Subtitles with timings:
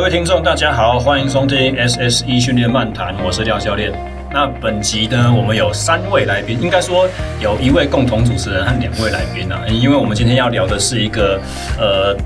[0.00, 3.92] 各位听众，大家好，欢迎收听 SSE 训练漫谈，我是廖教练。
[4.32, 7.06] 那本集呢，我们有三位来宾，应该说
[7.38, 11.38] 有一位共同主持人和两位来宾啊，因为我们今天要聊的是一个
[11.78, 12.16] 呃，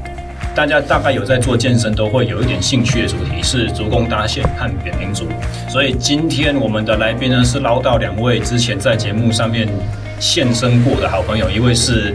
[0.55, 5.27] 大家大概有在做健身都会有一点兴趣的主题，是足弓搭线和扁平足。
[5.69, 9.69] 所以今天我们的来宾呢，是捞到两位之前在节目上面
[10.21, 12.15] 现身过的好朋友，一位是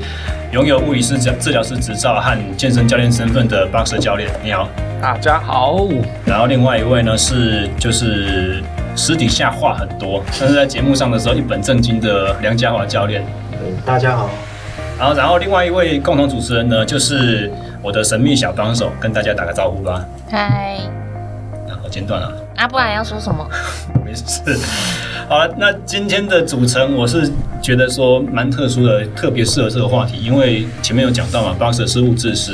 [0.52, 4.68] 拥有物理治治疗师执照和健身教练身份的 Boxer 教练，你好。
[5.00, 5.88] 大家好，
[6.26, 8.64] 然后另外一位呢是就是
[8.96, 13.24] 私底下话很多，但是在节目上的时候一本正经的梁家华教练。
[13.86, 14.28] 大家好。
[14.98, 17.52] 然后然后另外一位共同主持人呢就是
[17.84, 20.04] 我的神秘小帮手，跟大家打个招呼吧。
[20.32, 20.80] 嗨。
[21.70, 22.34] 好，间断了。
[22.56, 23.48] 啊，不然要说什么？
[24.04, 24.42] 没事。
[25.30, 32.54] 好了，那今天的组成我是觉得说蛮特殊的，特别适合这个话题，因为前面有讲到嘛，Box 是物质师，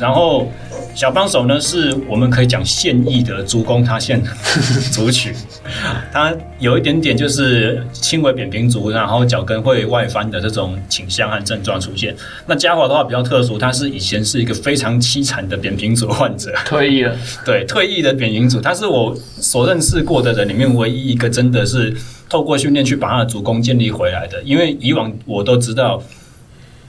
[0.00, 0.50] 然后。
[0.96, 4.18] 小帮手呢，是我们可以讲现役的足弓塌陷
[4.90, 5.30] 族群，
[6.10, 12.16] 他有一点点就是轻微扁平足，然后脚跟会外翻的这种倾向和症状出现。
[12.46, 17.14] 那家华的话比较特殊，他是以前是一个非常凄惨的扁平足患者，退役了。
[17.44, 21.94] 对，退役的扁平足，他是我所认识过的人里面唯一一个真的是
[22.26, 24.42] 透过训练去把他的足弓建立回来的。
[24.44, 26.02] 因为以往我都知道。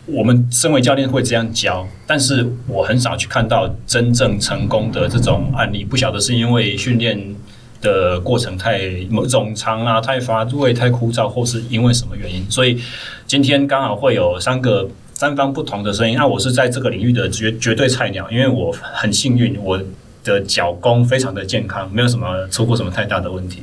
[0.07, 5.83] 我们身为教练会这样教，但是我很少去看到真正成功的这种案例。
[5.83, 7.35] 不晓得是因为训练
[7.81, 12.49] 的过程太冗长啊，太乏味、太枯燥，或是因为什么原因。
[12.49, 12.81] 所以
[13.25, 16.15] 今天刚好会有三个三方不同的声音。
[16.15, 19.77] 那我是在这个领域的绝绝对菜鸟，因为我很幸运，我
[20.23, 23.61] 的脚弓非常的健康，没有什么出过什么太大的问题。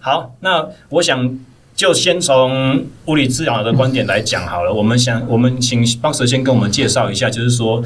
[0.00, 1.38] 好，那我想。
[1.78, 4.74] 就先从物理治疗的观点来讲好了。
[4.74, 7.80] 我们想，我们请 Boxer 先跟我们介绍一下，就是说，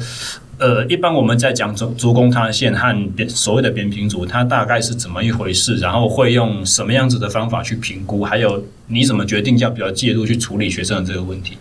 [0.57, 5.75] 呃，一般我们在讲足足弓塌陷和扁所谓的扁平足，它大概是怎么一回事？
[5.75, 8.23] 然后会用什么样子的方法去评估？
[8.23, 11.59] 还有你怎么决定要不要介入去处理学生的这个问题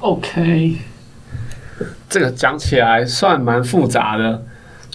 [0.00, 0.76] ？OK，
[2.10, 4.44] 这个讲起来算蛮复杂的。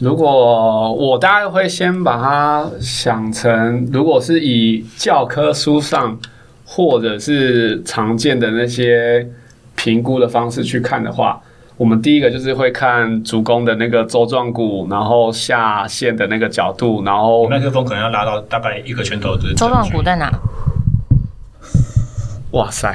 [0.02, 6.18] 如果我大概会先把它想成，如果是以教科书上
[6.66, 9.28] 或者是常见的那些
[9.76, 11.40] 评估的方式去看的话，
[11.78, 19.54] 我们第一个就是会看足弓的那个周状骨，然后下线的那个角度，然后麦克风可能要拉到大概一个拳头的。
[19.56, 20.32] 舟状骨在哪？
[22.52, 22.94] 哇塞！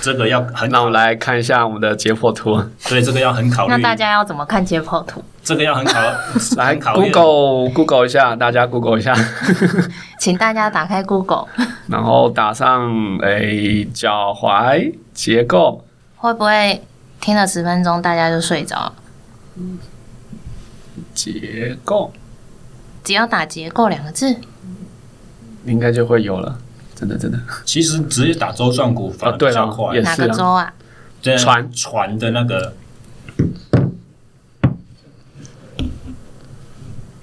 [0.00, 2.60] 这个要很，那我们来看一下我们的解剖图。
[2.78, 3.72] 所以这个要很考虑。
[3.72, 5.22] 那大家要怎么看解剖图？
[5.44, 6.00] 这个要很考，
[6.58, 9.14] 来 Google Google 一下，大家 Google 一下，
[10.18, 11.46] 请大家打开 Google，
[11.88, 15.84] 然后打上诶脚踝结构，
[16.16, 16.82] 会不会
[17.20, 18.92] 听了十分钟大家就睡着？
[21.14, 22.12] 结构，
[23.04, 24.34] 只要打结构两个字，
[25.64, 26.58] 应该就会有了。
[26.96, 30.00] 真的真的，其实直接打周转骨反而比较快。
[30.00, 30.72] 哪个周啊？
[31.38, 32.74] 船船的那个。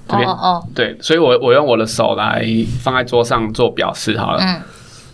[0.07, 2.45] 哦哦，对，所以我我用我的手来
[2.81, 4.43] 放在桌上做表示好了。
[4.43, 4.61] 嗯，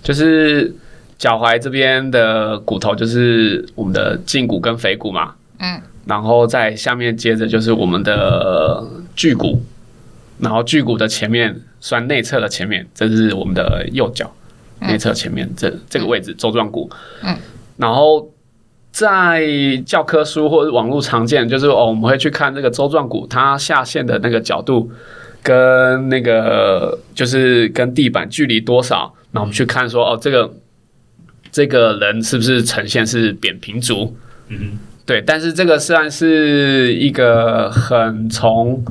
[0.04, 0.76] 就是
[1.18, 5.36] 脚踝这边的骨头就是我们的胫骨跟腓骨嘛。
[5.60, 8.84] 嗯，然后在下面接着就是我们的
[9.16, 9.64] 距骨，
[10.40, 14.30] 然后距骨的前面算内侧的前面，这是我们的右脚
[14.82, 16.90] 内侧前面这这个位置周状骨。
[17.24, 17.36] 嗯，
[17.78, 18.30] 然后。
[18.92, 19.46] 在
[19.86, 24.92] 教科书或者网络常见，就是哦，我们会去看这个周状骨它下陷的那个角度，
[25.44, 30.52] 跟那个就是跟地板距离多少，那我们去看说哦，这个
[31.52, 34.18] 这个人是不是呈现是扁平足？
[34.48, 35.20] 嗯，对。
[35.26, 38.86] 但是这个算是一个很从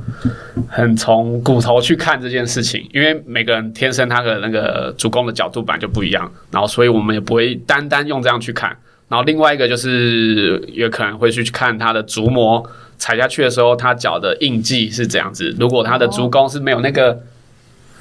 [0.68, 8.76] 很从骨头去看这件事情，因为每个人天生他的那个足弓的角度本来就不一样，然后所以我们也不会单单用这样去看。
[9.08, 12.68] 然后另外一个就是也可能会去看他的足膜
[12.98, 15.54] 踩下去的时候，他脚的印记是怎样子。
[15.60, 17.22] 如果他的足弓是没有那个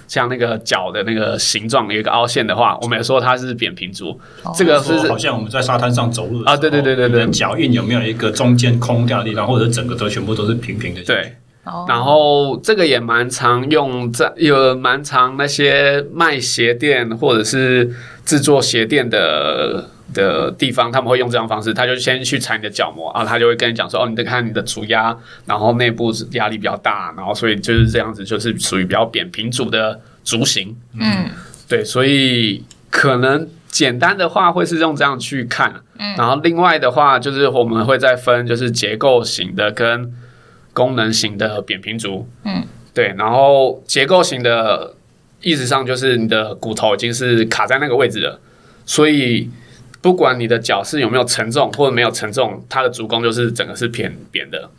[0.08, 4.20] 像那个脚的那个形状有一个凹陷的话，我们也说它是扁平足。
[4.56, 11.04] 这个是好像我们在沙滩上走路啊，对对对对对，脚印有没有一个中间空掉的地方，或者整个都全部都是平平的？
[11.04, 11.34] 对。
[11.88, 17.94] 然后这个也蛮常用在有蛮常那些卖鞋垫或者是
[18.26, 19.90] 制作鞋垫的。
[20.14, 25.16] 的地方，他们会用这样方式，他就先去踩你的脚膜啊，他就会跟你讲说，哦，你得看你的足压，
[25.46, 30.76] 然后内部压力比较大，然后所以就是这样子，就是属于比较扁平足的足型。
[31.00, 31.30] 嗯，
[31.68, 40.14] 对，所以可能简单的话会是用这样去看，嗯，然后另外的话就是我们会再分，就是结构型的跟
[40.74, 42.64] 功能型的扁平足，嗯，
[42.94, 44.94] 对，然后结构型的
[45.42, 48.40] 意思上就是你的骨头已经是卡在那个位置了，
[48.86, 49.50] 所以
[50.02, 54.70] 不管你的脚是有没有承重或者没有承重，它的足弓就是整个是偏扁的，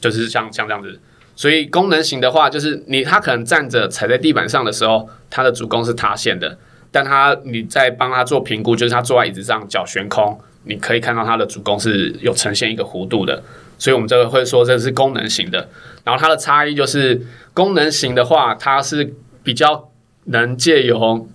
[0.00, 1.00] 就是像像这样子。
[1.34, 6.58] 所以功能型的话，就是你他可能站着踩在地板上的时候，他的足弓是塌陷的，
[6.90, 13.42] 但他你在帮他做评估，就是他坐在椅子上脚悬空，你可以看到他的足弓是有呈现一个弧度的。
[13.78, 15.68] 所以我们这个会说这是功能型的。
[16.02, 19.14] 然后它的差异就是功能型的话，它是
[19.44, 19.88] 比较
[20.24, 21.28] 能借由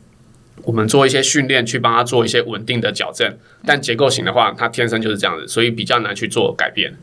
[0.63, 6.95] 我们做一些训练去帮他做一些稳定的矫正，但结构型的话，它天生就是这样子，所以比较难去做改变。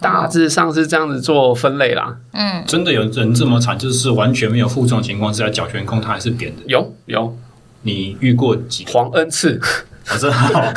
[0.00, 2.16] 大致上是这样子做分类啦。
[2.32, 6.62] 嗯，真的有人这么惨，就是完全没有负重的情况之下，脚悬空，它还是扁的。
[6.66, 7.36] 有有，
[7.82, 9.60] 你遇过几黄恩赐？
[10.10, 10.72] 我真好，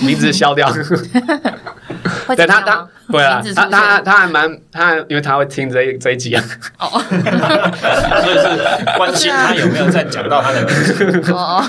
[0.00, 0.72] 名字消掉。
[2.34, 6.42] 对他，他对啊，他他他还蛮他，因为他会听这一这一集啊。
[6.78, 6.88] 哦，
[8.22, 11.32] 所以是关心他有没有在讲到他的名字。
[11.32, 11.62] 哦。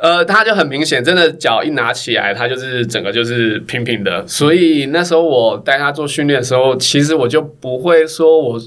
[0.00, 4.26] 呃，他就很明显，真的脚一拿起来，他就是整个就是平平的。
[4.26, 8.60] 所以那时候我带他做训练的时候，其实我就不会说我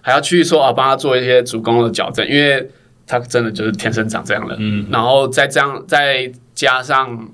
[0.00, 2.70] 还要去说啊，帮他做一些足弓的矫正，因为
[3.04, 4.54] 他真的就是天生长这样的。
[4.60, 6.30] 嗯，然后再这样再
[6.60, 7.26] 加上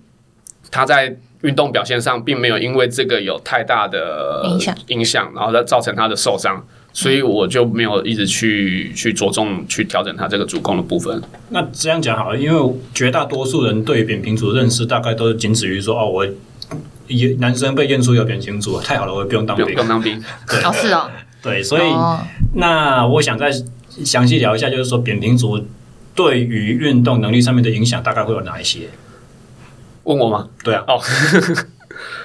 [0.71, 6.65] 他在运动表现上，并没有因为这个有太大的影响影响，然后再造成他的受伤。
[6.93, 11.21] 所以我就没有一直去去着重去调整他这个主攻的部分。
[11.49, 16.25] 那这样讲好了，因为绝大多数人对扁平足认识大概都是仅止于说哦，我
[17.09, 20.23] 也男生被验出有扁平足，太好了，我也不用当兵，不用当兵。
[20.49, 21.11] 对，哦是哦，
[21.43, 22.21] 对，所以、哦、
[22.55, 23.51] 那我想再
[24.05, 25.61] 详细聊一下，就是说扁平足
[26.15, 28.89] 对于运动能力上面的影响大概会有哪一些？
[30.07, 30.49] 问我吗？
[30.65, 31.01] 对啊，哦，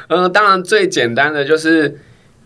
[0.08, 2.00] 嗯， 当然最简单的就是。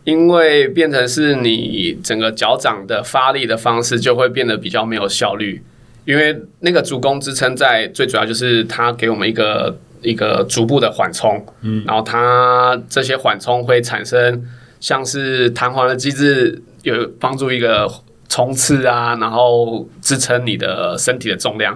[0.05, 5.59] 因为变成是你整个脚掌的发力的方式就会变得比较没有效率，
[6.05, 14.45] 因为那个足弓支撑在最主要就是它给我们一个一个足部的缓冲，嗯，然后它这些缓冲会产生
[14.79, 17.91] 像是弹簧的机制，有帮助一个
[18.29, 21.75] 冲刺啊，然后支撑你的身体的重量，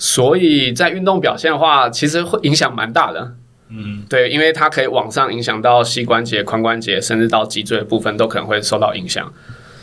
[0.00, 3.34] 所以在运动表现的话，其实会影响蛮大的。
[3.68, 9.30] 嗯，对，因为它可以往上影响到膝关节、髋关节，甚至到脊椎的部分都可能会受到影响，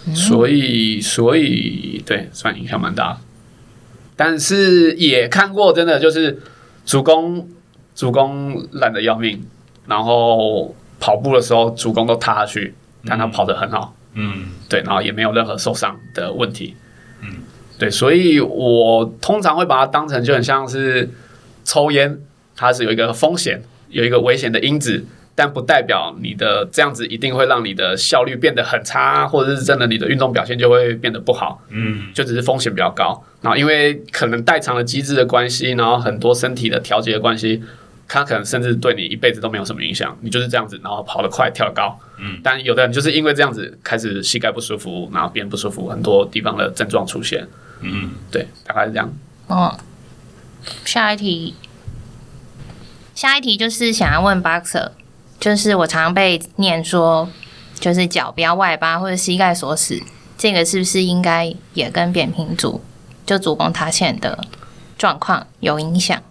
[0.08, 3.18] 嗯、所以，所以对，算影响蛮大。
[4.16, 6.42] 但是也看过，真的就是
[6.84, 7.48] 主攻
[7.94, 9.46] 主攻烂得要命，
[9.86, 12.74] 然后跑步的时候主攻都塌下去，
[13.06, 16.87] 但他跑得很好，嗯，对，然后也没有任何受伤的问题，嗯，
[17.80, 21.10] 对，所以我通常会把它当成就很像是
[21.64, 22.20] 抽烟，
[22.56, 23.62] 它是有一个风险。
[23.90, 31.64] 有一个危险的因子，但不代表你的这样子一定会让你的效率变得很差，或者是真的你的运动表现就会变得不好。
[31.70, 33.24] 嗯，就只是风险比较高。
[33.42, 37.64] 然后因为可能代偿的机制的关系，然后很多身体的调节的关系，
[38.10, 40.18] 它可能甚至对你一辈子都没有什么影响。
[40.20, 41.98] 你就是这样子，然后跑得快，跳得高。
[42.20, 47.48] 嗯，但有的人就是因为这样子开始膝盖不舒服，然后变不舒服，很多地方的症状出现。
[47.82, 49.14] 嗯，对，大概是这样。
[49.48, 49.78] 哦，
[50.86, 51.56] 下一题。
[53.16, 54.92] 下一题就是想要问 Boxer，
[55.40, 57.28] 就是我常常被念说，
[57.80, 60.00] 就是脚不要外八或者膝盖锁死，
[60.38, 62.80] 这个是不是应该也跟扁平足
[63.26, 64.46] 就足弓塌陷的
[65.00, 66.22] 状况有影响？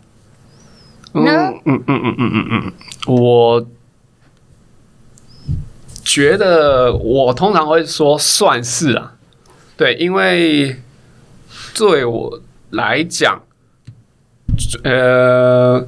[1.13, 2.73] 嗯嗯嗯嗯嗯嗯嗯，
[3.07, 3.67] 我
[6.05, 9.15] 觉得我通常会说算是啊，
[9.77, 10.81] 对，因为
[11.77, 12.41] 对我
[12.71, 13.43] 来讲，
[14.83, 15.87] 呃。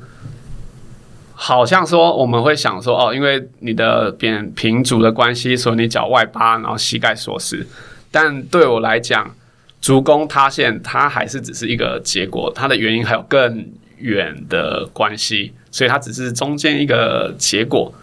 [1.41, 7.65] 好像说我们会想说哦，因为你的扁平足的关系，所以你脚外八，然后膝盖锁死。
[8.11, 9.33] 但对我来讲，
[9.81, 13.69] 足弓塌陷它还是只是一个结果，它的原因还有更
[13.99, 17.95] 远的关系，所以它只是中间一个结果。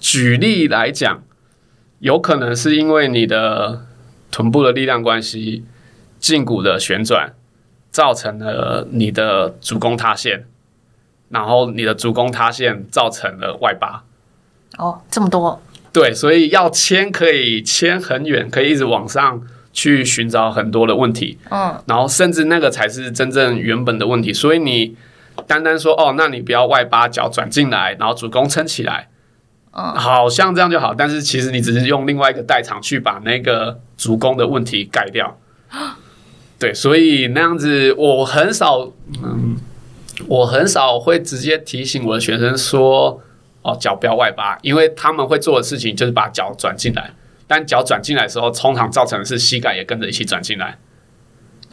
[0.00, 1.22] 举例来讲，
[2.00, 3.86] 有可能是因为你的
[4.32, 5.64] 臀部的力量关系，
[6.22, 7.34] 胫骨的旋转，
[7.90, 10.46] 造成了你的足弓塌陷。
[11.28, 14.04] 然后你的足弓塌陷造成了外八，
[14.76, 19.40] 哦，这么多，对，所以要牵可以牵很远，可以一直往上
[19.72, 24.30] 去寻找很多的问题，嗯，然后甚至那个才是真正原本的问题。
[24.30, 24.94] 所以你
[25.46, 29.08] 单单说哦，那你不要外八，脚转进来，然后足弓撑起来，
[29.70, 35.38] 嗯，好像这样就好，但是其实你只是用另外一个代偿去把那个足弓的问题盖掉，
[36.62, 38.92] 对，所以那样子我很少，
[39.22, 39.56] 嗯。
[40.28, 43.20] 我很少会直接提醒我的学生说
[43.62, 47.10] ：“哦，脚不要外八，因为他们会做的事情就是把脚转进来。
[47.48, 50.78] 但脚转进来的时候，通常造成的是膝盖也跟着一起转进来，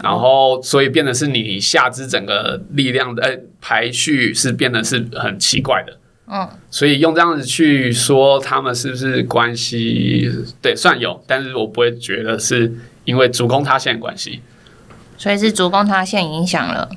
[0.02, 5.98] 然后所以变得是你下肢整个力量的、呃、排序是变得是很奇怪的。
[6.32, 10.32] 嗯，所以用这样子去说他们是不是关系？
[10.60, 14.40] 对，算有，但是我不会觉得是因为足弓塌陷的关系。
[15.20, 16.90] 所以是足弓塌陷影响了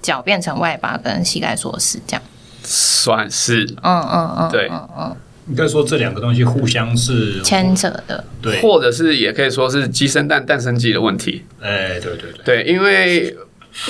[0.00, 2.22] 脚变成外八跟膝盖锁死，这样
[2.62, 3.64] 算是。
[3.82, 5.16] 嗯嗯嗯，对，嗯嗯，
[5.50, 11.44] 应该说这两个东西互相是牵扯的，对，或者是也可以说是鸡生蛋，蛋生鸡的问题。
[11.60, 13.36] 哎，对对对，对，因为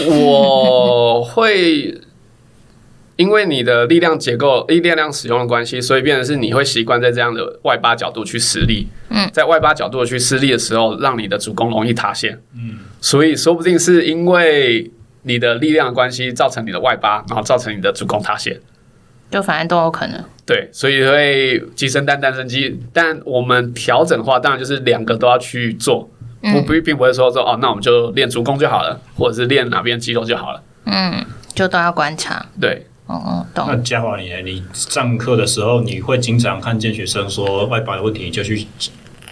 [0.08, 2.00] 我会。
[3.16, 8.86] 因为你的力量结构、力量使用的关系，所以变成是你会习惯在这样的外八角度去施力。
[9.08, 12.38] 嗯，在外八角度去施力的时候，让你的主攻容易塌陷。
[12.54, 14.90] 嗯，所以说不定是因为
[15.22, 18.60] 你的力量的关系造成你的外八，然后造成你的主攻塌陷。
[19.30, 20.22] 就反正都有可能。
[20.44, 22.78] 对，所以会鸡生蛋，蛋生鸡。
[22.92, 26.08] 但我们调整的话，当然就是两个都要去做。
[26.42, 30.62] 嗯，不，并不会说说哦，那我们就练足弓就好了，或者是练哪边肌肉就好了。
[30.84, 32.44] 嗯，就都要观察。
[32.60, 32.86] 对。
[33.06, 33.66] 哦哦，懂。
[33.68, 38.66] 那嘉华，你你上课的时候，你会经常看见学生说外八的问题，就去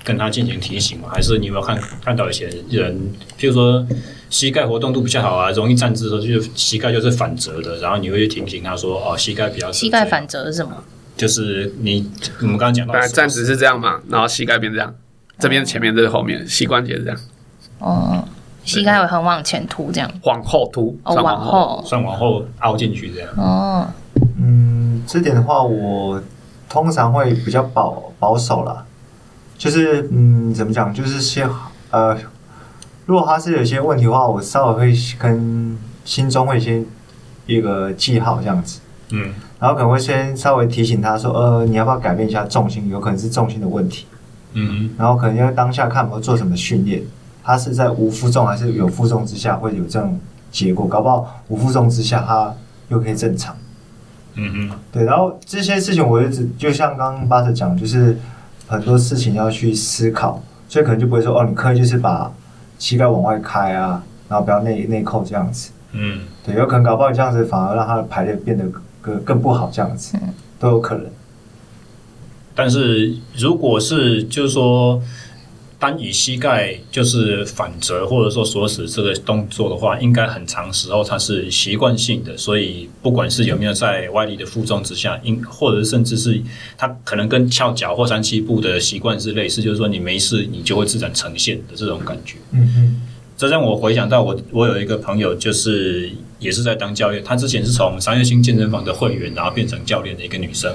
[0.05, 1.09] 跟他进行提醒吗？
[1.13, 3.85] 还是你有没有看看到一些人，譬如说
[4.31, 10.73] 膝盖活动度比较好啊，容易站姿的时候，就是膝盖就是反折的，然后你会去提醒他说，哦，膝盖比较膝盖反折是什么？
[11.17, 14.95] 就是你我们刚刚讲到，本来站姿是这样嘛，然后膝盖变这样，
[15.39, 17.21] 这边前面，这是后面，膝关节是这样。
[17.79, 18.29] 哦。
[18.65, 23.29] 膝盖会很往前凸，这样往后凸，哦，往后，算往后凹进去这样。
[23.37, 23.87] 哦，
[24.39, 26.21] 嗯，这点的话，我
[26.69, 28.85] 通常会比较保保守啦。
[29.57, 30.93] 就是，嗯，怎么讲？
[30.93, 31.49] 就是先，
[31.91, 32.17] 呃，
[33.07, 36.85] 如果他是有些问题的话，我稍微会跟心中会先
[37.47, 38.81] 一个记号这样子。
[39.11, 42.89] 嗯，然后可能会先稍微提醒他说，呃，你要不要改变一下重心？
[42.89, 44.07] 有可能是重心的问题。
[44.55, 47.03] 嗯，然后可能要当下看有没有做什么训练。
[47.45, 50.19] 他是在无负重还是有负重之下会有这种
[50.51, 50.89] 结果？
[50.89, 52.55] 搞不好无负重之下他
[52.89, 53.55] 又可以正常。
[54.37, 55.05] 嗯嗯，对。
[55.05, 58.19] 然后这些事情我一直就像刚刚巴特讲，就是
[58.67, 62.33] 很多事情要去思考，所以可能就不会说哦，你可以就是把
[62.79, 65.71] 膝盖往外开啊，然后不要内内扣这样子。
[65.93, 68.65] 嗯，对，有可能搞不好这样子反而让他的排列变得
[69.03, 70.17] 更更不好，这样子
[70.59, 71.05] 都有可能。
[72.55, 75.03] 但是如果是就是说。
[75.85, 86.41] 单以膝盖就是反折或者说锁死这个动作的话，应该很长时候它是习惯性的，所以不管是有没有在外力的负重之下，应或者甚至是
[86.79, 92.37] 它可能跟翘脚或三七步的习惯是类似，就是说你没事你就会自然呈现的这种感觉。
[92.53, 93.03] 嗯嗯，
[93.37, 96.11] 这让我回想到我我有一个朋友，就是
[96.45, 100.71] 也是在当教练，他之前是从商业性健身房的会员，然后变成教练的一个女生。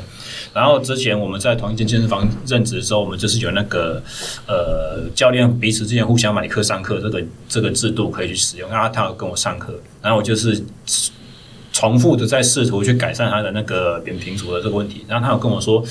[0.52, 4.02] 然后之前我们在同一间健身房任职的时候，我们就是有那个
[4.48, 8.68] 呃教练彼此之间互相买课上课这个这个制度可以去使用。
[8.72, 10.60] 然后他有跟我上课，然后我就是
[11.72, 15.06] 重复的在试图去改善他的那个扁平足的这个问题。
[15.08, 15.86] 然后他有跟我说，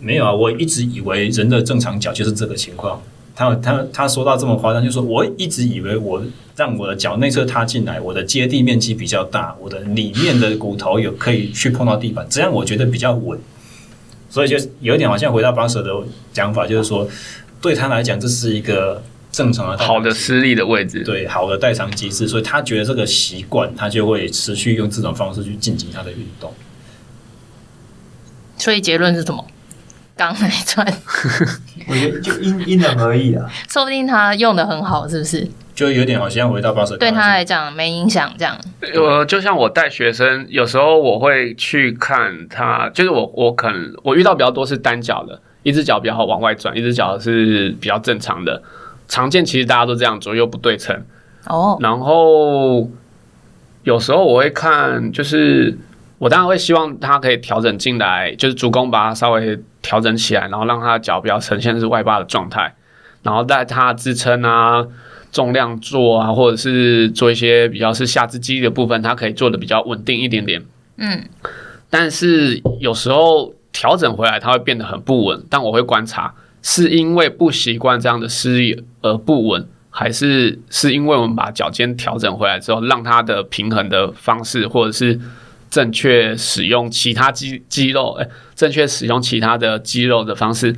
[0.00, 3.02] 没有啊，我一直以为人的正常脚就是这个情况。
[3.34, 6.22] 他他他说到这么夸张，就说我一直以为我
[6.56, 13.38] 让我的脚内侧踏进来，我的接地面积比较大，我的里面的骨头有可以去碰到地板，这样我觉得比较稳。
[14.28, 15.92] 所以就有一点好像回到 Boxer 的
[16.32, 17.08] 讲法，就是说，
[17.60, 26.52] 对他来讲这是一个正常的好的施力的位置，对好的代偿机制，所以他觉得这个习惯，他就会持续用这种方式去进行他的运动。
[28.56, 29.44] 所以结论是什么？
[30.20, 30.86] 刚那一串，
[31.88, 35.48] 我觉得就因因人而异啊，说不定他用的很好，是不是？
[35.74, 38.54] 就有点好像回到 Boxer，对他来讲没影响，这样。
[38.94, 48.62] 呃，就像我带学生，有时候我会去看他，就是我我可能我遇到比较多是单脚的，一只脚比较好往外转，一只脚是比较正常的。
[49.08, 51.02] 常见其实大家都这样，左右不对称。
[51.46, 51.78] 哦。
[51.80, 52.90] 然后
[53.84, 55.78] 有时候我会看，就是
[56.18, 62.74] 我当然会希望他可以调整进来，就是足弓把它稍微调整起来，然后让他的脚比较呈现是外八的状态，
[63.22, 64.86] 然后带他支撑啊。
[65.32, 70.60] 重量做啊，或者是做一些比较是下肢肌的部分，他可以做的比较稳定一点点。
[70.96, 71.22] 嗯，
[71.88, 75.40] 但是有时候调整回来，他会变得很不稳。
[75.48, 85.16] 但我会观察，是因为不习惯这样的施力而不稳，还是是因为我们把脚尖调整回来之后，让他的平衡的方式，或者是
[85.70, 90.76] 正确使用其他肌肌肉，哎，正确使用其他的肌肉的方式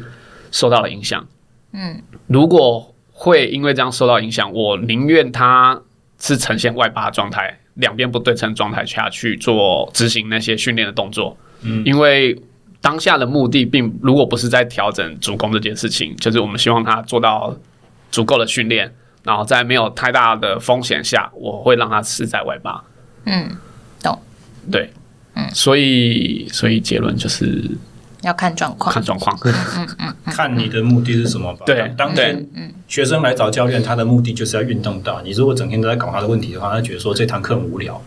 [0.51, 1.27] 受到了影响。
[1.73, 2.89] 嗯，如果。
[3.15, 5.81] 会因为这样受到影响，我宁愿他
[6.19, 11.37] 是呈现外八状态，两边不对称状态下去做执行那些训练的动作。
[11.61, 12.37] 嗯，因为
[12.81, 17.57] 当下的目的并如果不是在调整足弓这件事情，就是我们希望他做到
[18.11, 22.83] 足够的训练，然后在没有太大的风险下，我会让他是在外八。
[23.27, 23.57] 嗯，懂。
[24.71, 24.91] 对，
[25.35, 27.63] 嗯，所以所以结论就是
[28.23, 29.39] 要看状况，看状况。
[29.45, 29.89] 嗯嗯
[30.27, 31.65] 嗯，看你的目的是什么吧。
[31.67, 32.47] 对，当天
[32.87, 35.21] 学生来找教练，他的目的就是要运动到。
[35.23, 35.33] 你。
[35.33, 38.01] 如果整天都在搞他的问题的话，他觉得说这堂课很无聊。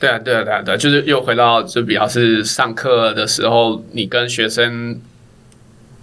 [0.00, 5.00] 对啊，对啊，对啊，对，就是又回到就比较是上课的时候，你跟学生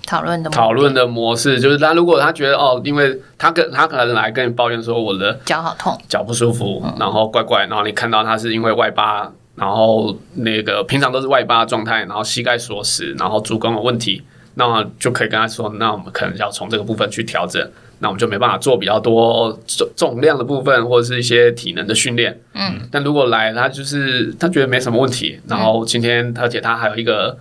[0.05, 14.21] 讨论的讨论的模式，就是他如果他觉得哦，因为他跟他可能来跟你抱怨说我的脚好痛，脚不舒服，然后怪怪，然后你看到他是因为外八，然后那个平常都是外八状态，然后膝盖锁死，然后足弓有问题，
[14.55, 17.65] 那就可以跟他说，那我们可能要从这个部分去调整。
[17.99, 22.37] 那我们就没办法做比较多重重量的部分，或者是一些体能的训练。
[22.53, 27.37] 嗯，但如果来他就是他觉得没什么问题，然后今天而且他还有一个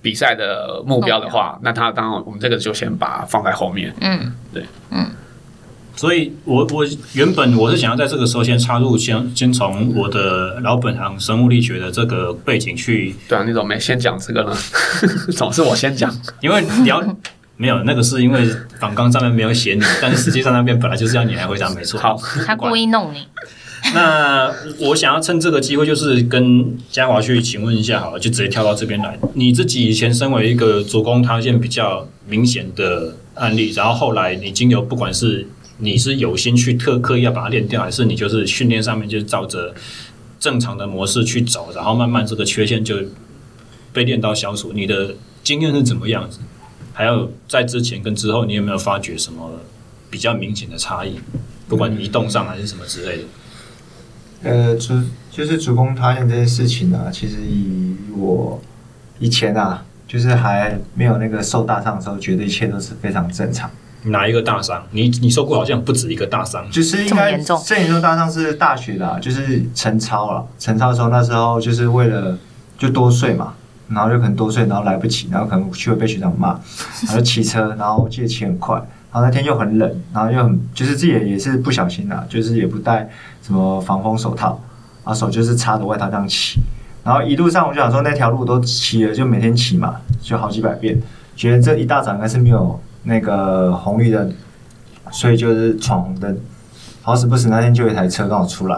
[0.00, 3.92] 比赛的目标的话，那他当然我们这个就先把它放在后面。
[4.00, 5.04] 嗯，对，嗯。
[5.96, 13.14] 所以我我原本我是想要在这个时候先插入，先先从我的老本行生物力学的这个背景去。
[13.28, 14.56] 对啊，你怎么没先讲这个呢？
[15.36, 17.02] 总是我先讲，因为你要。
[17.54, 18.48] 没有，那个是因为
[18.80, 22.00] 访纲上面没有写你，但是实际上那边本来就是要你来回答，没错。
[22.00, 23.18] 好，他故意弄你。
[23.94, 29.16] 那我想要趁这个机会，就是跟嘉华去请问一下，好了，就直接跳到这边来。
[29.34, 35.46] 你自己以前身为一个足弓塌陷比较明显的案例，然后后来你经由不管是
[35.82, 39.74] 你是有心去特刻意要把它练掉，还是你就是训练上面就照着
[40.38, 42.96] 正常的模式去走，然后慢慢这个缺陷就
[43.92, 46.38] 被练到消除，你的经验是怎么样子？
[46.92, 49.50] 还有在之前跟之后，你有没有发觉什么
[50.08, 51.18] 比较明显的差异？
[51.66, 53.22] 不管移动上还是什么之类的。
[54.44, 54.94] 呃，足
[55.30, 58.62] 就是足弓塌陷这件事情呢、啊，其实以我
[59.18, 63.68] 以前啊，就是还没有那个受大伤的时候，觉得一切都是非常正常。
[64.04, 64.82] 哪一个大伤？
[64.90, 70.46] 你你受过好像不止一个大伤，就是应该最严重大伤是大学的、啊，就是晨操了。
[70.58, 72.36] 晨操的时候，那时候就是为了
[72.78, 73.54] 就多睡嘛。
[73.88, 76.58] 然后就可能多睡，然后来不及，然后可能去会被学长骂，
[77.08, 83.10] 然后骑车，然后记得骑很快，然后那天又很冷，然后又很就是自己也是不小心啦，就是也不带
[83.42, 84.58] 什么防风手套，
[85.04, 86.58] 然后手就是插着外套这样骑，
[87.04, 90.98] 然后一路上我就想说那条路都骑了，就每天骑嘛，就好几百遍，
[91.36, 94.34] 觉得这一大早应该是没有那个红绿灯，
[95.10, 96.38] 所以就是闯红灯，
[97.02, 98.76] 好死不死那天就有一台车刚好出来，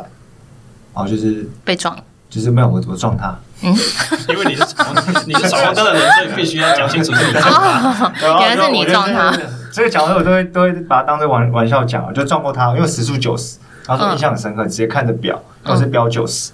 [0.94, 1.96] 然后就是被撞。
[2.30, 3.36] 就是没有我，我撞他。
[3.62, 3.72] 嗯，
[4.28, 4.88] 因为你是闯，
[5.24, 8.12] 你是闯红灯的人，所以必须要讲清楚是你撞他。
[8.20, 9.32] 原来是你撞他。
[9.70, 16.50] 这个讲的我都会都会把它当做玩玩笑讲，就撞过他，因为时速九十，然后说印象很深刻，直接看着表，都是标九十，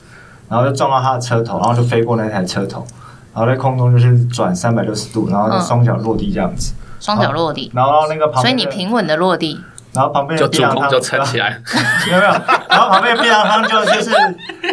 [0.50, 2.86] 然后就撞到他的车头，然后就飞过那台车头，
[3.32, 6.74] 然后在空中就是转三百六十度，然后就双脚落地这样子。
[7.00, 7.72] 双脚落地。
[7.74, 9.60] 然后那个旁边，所以你平稳的落地。
[9.92, 11.60] 然后旁边的就足弓就撑起来，
[12.06, 12.30] 有没有？
[12.68, 14.12] 然后旁边的便当汤就就是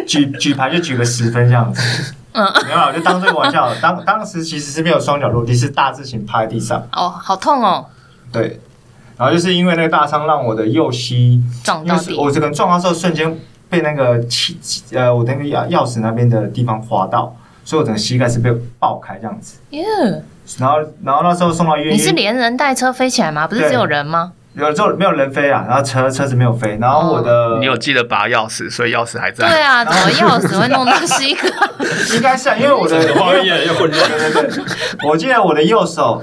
[0.06, 3.68] 举举牌就举个十分这样子，嗯，没有，就当这个玩笑。
[3.82, 6.86] 当当时其实是没有双脚落地，是大字型趴在地上。
[6.92, 7.86] 哦，好痛哦。
[8.30, 8.60] 对，
[9.16, 12.14] 然后就是因为那个大伤，让我的右膝撞到底。
[12.16, 13.36] 我这个撞到时候瞬间
[13.68, 14.56] 被那个气
[14.92, 19.58] 呃，我那个钥钥匙那边的地方划到，所以我整个膝盖是被爆开这样子。
[19.70, 19.82] 耶。
[20.58, 23.46] 然后然后那时候送到医院，你是连人带车飞起来吗？
[23.46, 24.32] 不是只有人吗？
[24.54, 29.46] 有之后没有人飞啊，然后车车子没有飞，然后我的、哦、你有记得拔钥匙，所以钥匙还在。
[29.48, 31.48] 对啊， 怎么钥匙会弄到是一个？
[32.16, 34.10] 应该是、啊、因为我的 画面越来越混乱。
[34.10, 34.64] 对对对，
[35.08, 36.20] 我记得我的右手，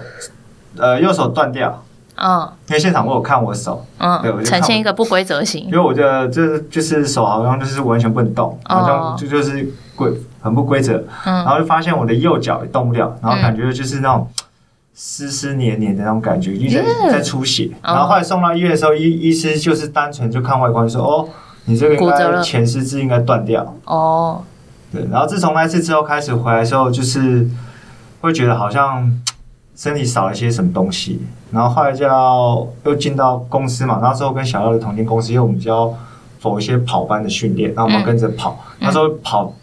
[0.78, 1.82] 呃，右手断掉。
[2.18, 5.66] 嗯，因为现场我有看我手，嗯，对，我就呈现一个不规则型。
[5.66, 10.10] 因为我觉得这就是手好像就是完全不能动，好像就就是规
[10.46, 11.04] 很不规则。
[11.26, 14.30] 嗯，然后就发现我的右脚也动不了，然后感觉就是那种。
[14.98, 17.70] 湿湿黏黏的那种感觉，一直在在出血。
[17.84, 21.28] 然后后来送到医院的时候，医医师就是单纯就看外观说：“哦，
[21.66, 24.42] 你这个应该前十字应该断掉。”哦，
[24.94, 25.06] 对。
[25.12, 27.46] 然后自从那次之后开始回来的时候，就是
[28.22, 29.12] 会觉得好像
[29.76, 31.22] 身体少了一些什么东西。
[31.52, 35.94] 然后后来就要又进到公司嘛，那时候跟小廖的同间公司，因为我们就要
[36.40, 38.64] 走一些跑班的训练，然后我们跟着跑。
[38.80, 39.54] 那时候跑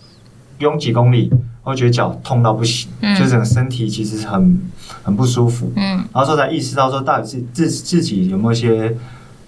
[0.62, 1.28] 不用几公里。
[1.64, 4.60] 我觉得脚痛到不行，嗯、就整个身体其实很
[5.02, 5.72] 很不舒服。
[5.76, 8.96] 嗯，然后说才意识到说，到底是自自己有没有一些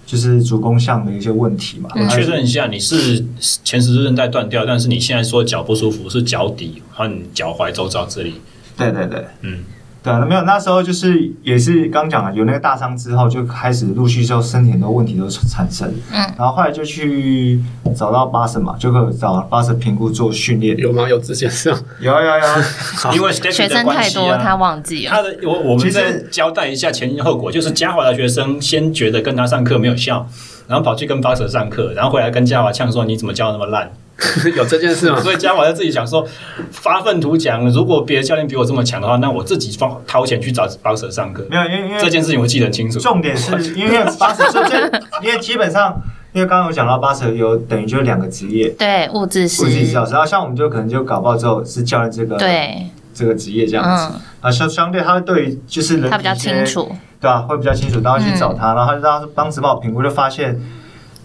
[0.05, 1.89] 就是足弓项的一些问题嘛？
[1.95, 3.25] 嗯、确认一下，你是
[3.65, 8.35] 前十字韧带断掉，但是你现在说脚不舒服是脚底和脚踝周遭这里。
[8.77, 9.59] 对对对，嗯，
[10.05, 15.91] 对啊，没有，那时候就是也是刚讲了，有那个大伤之后，就开始陆续之后身体很多问题都产生。
[16.11, 17.59] 嗯，然后后来就去
[17.95, 20.77] 找到巴神嘛，就可以找巴神评估做训练。
[20.77, 21.09] 有吗？
[21.09, 21.73] 有这件事？
[21.99, 22.45] 有有有，
[23.15, 25.11] 因为学生太多，他忘记了。
[25.11, 30.27] 他的我我们再交代一下前因后果，就是嘉华的学生先觉得跟他上课没有效，
[30.67, 33.91] 然后跑去跟巴神上课，然后回来跟嘉华呛说：“你怎么教那么烂？”
[34.55, 35.19] 有这件事吗？
[35.23, 36.25] 所以嘉华在自己想说，
[36.71, 37.69] 发愤图强。
[37.69, 41.45] 如果别的教练比我这么强的话，那我自己掏掏钱去找巴舍上课。
[41.49, 42.97] 没有，因为因为这件事情我记得很清楚。
[42.99, 44.87] 重点是因为巴舍说这，
[45.21, 46.01] 因为基本上，
[46.31, 49.93] 因为刚刚有讲到巴舍有等于就是两个职业，对，物质师、物质师。
[49.93, 54.13] 然后像我们就可能就搞不好之后是教练这个对这个职业这样子。
[54.39, 57.41] 啊，相相对他对就是人他比较清楚，对吧？
[57.41, 60.61] 会比较清楚，然后去找他，然后他就当当时帮我评估，就发现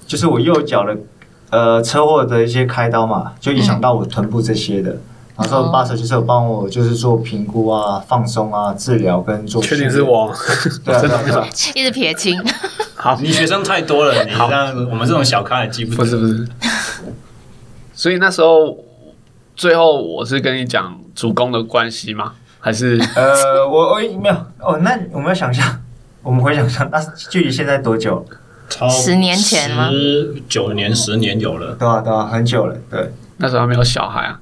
[0.09, 0.97] 就是我右脚的。
[1.51, 4.91] 呃，车祸的一些开刀嘛，就影响到我臀部这些的。
[4.93, 5.01] 嗯、
[5.37, 9.61] 然后说巴神就是有帮我，就是做评估啊、放松啊、治疗跟做。
[9.63, 10.33] 确定是我？
[10.85, 12.41] 对啊，对啊， 一直撇清。
[12.95, 15.97] 好，你学生太多了，你这样我们这种小咖也记不住。
[15.99, 16.47] 不是不是。
[17.95, 18.77] 所以那时候，
[19.57, 22.35] 最后我是跟你讲主攻的关系吗？
[22.61, 24.79] 还是呃，我我没有哦。
[24.83, 25.81] 那我们要想一下，
[26.23, 28.25] 我们回想一下，那距离现在多久？
[28.91, 29.91] 十年前吗？
[29.91, 32.77] 十九年、十年有了，对啊，对啊，很久了。
[32.91, 34.41] 对，那时候还没有小孩啊。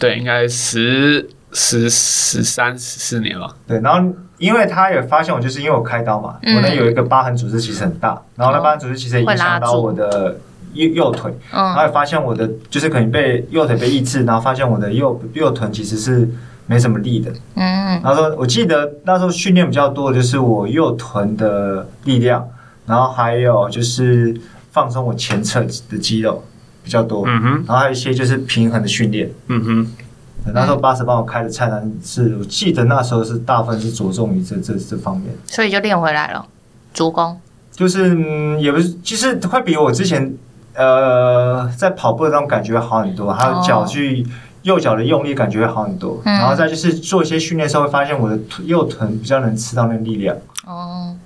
[0.00, 3.54] 对，应该十十十三、十四年了。
[3.68, 10.36] 对，然后因为他也发现我，就是因为我开刀嘛，嗯、我那有一个疤痕组织其实很大，然后那疤痕组织其实影响到我的
[10.72, 16.28] 右右腿，然后也发现我的就是可能被右腿被抑制，然后发现我的右右臀其实是
[16.66, 17.30] 没什么力的。
[17.54, 22.48] 嗯，然后说我记得那时候训练比较多的就是我右臀的力量。
[22.92, 24.38] 然后还有就是
[24.70, 26.44] 放松我前侧的肌肉
[26.84, 29.92] 比较多，嗯哼，然后还有一些就是平衡的训练，嗯哼。
[30.52, 36.44] 那时候巴士帮我开的菜单是我记得那时候是大部分是着重于这这这方面，所以就练回来了，
[36.92, 37.40] 足弓。
[37.70, 40.34] 就是嗯，也不是，其实会比我之前
[40.74, 44.26] 呃在跑步的那种感觉好很多，还有脚去
[44.62, 51.16] 右脚的用力感觉会好很多，然后再就是做一些训练的时候会发现我的右臀比较能吃到那个力量，哦。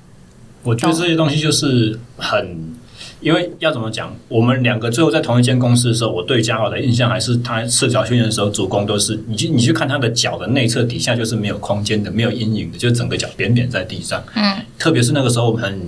[0.66, 2.74] 我觉得这些东西就是很，
[3.20, 14.22] 因为要怎么讲，我们两个最后在同一间公司的时候，我对嘉豪的印象还是他赤脚训练的时候，主攻都是你去你去看他的脚的内侧底下就是没有空间的，没有阴影的，就整个脚扁扁在地上。
[14.34, 15.80] 嗯，特别是那个时候我们很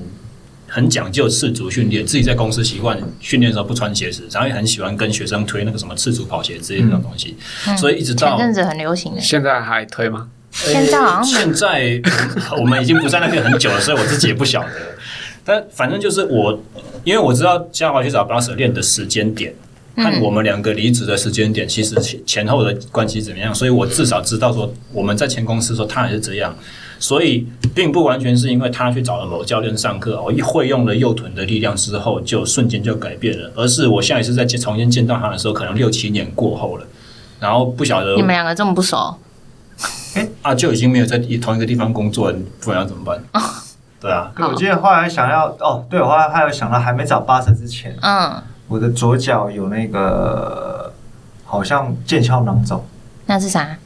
[0.69, 7.37] 很讲究赤足训练，自己在公司习惯训练的时候不穿鞋子，然后也很喜欢跟学生推那个什么赤足跑鞋之类的那种东西，
[7.67, 10.29] 嗯、所以一直到前阵子很流行的，现在还推吗？
[10.67, 12.01] 现在好像现在
[12.59, 14.71] 我们已经不在那边很久了，所以我自己也不晓得。
[15.45, 16.59] 但反正就是我，
[17.05, 19.55] 因为我知道嘉华去找巴舍练的时间点，
[19.97, 26.55] 看我们两个离职的时间点，其实前前后的关系怎么样，所以我至少知道说我们在前公司说他也是这样，
[26.99, 36.87] 所以并不完全是因为他去找了某教练上课，我一会用了右臀的力量之后就瞬间就改变了，而是我下一次再重新见到他的时候，可能六七年过后了，
[37.41, 39.17] 然后不晓得你们两个这么不熟。
[40.19, 43.17] 哎啊，就已经没有在同一个地方工作，不然要怎么办？
[43.33, 43.41] 哦、
[44.01, 50.93] 对啊，我记得后来想要哦，对，我后来还有想到还没找巴神之前，嗯，我的左脚有那个
[51.45, 52.85] 好像腱鞘囊肿，
[53.27, 53.77] 那是啥？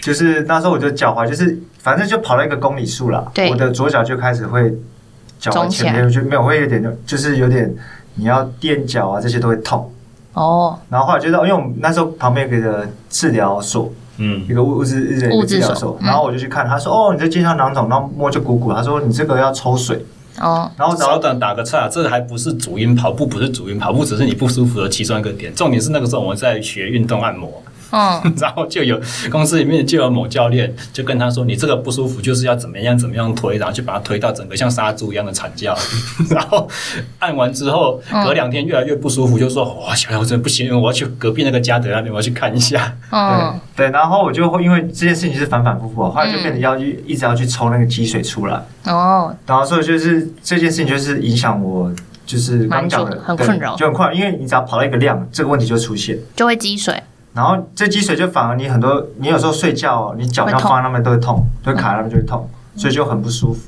[0.00, 4.72] 就是那时候我的脚踝就是反正就跑了一个公里数了，对，我的左脚就开始会
[5.38, 7.72] 脚踝前面就没有会有点就是有点
[8.14, 9.92] 你要垫脚啊这些都会痛。
[10.34, 13.92] 哦，然后后来觉得因为我们那时候旁边有个治疗所。
[14.24, 20.04] 嗯，一个物质日的治疗所，然后我就去看，他说：“哦，你这腱鞘囊肿，然后摸就鼓鼓。”他说：“你这个要抽水。”
[20.40, 27.62] 哦，然后稍等打个岔，这个还不是主因，跑步不是主因，跑步只是你不舒服的其中一个点，重点是那个时候我们在学运动按摩。
[27.92, 29.00] 嗯， 然后就有
[29.30, 35.76] 公司里面就有某教练就跟他说：“你这个不舒服，就是要怎么样怎么样推，然后就把它推到整个像杀猪一样的惨叫。
[36.30, 36.68] 然后
[37.18, 43.90] 按完之后，隔两天越来越不舒服，就说：‘哇，小杨真的不行，我要去隔壁那个家德那边，我要去看一下。’嗯，对对。
[43.92, 48.58] 然后我就会因为这件事情是反反复复，后来就变得要去一直要去抽那个积水出来。
[48.86, 51.92] 哦，然后所以就是这件事情就是影响我，
[52.24, 57.00] 就是刚讲的很困扰，就很困扰，因为你只要跑到一个量，这个问题就出现，就会积水。”
[57.34, 63.60] 然后这积水就反而你很多，你有时候睡觉，你脚要放在那边都会痛，就卡那边就会痛，所以就很不舒服。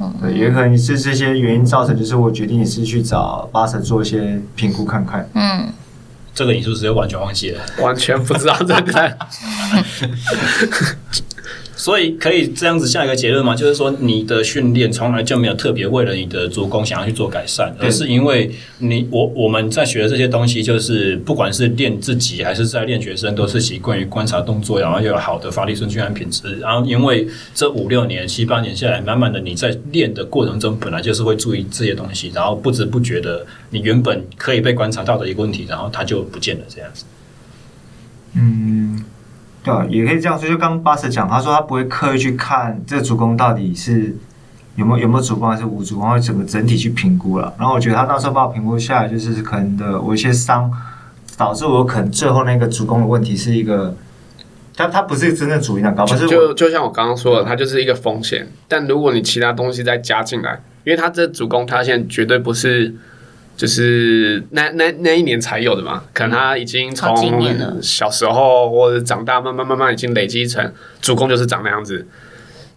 [0.00, 5.28] 嗯，对，也可能是这些原因造成，就是我决定也是去找巴神做一些评估看看。
[5.34, 5.72] 嗯，
[6.34, 7.60] 这个你是不是又完全忘记了？
[7.80, 9.16] 完全不知道这个。
[11.78, 13.54] 所以可以这样子下一个结论吗？
[13.54, 26.58] 就是说，你的训练从来就没有特别为了你的足弓想要去做改善，而是因为你我我们在学的这些东西，就是不管是练自己还是在练学生，都是习惯于观察动作，然后又有好的发力顺序和品质。
[26.58, 37.04] 然后因为这五六年、七八年下来，慢慢的你在练的过程中，本来就是会注意这些东西，然后不知不觉的，你原本可以被观察到的一个问题，然后它就不见了，这样子。
[38.34, 38.97] 嗯。
[39.68, 40.48] 对啊，也可以这样说。
[40.48, 44.16] 就刚刚巴斯讲，他说他不会刻意去看这个主攻到底是
[44.76, 47.54] 有没有有没有主攻还是无主攻，会怎么整体去评估了。
[47.58, 50.70] 然后我觉得他那时候把我评估下来，就是可能的我一些伤
[51.36, 53.94] 导致我可能最后那个主攻的问题是一个，
[54.74, 58.48] 他他不是真正主因的高，就就就像我刚刚说的，它就是一个风险。
[58.66, 62.94] 但如果你其他东西再加进来，因为他这主攻他现在绝对不是。
[63.58, 72.06] 就是那那那一年才有的嘛，可能他已经从小时候或者长大，慢慢慢慢已经累积成主攻就是长那样子。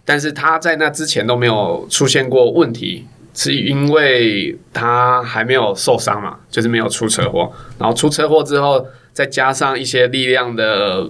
[0.04, 7.52] 但是他在那之前都没有出现过问题，是因为他还没有受伤嘛，就是没有出车祸。
[7.78, 11.08] 然后出车祸之后，再加上一些力量的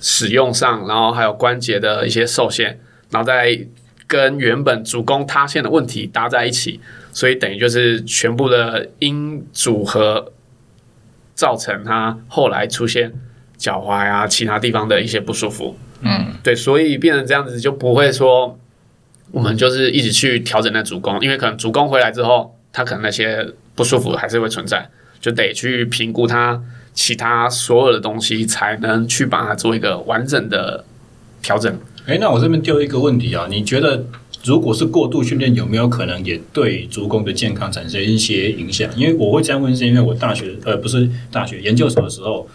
[0.00, 2.78] 使用上，然后还有关节的一些受限，
[3.10, 3.58] 然后再
[4.06, 6.78] 跟原本主攻塌陷的问题搭在一起。
[7.12, 10.32] 所以等于就是全部的因组合
[11.34, 13.12] 造成他后来出现
[13.56, 15.76] 脚踝啊其他地方的一些不舒服。
[16.02, 18.58] 嗯，对，所以变成这样子就不会说
[19.32, 24.88] 我们就是一直去调整那主攻，因为可能主攻回来之后，他可能那些不舒服还是会存在，
[25.20, 26.62] 就得去评估他
[26.94, 30.84] 其他所有的东西，才能去把它做一个完整的
[31.42, 31.78] 调整。
[32.06, 34.04] 诶，那我这边丢一个问题啊，你觉得？
[34.42, 38.90] 如果是过度训练，有没有可能也对足弓的健康产生一些影响？
[38.96, 42.48] 因为我会这样问，是因为我大学呃不是大学研究所的时候，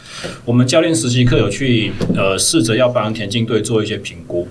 [0.46, 4.48] 我们教练实习课有去呃试着要帮田径队做一些评估。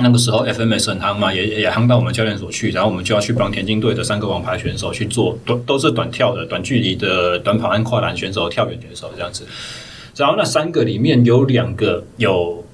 [0.00, 9.46] 那个时候 FMS 很夯嘛，也也夯到我们教练所去，然后我们就要去帮田径队的三个王牌选手去做，都都是短跳的短距离的短跑和跨栏选手、跳远选手这样子。
[10.16, 12.64] 然后那三个里面有两个有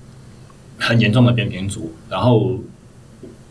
[0.79, 2.59] 很严重的扁平足，然后。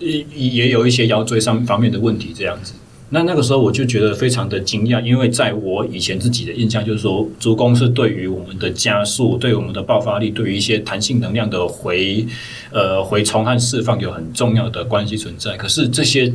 [0.04, 2.74] 也也有一些腰椎上方面的问题，这样子。
[3.10, 12.26] 那那个时候我就觉得非常的惊讶，因为在我以前自己的印象就是说，足弓是对于我们的加速、对我们的爆发力、对于一些弹性能量的回
[12.72, 15.56] 呃回冲和释放有很重要的关系存在。
[15.56, 16.34] 可是这些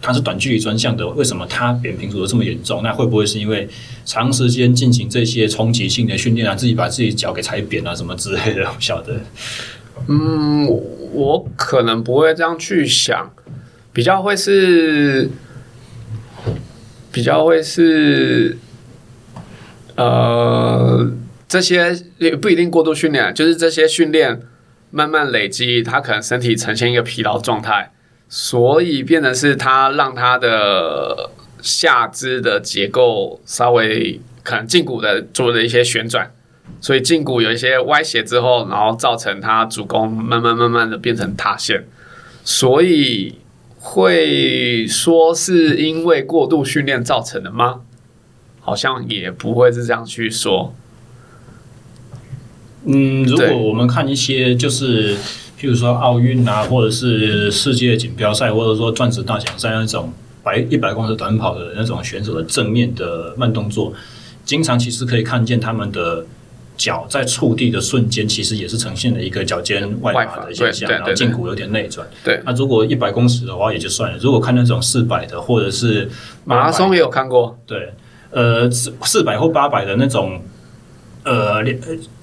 [0.00, 2.82] 它是短距离专项的，为什么它扁平足的这么严重？
[2.82, 3.68] 那会不会是因为
[4.06, 8.64] 长时间进行这些冲击性的训练啊，自己把自己脚给踩扁啊，什么之类的？
[8.64, 9.20] 不晓得。
[10.06, 10.68] 嗯。
[11.10, 13.32] 我可能不会这样去想，
[13.94, 15.30] 比较会是，
[17.10, 18.58] 比较会是，
[19.96, 21.10] 呃，
[21.48, 24.42] 这些也不一定过度训练，就是这些训练
[24.90, 27.90] 慢慢累积，他可能身体呈现一个疲劳状态，
[28.28, 31.30] 所以变成是他让他的
[31.62, 36.30] 下肢的结构稍微可能胫骨的做了一些旋转。
[36.80, 41.84] 所以胫骨有一些歪斜之后，然后造成它主弓慢慢慢慢的变成塌陷，
[42.44, 43.34] 所以
[43.80, 47.80] 会说是因为过度训练造成的吗？
[48.60, 50.72] 好像也不会是这样去说。
[52.84, 55.16] 嗯，如果我们看一些就是，
[55.58, 60.12] 譬如说奥运啊，或者是世界锦标赛，或者说钻石大奖赛那种
[60.44, 63.92] 百一百公尺短跑的那种选手的正面的慢动作，
[64.44, 66.24] 经常其实可以看见他们的。
[66.78, 72.08] 脚在触地的瞬间，其实也是呈现了一个脚尖外滑的现象，然后胫骨有点内转。
[72.24, 76.08] 对，那如果一百公尺的话也就算了，如果看那种四百的或者是
[76.44, 77.58] 马拉松也有看过。
[77.66, 77.92] 对，
[78.30, 80.40] 呃，四四百或八百的那种，
[81.24, 81.62] 呃，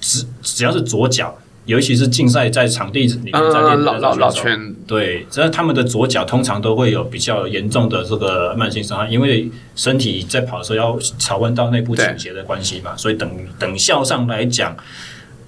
[0.00, 1.36] 只只要是左脚。
[1.66, 14.76] 尤其是竞赛在场地里面在练的老老拳，对，这他们的左脚通常都会有比较严重的这个慢性伤害，因为身体在跑的时候要朝弯到内部倾斜的关系嘛，所以等等效上来讲，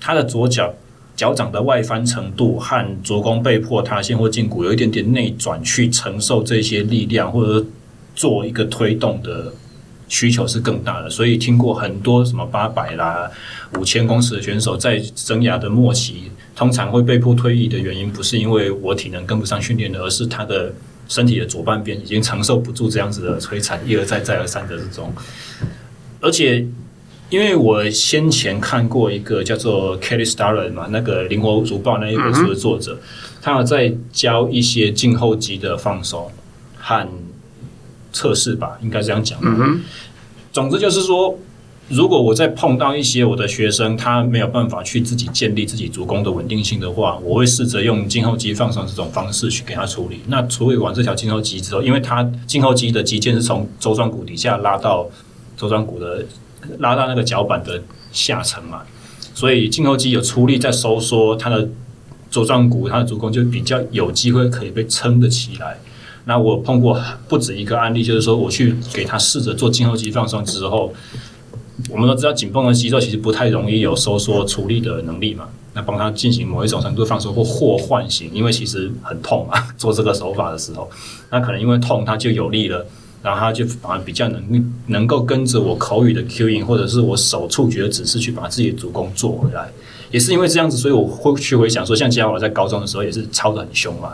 [0.01, 0.75] 他的左脚
[1.15, 7.65] 脚掌的外翻程度和足弓被迫塌陷或胫骨有一点点内转去承受这些力量，或者
[8.17, 9.53] 做一个推动的。
[10.09, 13.31] 需求是更大的，所以听过很多什么八百啦、
[13.79, 20.73] 五千公尺的选手在生涯的末期，通常会被迫退役的原因，不是因为我体能跟不上训练的，而是他的
[21.09, 25.13] 身体的左半边已经承受不住这样子的摧残，一而再、再而三的这种。
[26.21, 26.67] 而且，
[27.29, 32.99] 因为我先前看过一个叫做 Kelly Starrett 嘛，那个《灵活足暴》那一本书的作者，
[33.43, 36.31] 他有在教一些静后肌的放松
[36.79, 37.07] 和。
[38.19, 39.39] 测试吧，应该这样讲。
[40.53, 41.39] 总之就是说，
[41.89, 50.21] 如果我再碰到一些我的学生，他没有办法去自己建立自己足弓的稳定性的话，我会试着用胫后肌放松这种方式去给他处理。
[50.27, 55.09] 那处理完这条胫后肌之后，因为他胫后肌的肌腱是从周状骨底下拉到
[55.57, 56.25] 周状骨的，
[56.81, 58.83] 拉到那个脚板的下层嘛，
[59.33, 61.69] 所以胫后肌有出力在收缩，它的
[62.31, 65.79] 周状骨、它的足弓就比较有机会可以被撑得起来。
[66.29, 70.93] 那我碰过不止一个案例，就是说我去给他试着做胫后肌放松之后。
[71.89, 75.49] 我们都知道，紧绷的肌肉其实不太容易有收缩处理的能力嘛。
[75.75, 79.57] 那帮他进行某一种程度放松或或唤醒，因为其实很痛嘛。
[79.79, 80.91] 做这个手法的时候，
[81.31, 82.85] 那可能因为痛，他就有力了，
[83.23, 89.71] 然后他就反而比较能能够跟着我口语的 cueing 或者是我手触觉的指示去把自己的足弓做回来。
[90.11, 94.11] 也是因为这样子，所以我会去回想说，像嘉华在高中的时候也是操得很凶嘛。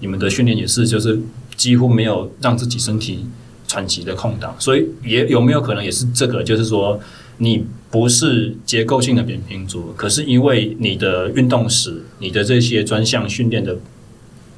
[0.00, 1.20] 你们的训练也是，就是
[1.58, 3.26] 几乎没有让自己身体。
[3.70, 6.98] 喘息的空档，所以也有没有可能也是这个，就是说
[7.36, 13.76] 你不是结构性的扁平足，可是因为你的运动史、你的这些专项训练的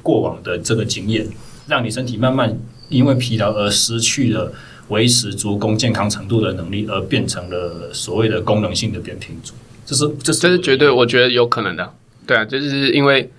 [0.01, 1.27] 过往的这个经验，
[1.67, 4.53] 让你身体慢慢因为疲劳而失去了
[4.87, 9.53] 维持足弓健康程度的能力，而变成了所谓的功能性的扁平足。
[9.85, 11.93] 这是这是这是绝对，我觉得有可能的。
[12.25, 13.29] 对啊，就是因为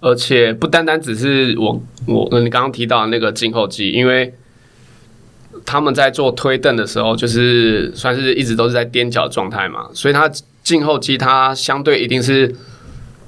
[0.00, 4.34] 而且不单单只是我我你刚刚提到的那个静后机，因为。
[5.64, 10.28] 他们在做推蹬的时候，就是算是一直都是在踮脚状态嘛，所以他
[10.62, 12.54] 胫后机它相对一定是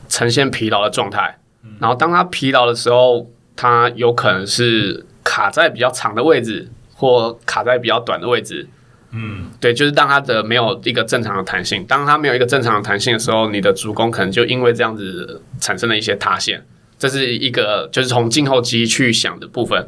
[0.09, 1.38] 呈现疲劳的状态。
[1.79, 8.68] 然后当它疲劳的时候，它有可能是卡在比较长的位置，或卡在比较短的位置。
[9.12, 11.85] 嗯，对，就是当它的没有一个正常的弹性。
[11.87, 16.64] 当它没有一个正常的弹性的时候，你的足弓可能就因为这样子产生了一些塌陷。
[16.99, 19.87] 这是一个就是从胫后肌去想的部分。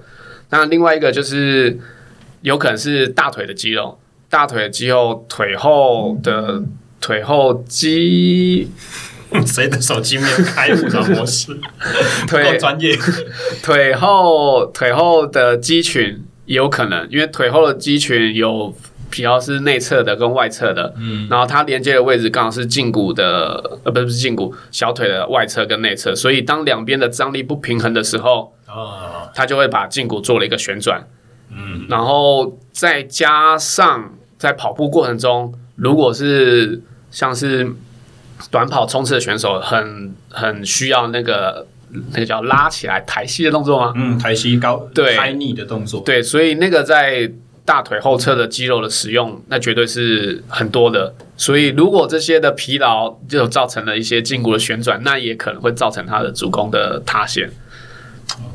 [0.50, 1.78] 那另外一个就是。
[2.42, 3.98] 有可能是大腿的肌肉，
[4.30, 6.62] 大腿的肌肉，腿后的
[7.00, 8.70] 腿后肌，
[9.44, 11.58] 谁的手机没有开复杂模式？
[12.28, 12.96] 腿专业，
[13.60, 18.72] 腿后腿后的肌群也有可能，因为腿后的肌群有
[19.10, 31.06] 比较是内侧的跟外侧的，嗯，然后它连接的位置刚好是胫骨的，呃，不是不是胫骨，小腿的外侧跟内侧，所以当两边的张力不平衡的时候，哦，它就会把胫骨做了一个旋转。
[31.50, 37.66] 嗯，然后再加上在跑步过程中，如果是像是
[38.50, 41.66] 短跑冲刺的选手很，很很需要那个
[42.12, 43.94] 那个叫拉起来抬膝的动作吗？
[43.96, 45.16] 嗯，抬膝高对。
[45.16, 47.32] 抬逆的动作，对，所以那个在
[47.68, 51.14] 大腿后侧的肌肉的使用，那绝对是很多的。
[51.36, 57.50] 所以如果这些的疲劳就造成了一些胫骨的旋转，那也可能会造成他的足弓的塌陷。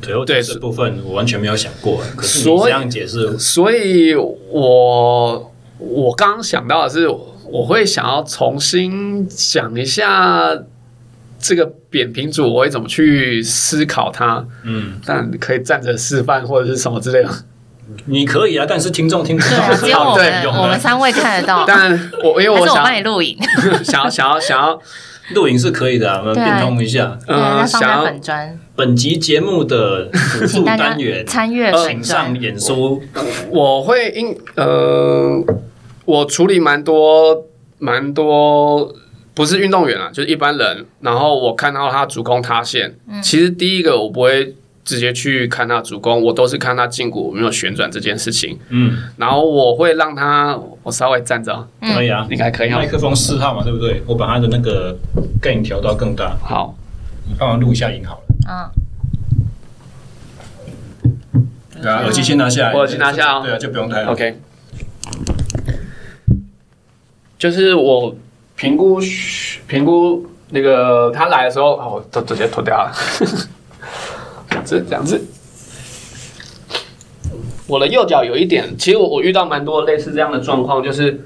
[0.02, 10.58] 腿后这部分我完全没有想过，可是你这样解释，所以我我刚刚想到的是，我会想要重新想一下
[11.38, 14.44] 这个扁平足，我会怎么去思考它。
[14.64, 17.30] 嗯，但可以站着示范或者是什么之类的，
[18.06, 21.66] 你可以啊，但是听众听不到， 只有我们我们三位看得到。
[21.68, 21.92] 但
[22.24, 23.38] 我因为我想帮你录影，
[23.84, 24.80] 想要想要想要。
[25.34, 27.18] 录影是可以的，啊，我们变通一下。
[27.30, 33.00] 嗯，想要本专本集节目的辅助单元参阅，请上演说。
[33.50, 35.42] 我会因呃，
[36.04, 37.46] 我处理蛮多
[37.80, 38.94] 蛮多，
[39.34, 40.86] 不是运动员啊，就是一般人。
[41.00, 44.54] 然后我看到他足弓塌陷，嗯，其实第一个我不会。
[44.86, 48.60] 直接去看他主攻，我都是看他胫骨有没有旋转这件事情。
[48.70, 52.70] 嗯，然后我会让他，我稍微站着，可以啊，应该可以。
[52.70, 54.04] 麦克风四号嘛，对不对？
[54.06, 54.98] 我把他的那个
[55.42, 56.36] gain 调到更大。
[56.42, 56.76] 好，
[57.28, 58.24] 你帮忙录一下音好了。
[58.50, 58.70] 嗯。
[61.82, 62.74] 对啊，耳机先拿下来。
[62.74, 63.42] 我耳机拿下哦。
[63.44, 64.12] 对啊，就不用戴了。
[64.12, 64.40] OK。
[67.38, 68.16] 就是我
[68.56, 69.02] 评估
[69.68, 72.92] 评估那个他来的时候，我都直接脱掉了。
[74.66, 75.22] 这这样子，
[77.68, 81.26] 我的右脚有一点，其实我我遇到蛮多类似这样的状况，就是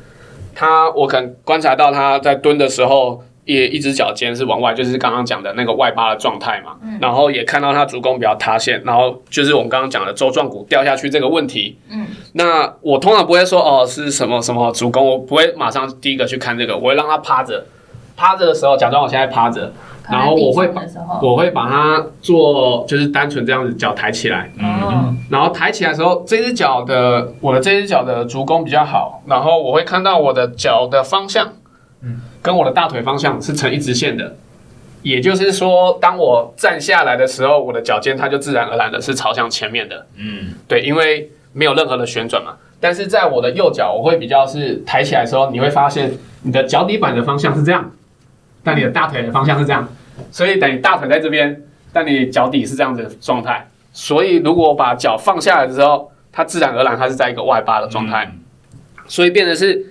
[0.55, 6.75] 他我可能观察到他在蹲的时候，也一只脚尖是往外，就是刚刚讲的那个外八的状态嘛。
[6.83, 6.97] 嗯。
[6.99, 11.77] 然后也看到他足弓比较塌陷，然后就是我们刚刚讲的周状骨掉下去这个问题。
[11.89, 12.07] 嗯。
[12.33, 17.65] 那我通常不会说哦是什么什么足弓，我不会马上第一个去看这个，我会让他趴着，
[18.17, 19.71] 趴着的时候假装我现在趴着。
[20.09, 20.81] 然后我会把
[21.21, 31.51] 我会把它做，就是单纯这样子脚抬起来，嗯，然后抬起来的时候，这只脚的我的这只脚的足弓比较好，然后我会看到我的脚的方向，
[32.03, 34.37] 嗯，跟我的大腿方向是成一直线的，
[35.01, 42.53] 也就是说，当我站下来的时候，我的脚尖它就自然而然的是朝向前面的，嗯，对，因为没有任何的旋转嘛。
[42.79, 46.13] 但是在我的右脚，我会比较是抬起来的时候，你会发现
[46.43, 47.91] 你的脚底板的方向是这样，
[48.63, 49.87] 但你的大腿的方向是这样，
[50.31, 51.61] 所以等于大腿在这边，
[51.93, 53.67] 但你脚底是这样子的状态。
[53.93, 58.39] 所以如果把脚放下来的时候，它自然而然它是在一个外八的状态，嗯、
[59.07, 59.85] 所以变得是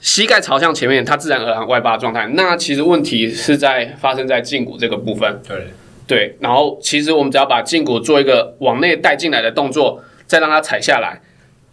[0.00, 2.26] 膝盖朝向前面，它自然而然外八状态。
[2.34, 5.40] 那其实问题是在发生在胫骨这个部分。
[5.46, 5.68] 对
[6.06, 11.20] 对，然后其实我们只要把胫骨做一个往内带进来的动作，再让它踩下来。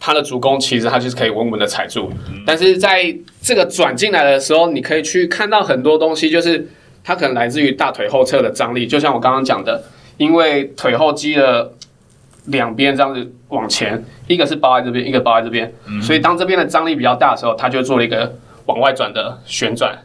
[0.00, 2.12] 它的足弓其实它就是可以稳稳的踩住，
[2.46, 6.68] 但是在这个转进来的时候，你可以去看到很多东西，就是
[7.02, 9.82] 它可能来自于大腿后侧的张力，就像我刚刚讲的，
[10.18, 11.72] 因为腿后肌的
[12.46, 15.72] 两边这样子往前，一个是包在这边，一个包在这边，
[16.02, 18.36] 所以当这边的张力比较大的时候，它就做了一个
[18.66, 19.98] 往外转的旋转，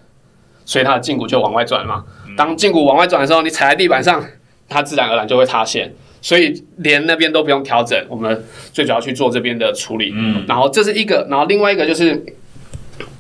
[0.66, 2.06] 所以它的胫骨就往外转嘛。
[2.38, 4.24] 当胫骨往外转的时候，你踩在地板上，
[4.70, 5.94] 它自然而然就会塌陷。
[6.22, 10.12] 所以连那边都不用调整，我们最主要去做这边的处理。
[10.16, 12.26] 嗯，然后这是一个，然后另外一个就是，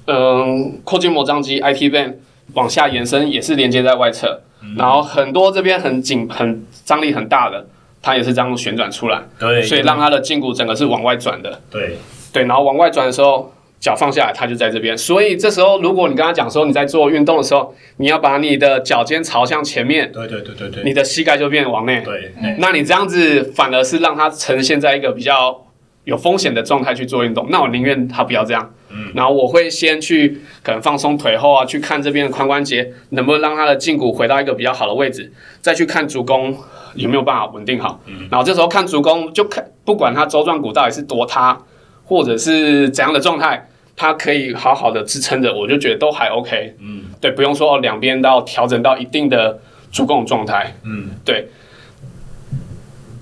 [0.07, 2.15] 嗯，阔筋膜张肌 IT band
[2.53, 7.65] 往下延伸也是连接在外侧，嗯、然后很多这边很紧、很张力很大的，
[8.01, 9.21] 它也是这样旋转出来。
[9.39, 11.61] 对，所以让它的胫骨整个是往外转的。
[11.69, 11.97] 对，
[12.33, 13.53] 对，然后往外转的时候。
[13.79, 14.97] 脚放下来，它就在这边。
[14.97, 22.01] 所以这时候，如果你跟他讲说你在做运动的时候，你要把你的脚尖朝向前面，对对对对对，你的膝盖就变往内。
[22.01, 25.65] 对，那你这样子反而是让它呈现在一个比较
[26.03, 27.47] 有风险的状态去做运动。
[27.49, 28.69] 那我宁愿他不要这样。
[28.89, 36.53] 嗯，然后我会先去可能放松腿后啊，去看这边的髋关节能不能让他的胫骨回到一个比较好的位置，再去看足弓
[36.95, 38.01] 有没有办法稳定好。
[38.07, 41.57] 嗯，然后这时候看足弓就看，不管他周状骨到底是多塌。
[42.05, 43.68] 或者是怎样的状态，
[44.01, 46.73] 它可以好好的支撑着，我就觉得都还 OK。
[46.79, 49.59] 嗯，对，不用说哦，两边都要调整到一定的
[49.91, 50.73] 足弓状态。
[50.83, 51.49] 嗯，对。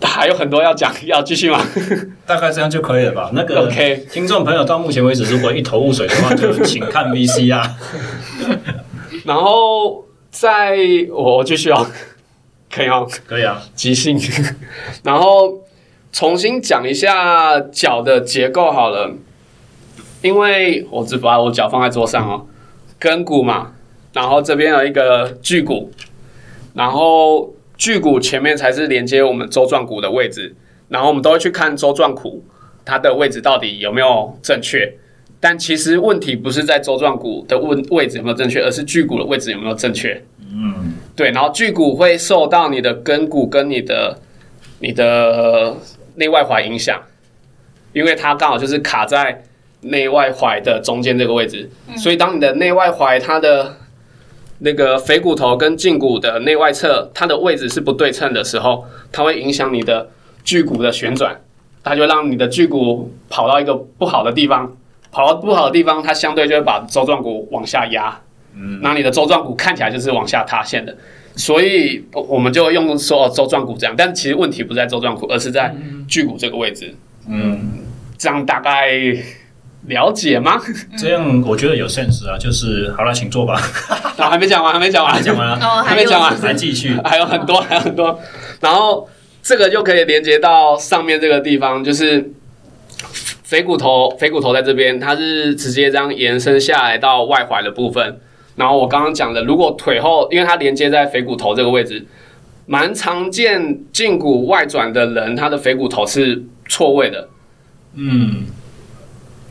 [0.03, 1.59] 还有很多要讲， 要继续吗？
[2.27, 3.31] 大概这样就可以了吧？
[3.33, 7.75] 那个 OK，听众朋友到目前为止如果一头雾水的话，就请看 VC 啊。
[9.25, 10.77] 然后在
[11.11, 11.87] 我继续哦，
[12.71, 14.15] 可以哦，可以啊，即兴。
[15.03, 15.63] 然后。
[16.09, 19.11] 重新讲一下脚的结构好了，
[20.21, 22.45] 因为我只把我脚放在桌上哦，
[22.99, 23.73] 跟骨嘛，
[24.13, 25.91] 然后这边有一个距骨，
[26.73, 30.55] 然后距骨前面才是连接我们舟状骨的位置，
[30.89, 32.43] 然后我们都会去看舟状骨
[32.83, 34.93] 它的位置到底有没有正确，
[35.39, 40.23] 但其实问题不是在舟状骨的位位置有没有正确，而是距骨的位置有没有正确。
[40.51, 44.19] 嗯，对，然后距骨会受到你的跟骨跟你的
[44.79, 45.77] 你的。
[46.19, 46.99] 内外踝影响，
[47.93, 49.43] 因为它刚好就是卡在
[49.81, 53.77] 内外踝的中间这个位置，嗯、所以当你的内外踝它的
[54.59, 60.09] 那个腓骨头跟胫骨的内外侧它的位置是不对称的时候，它会影响你的
[60.43, 61.39] 距骨的旋转，
[61.83, 64.75] 它就让你的距骨跑到一个不好的地方，
[65.11, 68.19] 跑到不好的地方，它相对就会把周状骨往下压，
[68.55, 70.97] 嗯，那你的周状骨看起来就是往下塌陷的。
[71.35, 75.71] 所以我们就用说周状骨这样，但其实问题不在周状骨，而是在
[76.07, 76.95] 距骨这个位置。
[77.29, 77.83] 嗯，
[78.17, 78.89] 这样大概
[79.87, 80.61] 了解吗？
[80.97, 83.59] 这样我觉得有 sense 啊，就是好了，请坐吧。
[84.17, 88.19] 啊，还没讲完，还没讲完，还讲完了，还没讲完，还继续，还有很多，还有很多。
[88.59, 89.07] 然后
[89.41, 92.31] 这个就可以连接到上面这个地方，就是
[93.43, 98.19] 腓骨头，腓骨头在这边，它是直接这样延伸下来到外踝的部分。
[98.55, 102.05] 然后我刚刚讲的，如果腿后，因为它连接在腓骨头这个位置，
[102.65, 107.29] 蛮常见胫骨外转的人，他的腓骨头是错位的。
[107.93, 108.45] 嗯，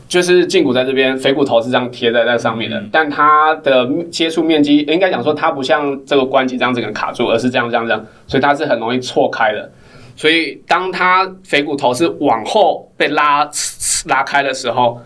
[0.07, 9.69] 就是胫骨在这边，腓骨头是这样贴在在上面的，嗯、但它的接触面积应该讲说，它不像这个关节这样子能卡住，而是这样这样这样，所以它是很容易错开的。
[10.15, 13.49] 所以当它腓骨头是往后被拉
[14.05, 15.01] 拉开的时候，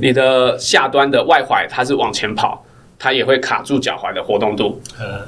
[0.00, 2.64] 你的下端的外踝它是往前跑。
[3.02, 5.22] 它也会卡住脚踝的活动度，呃，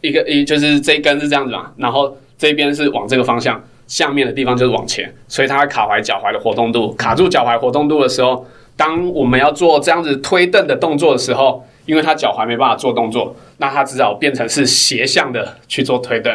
[0.00, 3.62] 一个一就是这一根是这样子嘛，然后这边是往这个方向，
[3.92, 16.32] 下面的地方就是往前，所以它会卡踝脚踝的活动度，卡住脚踝活动度的时候，当我们要做这样子推蹬的动作的时候，因为它脚踝没办法做动作，那它只好变成是斜向的去做推蹬，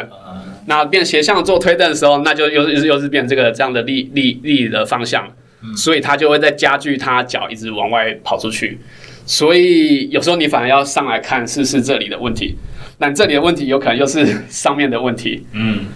[0.66, 5.28] 那变斜向做推蹬的时候，那就又是又是变这个这样的力力力的方向，
[5.76, 8.78] 所以它就会在加剧它脚一直往外跑出去。
[9.26, 12.56] 所以有时候你反而要上来看是是这里的问题，
[13.00, 15.44] 但这里的问题有可能又是上面的问题。
[15.52, 15.86] 嗯，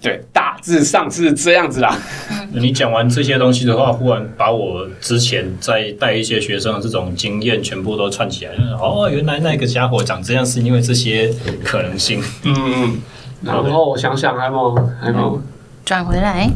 [0.00, 1.96] 对，大致上是这样子啦。
[2.52, 8.78] 你讲完这些东西的话，忽然把我之前在带一些学生的这种经验全部都串起来了。
[8.80, 12.22] 哦，原来那个家伙长这样是因为这些可能性。
[12.44, 13.00] 嗯嗯。
[13.42, 15.42] 然后我想想还有没有，还有没有，
[15.84, 16.50] 转回来。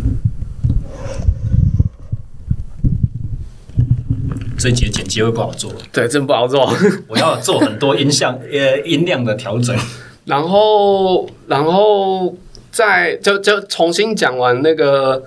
[4.58, 5.72] 这节剪辑会不好做。
[5.92, 6.72] 对，真不好做。
[7.08, 9.76] 我要做很多音像呃音量的调整，
[10.24, 12.34] 然后然后
[12.72, 15.22] 再就就重新讲完那个。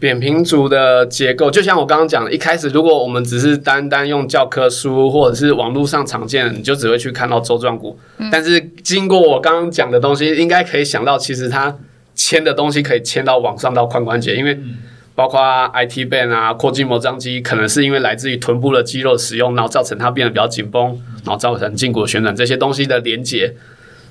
[0.00, 7.98] 扁平足的结构，就像我刚刚讲的，一开始如果我们只是单单用教科书或者是网络上常见的，你就只会去看到周状骨。
[8.18, 11.74] 嗯、但是经过我刚刚讲的东西，应该可以想到，其实它
[12.14, 14.58] 牵的东西可以牵到往上到髋关节，因为
[15.14, 15.40] 包括
[15.72, 23.54] IT band 啊、阔筋膜张肌，可能是因为来自于臀部的肌肉使用，然后造成它变得比较紧绷，然后造成胫骨的旋转这些东西的连接，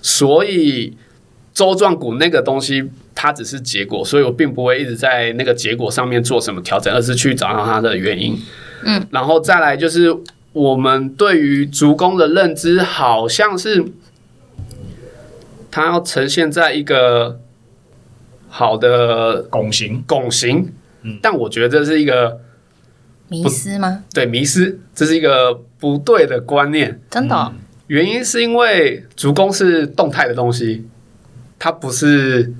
[0.01, 0.93] 所以。
[1.53, 8.35] 舟状骨那个东西，它只是结果，所以我并不会一直在那个结果上面做什么调整，而是去找到它的原因。
[8.83, 10.15] 嗯，然后再来就是
[10.51, 13.85] 我们对于足弓的认知，好像是
[15.69, 17.39] 它要呈现在一个
[18.49, 20.73] 好的拱形，拱形。
[21.03, 22.39] 嗯，但我觉得这是一个
[23.27, 24.03] 迷失吗？
[24.13, 26.99] 对，迷失，这是一个不对的观念。
[27.11, 27.53] 真的哦？
[27.87, 30.85] 原因是因为足弓是动态的东西。
[31.63, 32.51] 它不是，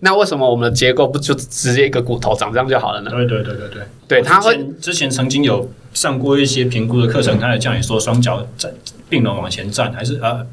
[0.00, 3.10] 那为什么我们的结构不就直接一个骨头长这样就好了呢？
[3.10, 8.70] 对对对对对，对，他会之前曾经有上过一些评估的课程，他也叫你说双脚站
[9.08, 10.46] 并拢往前站，还是呃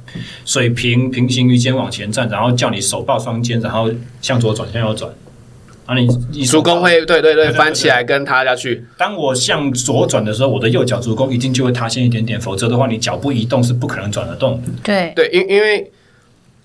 [0.46, 3.92] 水平平行于肩往前站，然后叫你手抱双肩，然后
[4.22, 5.12] 向左转向右转，
[5.86, 8.86] 啊你你足弓会对对对翻起来跟塌下去。
[8.98, 14.70] 当我向左转的时候，我的右脚足弓一定就会塌陷一点点，否则的话你脚步移动是不可能转得动的。
[14.82, 15.92] 对对，因因为。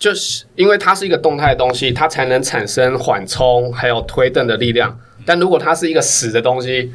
[0.03, 4.98] 就是因为它是一个动态的东西，它才能产生缓冲还有推蹬的力量。
[5.24, 6.90] 但如果它是一个死的东西，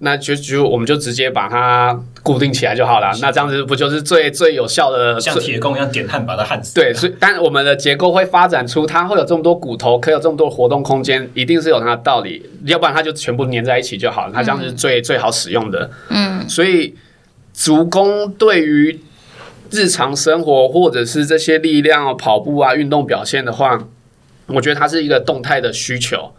[0.00, 3.10] 那就就我们就直接把它固定起来就好了。
[3.22, 5.18] 那这样子不就是最最有效的？
[5.18, 6.74] 像铁工一样点焊把它焊死。
[6.74, 12.44] 对，所以但我们的结构会发展出它会有这么多骨头，可以有这么多活动空间，一定是有它的道理。
[12.66, 14.32] 要不然它就全部粘在一起就好了。
[14.34, 15.90] 它这样子是最、嗯、最好使用的。
[16.10, 16.94] 嗯，所以
[17.54, 19.00] 足弓对于。
[19.72, 23.82] 日常生活或者是这些力量跑步啊、运动表现的话，
[24.46, 26.32] 我觉得它是一个动态的需求，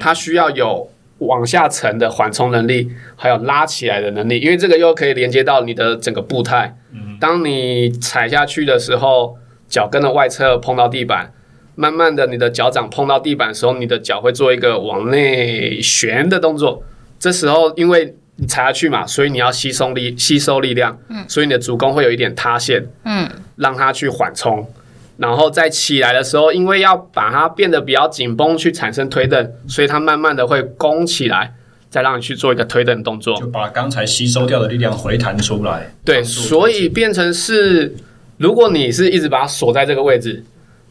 [0.00, 6.76] 它需要有往下沉的缓冲能力，还有拉起来的能力，因为这个又可以连接到你的整个步态。
[7.20, 9.36] 当你踩下去的时候，
[9.68, 11.32] 脚跟的外侧碰到地板，
[11.74, 16.84] 慢慢的你的脚掌碰到地板的时候，你的脚会做一个往内旋的动作，
[17.18, 18.16] 这时候因为。
[18.36, 23.26] 你踩下去嘛，所以你要吸收力，吸收力量，嗯，所以你的足弓会有一点塌陷，嗯，
[23.56, 24.70] 让它去缓冲，
[25.16, 31.54] 然后再起来的时候，因为要把它变得比较紧绷，去产生推蹬，所以它慢慢的会弓起来，
[31.88, 35.90] 再让你去做一个推蹬动作，就把刚才吸收掉的力量回弹出来。
[36.04, 37.96] 对，所以变成是，
[38.36, 40.44] 如果你是一直把它锁在这个位置，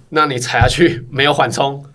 [0.09, 1.85] 那你踩下去没有缓冲，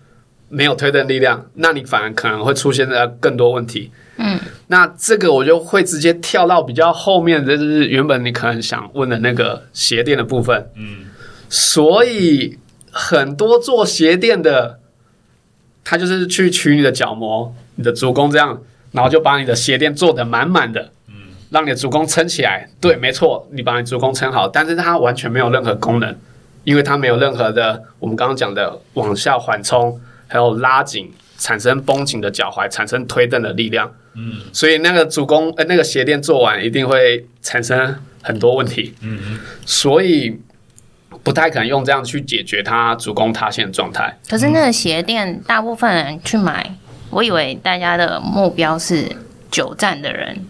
[0.47, 3.91] 没有推蹬力量，那你反而可能会出现的更多问题。
[4.17, 4.39] 嗯，
[4.71, 10.65] 那这个我就会直接跳到比较后面，就是原本你可能想问的那个鞋垫的部分。
[10.77, 11.07] 嗯，
[11.49, 12.57] 所以
[12.89, 14.79] 很多做鞋垫的，
[15.83, 18.61] 他就是去取你的角膜、你的足弓这样，
[18.93, 21.15] 然后就把你的鞋垫做得满满的，嗯，
[21.49, 22.69] 让你的足弓撑起来。
[22.79, 26.15] 对，没错，你把你足弓撑好，但是它完全没有任何功能，
[26.63, 29.99] 因为它没有任何的我们刚刚讲的往下缓冲，
[30.29, 31.11] 还有拉紧。
[31.41, 33.91] 产生绷紧的脚踝，产生推蹬的力量。
[34.13, 38.93] 嗯，所以那个足弓，呃，那个鞋垫做完一定会产生很多问题。
[39.01, 40.39] 嗯嗯，所以
[41.23, 44.15] 不太可能用这样去解决它足弓塌陷的状态。
[44.29, 46.77] 可是那个鞋垫，大部分人去买，
[47.09, 49.07] 我以为大家的目标是
[49.49, 50.45] 久站的人，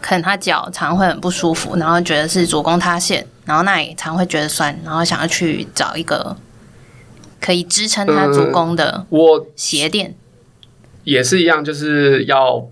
[0.00, 6.36] 可能他脚常会很不舒服，然后觉得是足弓塌陷，然后那里常会觉得酸，然后想要去找一个。
[7.46, 10.16] 可以支撑它足弓的，我鞋垫
[11.04, 12.66] 也是一样，就是要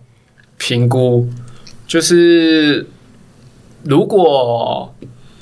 [0.59, 1.31] 评估。
[1.87, 2.85] 就是
[3.85, 4.93] 如果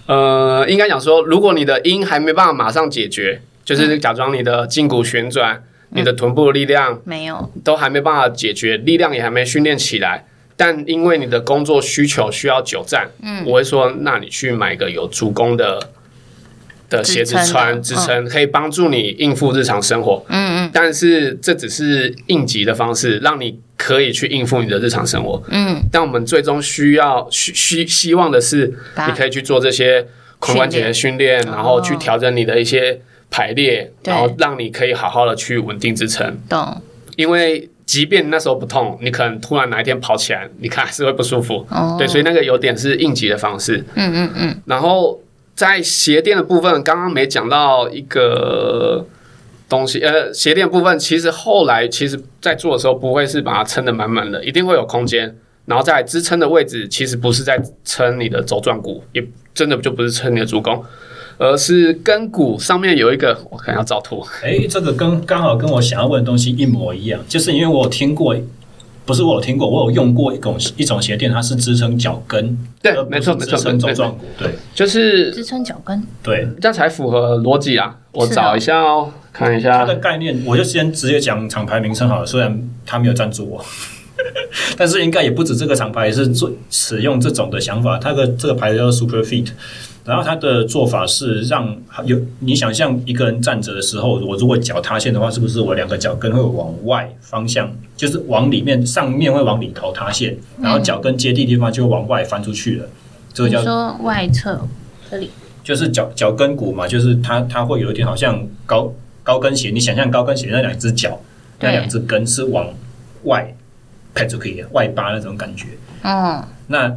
[0.05, 10.27] 呃，应该讲说，如果你的音还没办法马上解决，就是假装你的胫骨旋转、嗯、你的臀部的力量没有，都还没办法解决，力量也还没训练起来，
[10.59, 15.89] 但因为你的工作需求需要久站，嗯，我会说，那你去买个有足弓的。
[16.99, 25.81] 的鞋子穿支撑可以帮助你应付日常生活，嗯嗯，但是这只是应急的方式，让你可以去应付你的日常生活，嗯。
[25.91, 28.73] 但我们最终需要需需希望的是，
[29.07, 30.07] 你可以去做这些
[30.41, 36.39] 髋关节的训练，然后去调整你的一些排列，然后让你可以好好的去稳定支撑。
[36.49, 36.83] 懂。
[37.17, 41.67] 因为即便那时候不痛，你可能突然哪一天跑起来，你看还是会不舒服。
[41.71, 41.97] 哦。
[41.99, 43.85] 对，所以那个有点是应急的方式。
[43.95, 44.63] 嗯嗯嗯。
[44.67, 45.21] 然后。
[45.55, 49.07] 在鞋垫的部分，刚刚没讲到一个
[49.69, 55.37] 东西，呃，鞋垫部分其实后来其实在做的时候不会是把它撑得满满的，一定会有空间，
[55.67, 59.23] 然后在支撑的位置，其实不是在撑你的轴状骨，也
[59.55, 60.83] 真的就不是撑你的足弓，
[61.39, 64.27] 而是跟骨上面有一个，我看要照图。
[64.43, 68.35] 哎，这个跟刚好跟我想要问的东西一模一样，就是因为我听过。
[69.05, 77.97] 不是我有听过，我有用过一种一种鞋垫，它是支撑脚跟，对，没错没错，支撑轴状骨，对，就是支撑脚跟，对，这样才符合逻辑啊。
[78.13, 82.27] 我找一下哦，看一下它的概念，我就先直接讲厂牌名称好了。
[82.27, 83.65] 虽然他没有赞助我，
[84.77, 87.99] 但是应该也不止这个厂牌是做使用这种的想法。
[87.99, 89.49] 它的这个牌子叫做 Super Fit。
[90.05, 102.89] 然后他的做法是让有你想象一个人站着的时候，我如果脚塌陷的话，是不是我两个脚跟会往外方向，就是往里面上面会往里头塌陷，然后脚跟接地地方就往外翻出去了。
[103.33, 104.61] 这个叫说外侧
[105.09, 105.31] 这里，
[105.63, 108.93] 就是脚脚跟骨嘛，就是它它会有一点好像高
[109.23, 111.21] 高跟鞋，你想象高跟鞋那两只脚，
[111.61, 112.67] 那两只跟是往
[113.23, 113.55] 外
[114.13, 115.69] 拍出去的外八那种感觉。
[116.03, 116.93] 嗯，那。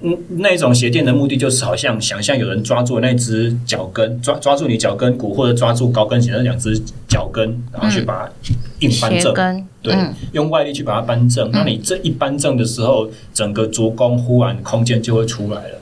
[0.00, 6.78] 嗯，那一种鞋垫的目的就是好像想象有人抓住那只脚跟，抓抓住你脚跟骨，或者抓住高跟鞋那两只
[7.08, 8.30] 脚跟，然后去把它
[8.80, 9.34] 硬扳正。
[9.34, 11.50] 嗯、对，嗯、用外力去把它扳正。
[11.50, 15.78] 那、嗯、你这一扳正的时候，整个足弓忽然空间就会出来了。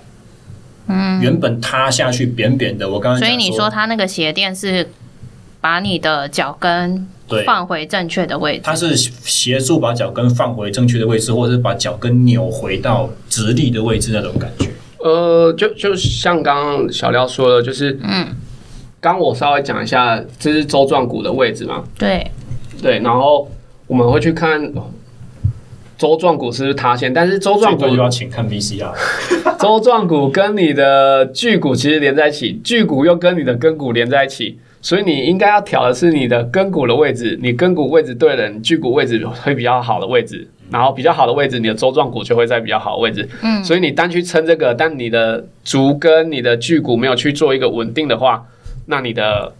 [0.87, 4.89] 嗯，原本塌下去扁扁的，我刚刚所以你说它那个鞋垫是
[5.65, 7.09] 把你的脚跟。
[7.47, 14.69] 放回正确的位置，它是协助把脚跟放回正确的位置，或者是把脚跟扭回到直立的位置那种感觉。
[14.99, 18.37] 呃，就就像刚刚小廖说的，就是嗯，
[19.01, 21.83] 刚我稍微讲一下，这是周状骨的位置嘛？
[21.99, 22.31] 对
[22.81, 23.51] 对，然后
[23.87, 24.73] 我们会去看
[25.97, 28.93] 周状骨是不是塌陷，但是舟状骨就要请看 VCR。
[29.59, 34.59] 周状骨跟你的距骨其实连在一起，距骨又跟你的跟骨连在一起。
[34.85, 43.27] 所以你应该要调的是你的跟骨的位置，你跟骨位置对了，你距骨位置会比较好的位置，然后比较好的位置，你的周状骨就会在比较好的位置。
[43.43, 48.47] 嗯，所以你单去撑这个，但你的足跟你的距骨没有去做一个稳定的话，
[48.89, 49.51] 那你的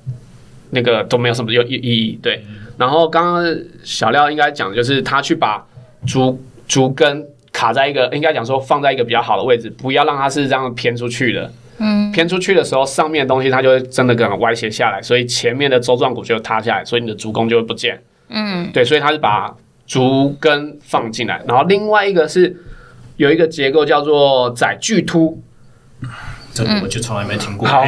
[0.73, 2.19] 那个都没有什么有意意义。
[2.23, 2.45] 对，
[2.77, 5.67] 然后刚刚小廖应该讲的就是他去把
[6.07, 11.51] 足足跟卡在一个，应该讲说放在一个比较好的位置，不要让它是这样偏出去的。
[11.79, 18.01] 嗯，偏出去的时候，上面的东西它就会真的可能歪斜下来，所以前面的周状骨就塌下来，所以你的足弓就会不见。
[18.29, 19.55] 嗯，对，所以它是把
[19.87, 22.57] 足跟放进来，然后另外一个是
[23.17, 25.43] 有一个结构叫做载距突，
[26.53, 27.67] 这个我就从来没听过。
[27.67, 27.85] 好，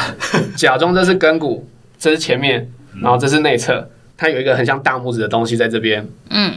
[0.56, 1.68] 假装这是跟骨，
[1.98, 2.70] 这是前面，
[3.02, 6.08] 然后这是内侧，它有一个很像大拇指的东西在这边。
[6.30, 6.54] 嗯，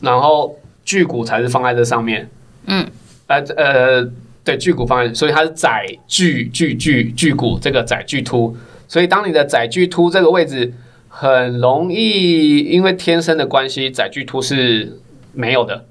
[0.00, 2.30] 然后距骨才是放在这上面。
[2.66, 2.86] 嗯，
[3.26, 4.10] 呃呃。
[4.44, 8.54] 对，巨骨方向，所以它是载巨巨巨巨骨这个载巨突，
[8.86, 10.70] 所以当你的载巨突这个位置
[11.08, 15.00] 很容易，因为天生的关系，载巨突是
[15.32, 15.86] 没有的，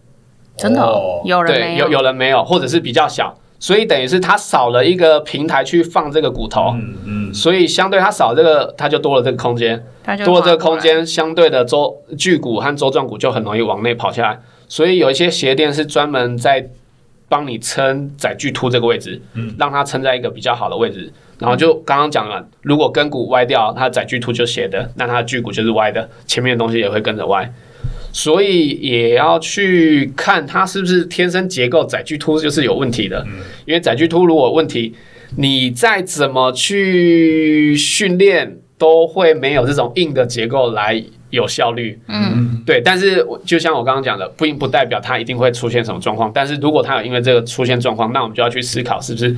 [0.56, 9.84] 真的、哦、有人没有，有有人没有，或者是比较小，所以等于是它少了一个平台去放这个骨头，嗯嗯，所以相对它少这个，它就多了这个空间，
[10.24, 16.70] 多了这个空间，相对的周距骨和周状骨就很容易往内跑下来，所以有一些鞋垫是专门在。
[17.34, 27.52] 帮你撑载距突这个位置，嗯，让它撑在一个比较好的位置，然后就刚刚讲了，如果跟骨歪掉，它载距突就斜的，那它的距骨就是歪的，前面的东西也会跟着歪，
[28.12, 34.94] 所以也要去看它是不是天生结构载距突就是有问题的，嗯，因为载距突如果问题，
[35.38, 41.04] 你再怎么去训练都会没有这种硬的结构来。
[41.34, 46.32] 有效率，嗯，对，但是就像我刚刚讲的，不不代表它一定会出现什么状况。
[46.32, 49.36] 但是如果它有因为这个出现状况，那我们就要去思考是不是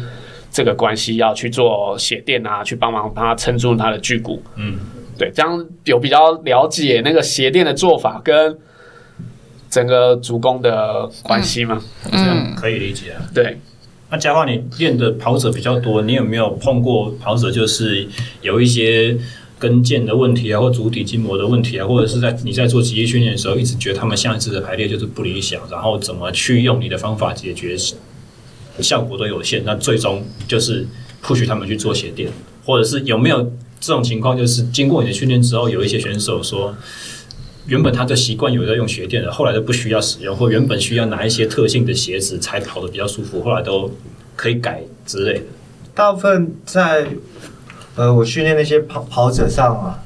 [0.51, 4.77] 这个关系，要去做鞋垫啊，去帮忙帮它撑住它的巨骨，嗯，
[5.17, 8.57] 对，这样有比较了解那个鞋垫的做法跟
[9.69, 11.81] 整个足弓的关系吗？
[12.11, 13.21] 嗯，这样可以理解啊。
[13.33, 13.57] 对，
[14.09, 18.05] 那佳樺，你练的跑者比较多，你有没有碰过跑者就是
[18.41, 19.17] 有一些？
[19.57, 27.77] 跟腱的问题啊，或足底筋膜的问题啊，或者是在你在做肌力训练的时候，一直觉得他们下一次的排列就是不理想，然后怎么去用你的方法解决，
[28.81, 29.63] 效果都有限。
[29.65, 30.85] 那最终就是
[31.23, 32.29] push 他们去做鞋垫，
[32.65, 33.43] 或者是有没有
[33.79, 34.37] 这种情况？
[34.37, 36.75] 就是经过你的训练之后，有一些选手说，
[37.67, 43.89] 原本他的习惯有在用鞋垫的，后来都不需要使用，或原本需要拿一些特性的鞋子才跑得比较舒服，后来都
[44.35, 45.45] 可以改之类的。
[45.93, 47.07] 大部分在。
[47.95, 49.99] 呃，我训练那些跑跑者上啊，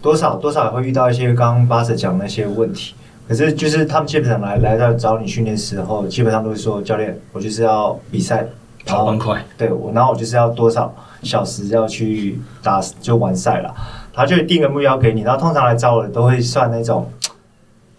[0.00, 2.94] 多少多少也会遇到一些刚刚巴 Sir 讲那些问题。
[3.28, 8.46] 可是就是他们基本上来来到找你训练的时候，基本上都会说，教练，我就是要比赛
[8.84, 9.42] 跑很快。
[9.56, 13.74] 对，我然后我就是要多少小时要去打就完赛了。
[14.12, 17.10] 他就定个目标给你，然后通常来找我的都会算那种。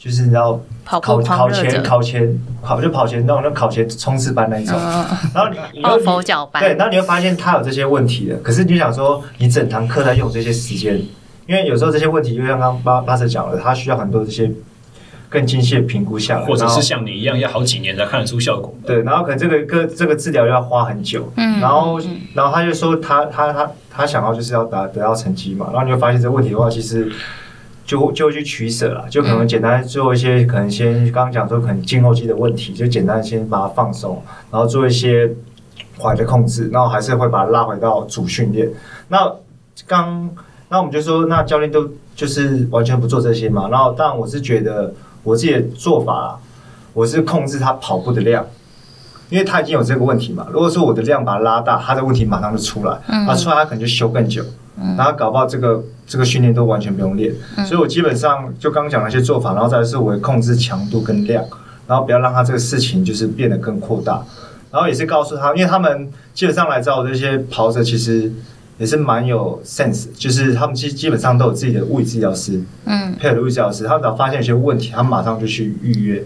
[0.04, 6.62] 就是你知道跑考考前考前跑就跑前那种那考前冲刺班那一种，嗯然后你 你抱又佛脚班。
[6.62, 10.98] 对，然后你会发现他有这些问题的，可是你想说，你整堂课在用这些时间，
[11.48, 14.52] 因为有时候这些问题就像刚刚巴巴斯讲了，他需要很多这些
[15.30, 18.76] 更精细的评估下来，或者是像你一样要好几年才看得出效果。
[18.86, 21.98] 对，然后可能这个个这个治疗要花很久，嗯然后
[22.34, 27.10] 然后他就说他他他他想要就是要达得到成绩嘛，然后你会发现这个问题的话，其实
[27.86, 34.22] 就就会去取舍了，就可能简单做一些，可能先刚刚讲说可能胫后肌的问题，就简单先把它放松，
[34.52, 35.30] 然后做一些
[36.00, 38.70] 怀的控制，然后还是会把它拉回到主训练。
[39.10, 39.32] 那
[39.86, 40.30] 刚
[40.70, 46.38] 那我们就说，那教练都就是完全不做这些嘛，然后当然我是觉得我自己的做法啦，
[46.94, 48.46] 我是控制他跑步的量。
[49.30, 54.44] 因为他已经有这个问题嘛，如果说我的量把它拉大，他的问题马上就出来，啊，出来他可能就休更久，
[54.98, 57.34] 然后搞不好这个这个训练都完全不用练，
[57.66, 61.44] 所以我基本上就刚讲那些做法，然后再来是我会控制强度跟量，
[61.88, 64.26] 然后不要让他这个事情就是变得更扩大，
[64.72, 68.32] 然后也是告诉他，因为他们基本上来找我这些跑者其实
[68.78, 76.24] 也是蛮有 sense，就是他们基基本上都有自己的物理治疗师，嗯，配合的物理治疗师，他们只要发现一些问题，他们马上就去预约，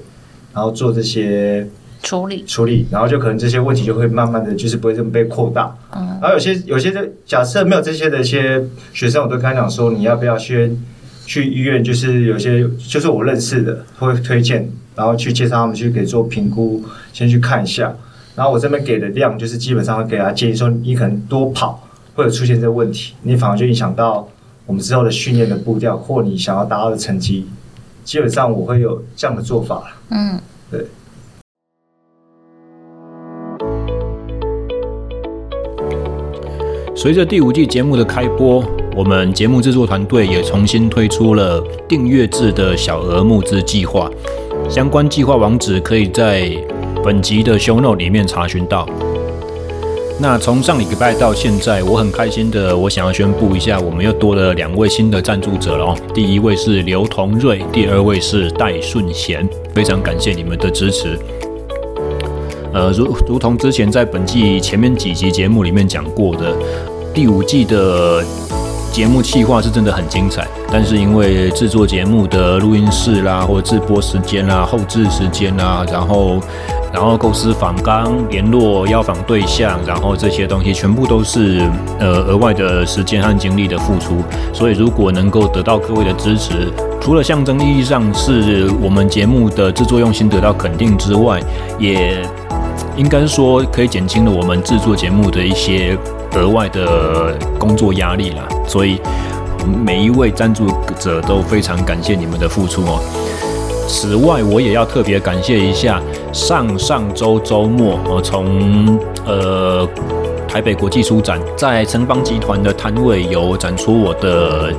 [0.53, 1.67] 然后做这些。
[2.03, 5.75] 处理处理，然后就可能这些问题就会慢慢的就是不会这么被扩大。
[5.95, 10.77] 嗯，然后有些有些的假设没有这些的一些学生，我都跟他讲说，你要不要先
[11.25, 11.83] 去医院？
[11.83, 17.93] 就是有些就是我认识的会推荐，然后去介绍他们去给做评估，先去看一下。
[18.35, 24.27] 然后我这边给的量就是基本上会给他建议说，你可能多跑会有出现这个问题，你反而就影响到
[24.65, 27.47] 我们之后的训练的步调或你想要达到的成绩。
[28.03, 29.91] 基本上我会有这样的做法。
[30.11, 30.39] 嗯，
[30.71, 30.85] 对。
[37.07, 38.61] 随着第五季节目的开播，
[38.93, 44.11] 我们节目制作团队也重新推出了订阅制的小额募资计划。
[44.69, 46.51] 相关计划网址可以在
[47.05, 48.85] 本集的 show note 里面查询到。
[50.19, 55.97] 那从上礼拜到现在，我很开心的，我想要宣布一下，我们又多了两位新的赞助者了哦。
[56.13, 61.17] 第一位是刘同瑞，第二位是戴顺贤，非常感谢你们的支持。
[62.73, 66.53] 呃，如如同之前在本季前面几集节目里面讲过的，
[67.17, 68.23] 第五季的
[68.91, 76.39] 节目企划是真的很精彩，但是因为制作节目的录音室啦，或者制播时间啦、后制时间啦，然后
[76.93, 81.67] 然后构思访纲、联络邀访对象，然后这些东西全部都是
[81.99, 84.17] 呃额外的时间和精力的付出，
[84.53, 91.41] 所以如果能够得到各位的支持，除了象征意义上是我们节目的制作用心得到肯定之外，
[91.79, 92.21] 也
[92.97, 95.95] 应该说可以减轻了我们制作节目的一些
[96.35, 98.99] 额外的工作压力啦，所以
[99.85, 100.67] 每一位赞助
[100.99, 102.99] 者都非常感谢你们的付出哦。
[103.87, 106.01] 此外，我也要特别感谢一下
[106.33, 109.87] 上上周周末，我从呃
[110.47, 114.73] 台北国际书展在城邦集团的摊位有展出我的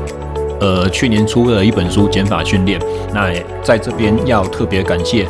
[0.60, 2.78] 呃去年出的一本书《减法训练》，
[3.14, 5.26] 那在这边要特别感谢。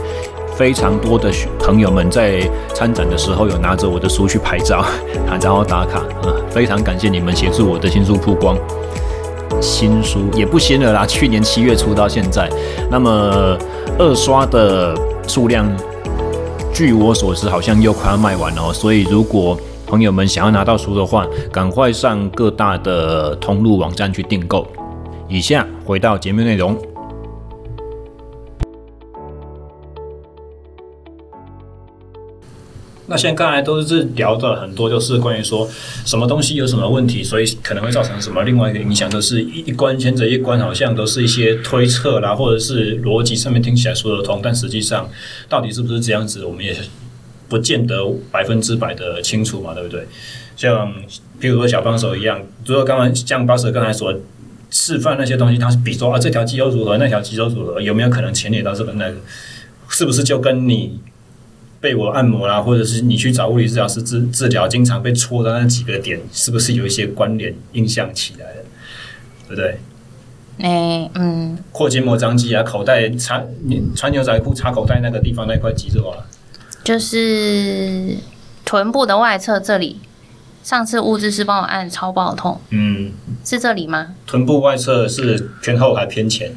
[0.58, 1.30] 非常多的
[1.60, 2.40] 朋友们在
[2.74, 4.84] 参展的时候有拿着我的书去拍照，
[5.40, 8.58] 然后打卡，啊，非常感谢你们协助我的新书曝光。
[9.60, 12.50] 新书也不新了啦，去年七月出到现在，
[12.90, 13.56] 那么
[14.00, 14.96] 二刷的
[15.28, 15.64] 数量，
[16.74, 19.56] 据我所知好像又快要卖完了，所以如果
[19.86, 24.66] 朋友们想要拿到书的话，赶快上各大的通路网站去订购。
[25.28, 26.76] 以下回到节目内容。
[33.10, 35.66] 那现在刚才都是聊的很多，就是关于说
[36.04, 45.08] 什么东西有什么问题，所以可能会造成什么另外一个影响，都是一关牵着一关，好像都是一些推测啦，或者是逻辑上面听起来说得通，但实际上
[45.48, 46.76] 到底是不是这样子，我们也
[47.48, 50.06] 不见得百分之百的清楚嘛，对不对？
[50.54, 50.92] 像
[51.40, 54.14] 譬如说小帮手一样，如果刚刚像巴斯刚才所
[54.68, 59.16] 示范那些东西，他是比如说啊这条肌肉如何，那条肌肉如何，有没有可能牵连到这个那个？
[59.88, 61.00] 是不是就跟你？
[61.80, 68.64] 被我按摩啦，或者是你去找物理治疗师治治疗，经常被戳的那几个点，是不是有一些关联印象起来了？
[69.46, 69.78] 对不对？
[70.58, 76.26] 哎、欸，嗯，阔筋膜张肌啊，口袋插你穿牛仔裤插口袋那个地方那块肌肉啊，
[76.82, 78.16] 就是
[78.64, 80.00] 臀部的外侧这里。
[80.64, 83.12] 上次物质师帮我按超爆痛，嗯，
[83.42, 84.16] 是这里吗？
[84.26, 86.54] 臀部外侧是偏后还偏前？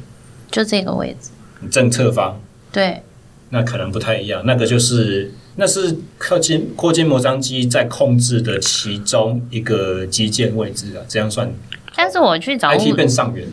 [0.49, 1.30] 就这个位置，
[1.69, 2.41] 正侧方。
[2.74, 3.03] 对。
[3.52, 11.54] 那可能不太一样，那个就是那是阔筋扩筋膜张肌在控制的其中一个肌腱位置啊，这样算。
[11.95, 13.45] 但是我去找 IT 变上缘，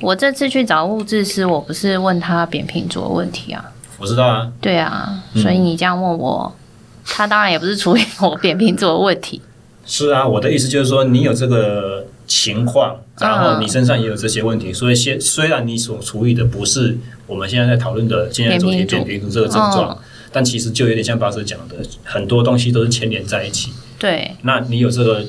[0.00, 3.72] 我这次去找物质师，我不是问他扁平足的问题啊。
[3.98, 4.50] 我知道啊。
[4.60, 6.58] 对啊，所以你这样问我，嗯、
[7.06, 9.40] 他当然也不是处理我扁平足的问题。
[9.84, 19.98] 是啊，我的意思就是说，你有这个情况，然后你身上也有这些问题，嗯、所以现虽然你所处理的不是我们现在在讨论的现在主题扁平足这个症状，嗯、
[20.32, 23.70] 但其实就有点像巴斯讲的，很多东西都是牵连在一起。
[24.00, 25.24] 对，那你有这个，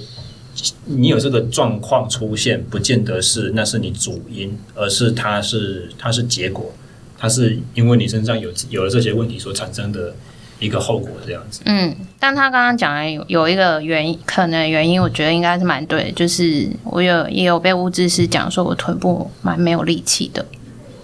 [0.85, 6.73] 你有这个状况出现，不见得是那是你主因，而是它是它是结果，
[7.19, 10.15] 它是因为你身上有有了这些问题所产生的
[10.59, 11.61] 一个后果这样子。
[11.65, 20.45] 嗯，但他刚刚讲的有有一个原因，可能原因，我觉得应该是蛮对的，就是我有也有被物质师讲说我臀部蛮没有力气的，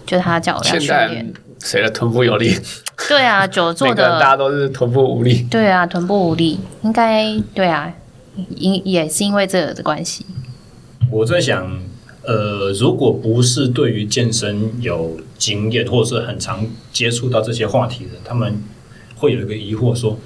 [0.06, 1.34] 就他叫我要训练。
[1.60, 2.58] 谁的臀部有力？
[3.08, 5.46] 对啊， 久坐的大家都是臀部无力。
[5.50, 7.94] 对啊，臀部无力，应该对啊，
[8.56, 10.26] 因也是因为这个的关系。
[11.12, 11.80] 我在想，
[12.24, 18.60] 呃，如果不是对于健身有经验，或者是很常接触到这些话题的，他们
[19.22, 20.18] 会有一个疑惑说：说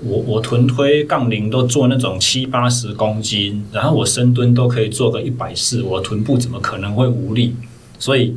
[0.00, 7.54] 我我臀推杠铃都做那种七八十公斤，然后我深蹲都可以做个一百四，我臀部怎么可能会无力？
[7.98, 8.36] 所以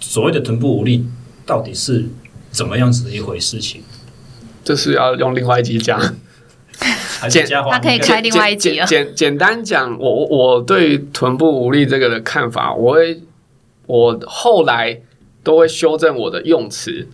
[0.00, 1.04] 所谓的臀部无力。
[1.48, 2.04] 到底是
[2.50, 3.80] 怎么样子的一回事情？
[4.62, 5.98] 这是要用另外一集讲，
[7.30, 8.78] 简他可以开另外一集。
[8.86, 13.22] 简简单讲，我我对臀部无力这个的看法，我会
[13.86, 15.00] 我后来
[15.42, 17.08] 都会修正我的用词，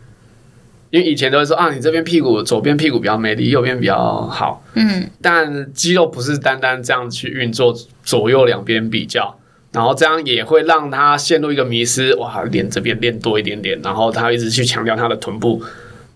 [0.94, 4.62] 因为以前都会说啊，你这边屁股左边屁股比较没力，右边比较好。
[4.74, 9.36] 嗯，但肌肉不是单单这样去运作，左右两边比较。
[9.72, 15.60] 然后这样也会让他陷入一个迷失，哇，脸这边练多一点点，然后他一直去强调他的臀部。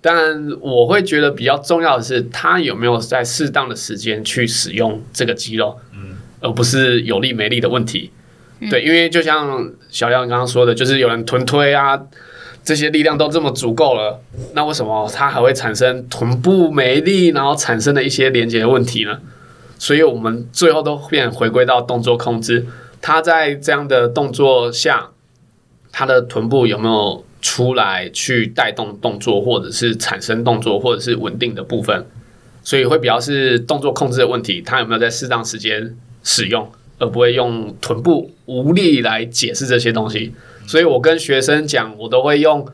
[0.01, 8.13] 但我会觉得比较重要的是，他有没有在适当的时间去使用这个肌肉，嗯，而不是有力没力的问题。
[8.61, 12.01] 嗯、对，因为就像小亮刚刚说的，就是有人臀推啊，
[12.69, 14.21] 这些力量都这么足够了，
[14.53, 19.19] 那为什么它还会产生臀部没力，然后产生的一些连接的问题呢？
[19.79, 22.67] 所以我们最后都变回归到动作控制。
[23.01, 25.09] 它在这样的动作下，
[25.91, 32.05] 它的臀部有没有出来去带动动作，或者是产生动作，或者是稳定的部分？
[32.63, 34.61] 所以会比较是动作控制的问题。
[34.61, 40.33] 它有没有在适当时间使用，而不会用臀部无力来解释这些东西？
[40.67, 42.67] 所以我跟学生讲，我都会用。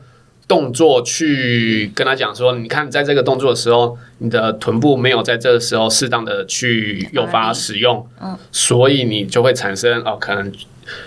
[0.47, 10.53] 动作去跟他讲说，你看，在这个动作的时候，你的臀部没有在这个时候适当的去诱发使用，嗯，所以你就会产生哦，可能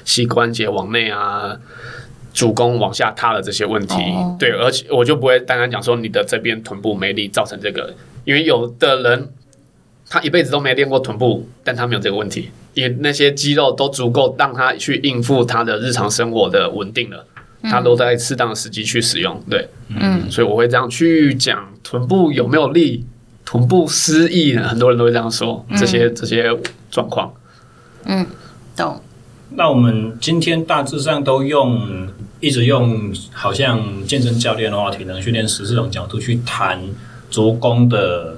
[0.04, 1.56] 膝关节往内啊，
[2.34, 3.94] 主攻往下塌的这些问题。
[3.94, 7.94] 哦、对，而且我就不会单单讲说你的这边臀部没力造成这个，
[8.24, 9.28] 因为有的人
[10.08, 17.24] 他一辈子都没练过臀部，但他没有这个问题，因为那些肌肉都足够让他去应付他的日常生活的稳定了。
[17.60, 23.04] 他都在适当的时机去使用，对，嗯，所以我会这样去讲臀部有没有力，
[23.44, 24.68] 臀部失忆呢？
[24.68, 26.56] 很多人都会这样说，这些、嗯、这些
[26.88, 27.34] 状况，
[28.04, 28.24] 嗯，
[28.76, 29.02] 懂。
[29.50, 32.06] 那我们今天大致上都用
[32.38, 36.80] 一直用好像健身教练的话，体能训练师这种角度去谈
[37.28, 38.37] 足弓的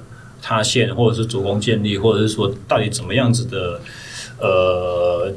[0.51, 3.80] 塌陷，或者是足弓建立，或者是说到底怎么样子的，
[4.38, 5.32] 呃。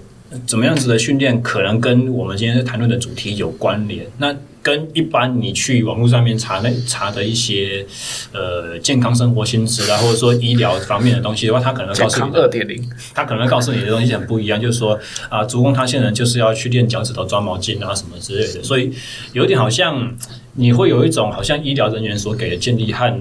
[0.48, 4.08] 怎么样子的训练可能跟我们今天在谈论的主题有关联？
[4.18, 7.86] 那跟一般你去网络上面查那查的一些
[8.32, 12.84] 呃健康生活新知啊，或者说医疗方面的东西的话，他可能告诉你二点零，
[13.14, 15.00] 他可能告诉你的东西很不一样，就是说
[15.30, 18.92] 啊，足弓塌陷人就是要去练脚趾头抓毛巾啊什么之类的，所以
[19.34, 20.18] 有点好像
[20.54, 23.16] 你会有一种好像医疗人员所给的建议和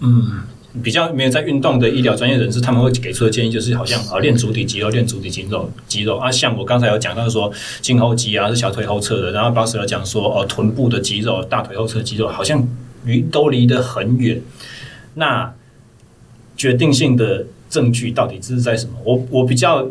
[0.00, 0.42] 嗯。
[0.82, 6.30] 比较没有在运动的医疗专业人士，他们会给出的建议就是，好像啊练足底肌肉，练足底肌肉肌肉啊。
[6.30, 7.52] 像我刚才有讲到说，
[7.82, 12.66] 胫后肌啊是小腿后侧的，然后当时有讲说，哦臀部的肌肉、大腿后侧肌肉好像
[13.04, 14.40] 离都离得很远。
[15.14, 15.52] 那
[16.56, 18.92] 决定性的证据到底是在什么？
[19.04, 19.88] 我我比较，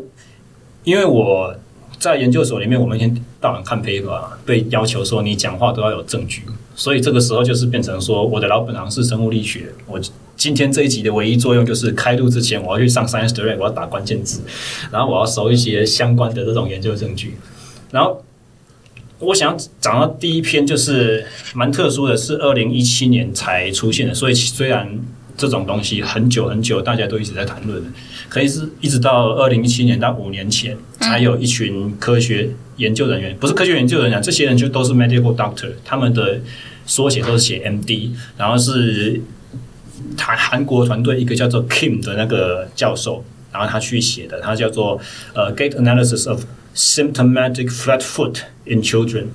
[0.85, 1.53] 因为我
[1.99, 6.43] 在研究所里面，我们一天到晚看 paper，被要求说你讲话都要有证据，
[6.73, 9.99] 所以这个时候就是变成说，我的老本行是生物力学，我。
[10.39, 14.39] 今天这一集的唯一作用就是开录之前，我要去上 Science Direct，我要打关键字，
[14.89, 17.33] 然后我要搜一些相关的这种研究证据。
[17.91, 18.23] 然后
[19.19, 24.13] 我想讲到第一篇就是蛮特殊的，是二零一七年才出现的。
[24.13, 24.97] 所以虽然
[25.35, 27.83] 这种东西很久很久大家都一直在谈论，
[28.29, 30.77] 可以是一直到二零一七年到五年前，
[31.09, 36.39] 还有一群科学研究人员，不是科学研究人员，这些人就都是 medical doctor，他们的
[36.85, 39.21] 缩写都是写 MD，然后是。
[40.17, 44.99] 韩韩国团队一个叫做 Kim 的那个教授，然后他去写的，他叫做
[45.33, 49.25] 呃 Gate Analysis of Symptomatic Flat Foot in Children。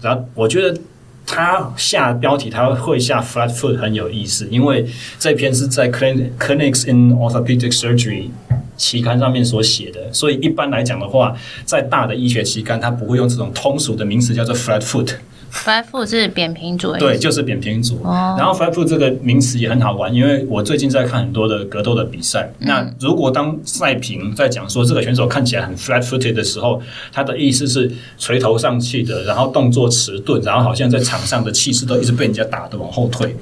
[0.00, 0.80] 然后我觉得
[1.26, 4.86] 他下标题他会下 Flat Foot 很有意思，因为
[5.18, 8.30] 这篇是在 Clinics in Orthopedic Surgery
[8.76, 15.14] 期刊上面所写的，所以一般来讲的话，在大的医学期刊，它不会用这种通俗的名词叫做 Flat Foot。
[15.52, 18.00] flat foot 是扁平足，对，就是扁平足。
[18.02, 22.50] 哦、然后 flat foot 这个名词也很好玩，因为我最近在看很多的格斗的比赛。
[22.60, 26.80] 嗯、那如果当赛评在讲说这个选手看起来很 flat footed 的时候，
[27.12, 33.36] 他的意思是垂头丧气的，然后动作迟钝，然后好像在场上的气势都一直被人家打得往后退。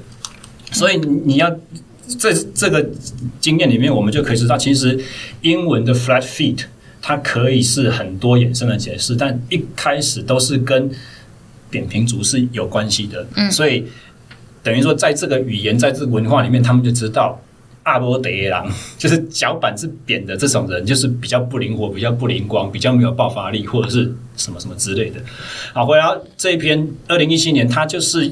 [0.73, 1.49] 所以你要
[2.17, 2.85] 在这个
[3.39, 4.99] 经验里面，我们就可以知道，其实
[5.41, 6.63] 英文的 flat feet
[7.01, 10.89] 它可以是很多衍生的解释，但一开始都是跟
[11.69, 13.85] 扁平足是有关系的，嗯，所以
[14.61, 17.41] 等于说，在这个语言，在这个文化里面，他们就知道
[17.83, 25.19] 阿波德郎 就是脚板是扁的这种人，就是比较不灵活，比较不灵光，比较没有爆发力，或者是什么什么之类的。
[25.73, 28.31] 好，回到这一篇，二零一七年，他就是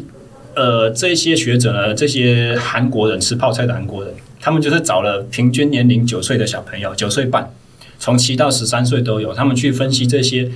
[0.55, 7.51] 呃，这些学者呢，这些韩国人吃泡菜的韩国人，他们就是找了平均年龄九岁的小朋友，九岁半，
[7.97, 10.49] 从七到十三岁都有，他们去分析这些。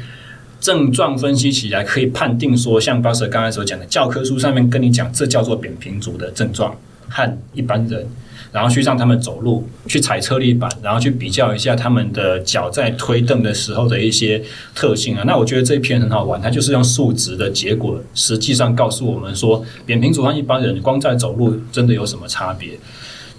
[0.59, 6.73] 症状分析起来可以判定说，像 Boss 刚才所讲的，教科书上面跟你讲，这叫做扁平足的症状
[7.09, 8.07] 和一般人，
[8.53, 14.41] 然后去让他们走路，去踩车力板，然后去比较一下他们的脚在推蹬的时候的一些
[14.73, 15.23] 特性啊。
[15.25, 22.77] 那我觉得这一篇很好玩，它就是用数值的结果，实际上告诉我们说，扁平足和一般人光在走路真的有什么差别？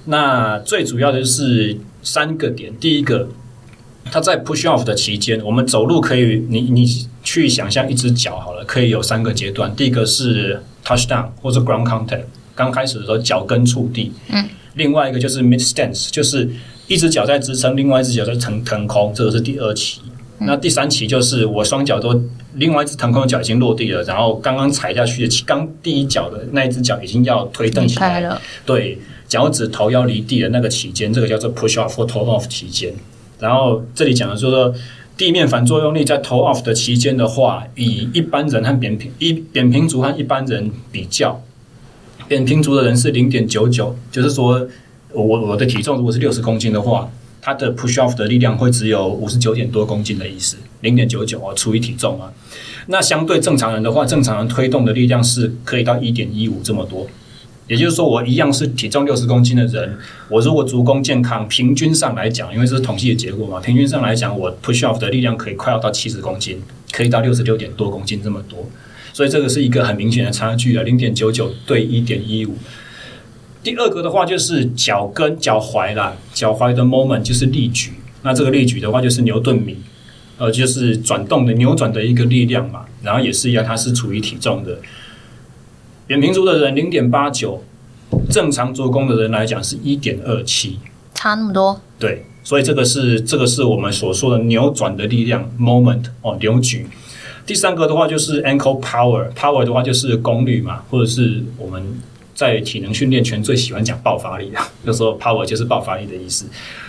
[0.07, 3.29] 那最主要的是三个点，第一个。
[4.13, 6.87] 他在 push off 的期间，我们走路可以，你你
[7.23, 9.75] 去想象一只脚好了，可以有三个阶段。
[9.75, 14.13] 第一个是 touchdown 或者 ground contact，刚开始的时候脚跟触地。
[14.29, 14.45] 嗯。
[14.75, 16.49] 另外一个就是 mid stance，就是
[16.87, 20.01] 一只脚在支撑，另外一只脚在腾腾空，这个是第二期。
[20.39, 20.47] 嗯。
[20.47, 22.21] 那第三期就是我双脚都，
[22.55, 28.41] 另外一只腾空的脚已经落地了，然后刚刚踩下去的刚第一脚的那一只脚已经要推蹬起来了。
[28.67, 28.99] 对，
[29.29, 32.93] 脚趾头要离地的那个期间，这个叫做 push off 或 toe off 期间。
[33.39, 34.75] 然后这里讲的就是说，
[35.17, 41.43] 地面反作用力在 toe off 的期间的话，以一般人和扁平一扁平足和一般人比较，
[42.35, 44.67] 扁平足的人是零点九九，就是说
[45.13, 47.09] 我我的体重如果是六十公斤的话，
[47.41, 52.33] 它的 push off 的力量会只有五十九点多公斤的意思，零点九九啊除以体重啊，
[52.89, 57.07] 那相对正常人的话，正常人推动的力量是可以到一点一五这么多。
[57.69, 59.97] 也就是说，我一样是体重六十公斤的人，
[60.29, 66.61] 我如果足弓健康，平均上来讲，因为这是统计的结果嘛，平均上来讲，我 push off 的力量可以快要到七十公斤，
[66.91, 68.69] 可以到六十六点多公斤这么多，
[69.15, 72.57] 所以这个是一个很明显的差距啊，零点九九对一点一五。
[73.63, 77.93] 第二个的话就是脚跟、脚踝啦，脚踝的 moment 就是力矩，
[78.23, 79.77] 那这个力矩的话就是牛顿米，
[80.37, 84.79] 呃，就是转动的扭转的一个力量嘛，然后也是一样，它是处于体重的。
[86.09, 87.63] 扁平足的人零点八九，
[88.29, 90.81] 正常做工的人来讲是一点二七，
[91.15, 91.81] 差那么多。
[92.01, 96.89] 对，所以这个是这个是我们所说的扭转的力量 （moment） 哦，扭矩。
[97.47, 101.83] 第三个的话就是 ankle power，power 的话就是功率嘛，或者是我们
[102.35, 106.47] 在体能训练圈最喜欢讲爆发力啊， 就说 power 就是爆发力的意思。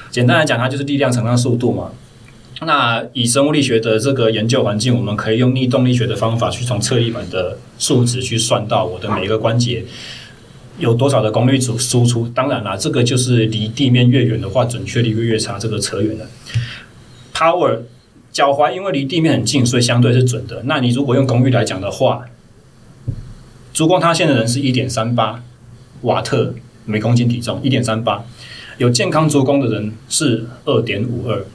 [0.10, 1.92] 简单来讲，它就是力量乘上速度嘛。
[2.62, 9.84] 那以生物力学的这个研究环境，我们可以用逆动力学的方法去从测力板的数值去算到我的每一个关节
[10.80, 12.30] 有多少的功率组输出。
[12.30, 15.60] 当然啦，这个就是离地面越远的话，准确率会越差。
[15.60, 16.26] 这个扯远了。
[17.34, 17.80] Power
[18.36, 20.62] 脚踝因为离地面很近，所以相对是准的。
[20.66, 22.26] 那你如果用功率来讲的话，
[23.74, 25.42] 足弓塌陷的人是一点三八
[26.02, 28.26] 瓦特每公斤体重，一点三八。
[28.78, 31.46] 有健康足弓的人是二点五二。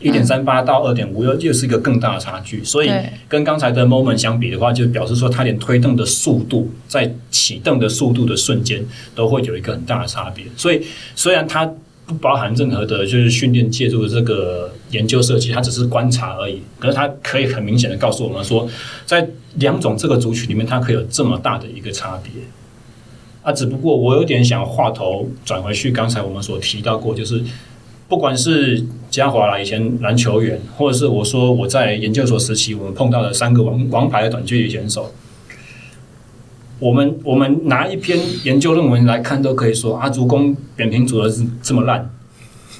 [0.00, 2.90] 一点三八到二点五又又是一个更大的差距，所以
[3.26, 8.84] 跟刚才的 moment 相比的话，就表示说它连推动的速度，在启动的速度的瞬间
[9.14, 10.44] 都会有一个很大的差别。
[10.54, 10.86] 所以
[11.16, 11.72] 虽然它
[12.08, 18.68] 不包含任何的就是训练介入的这个研究设计，它只是观察而已，可是它可以很明显的告诉我们说，
[19.06, 22.32] 在两种这个族群里面，它可以有这么大的一个差别。
[23.42, 27.40] 啊，只不过我有点想话头转回去，刚才我们所提到过，就是。
[28.08, 35.12] 不管是嘉华啦，以前篮球员，或者是我说我在研究所时期，我们碰到的三个王王牌的短距离选手，
[36.78, 42.10] 我们我们拿一篇研究论文来看，都可以说啊，足弓扁平足的是这么烂。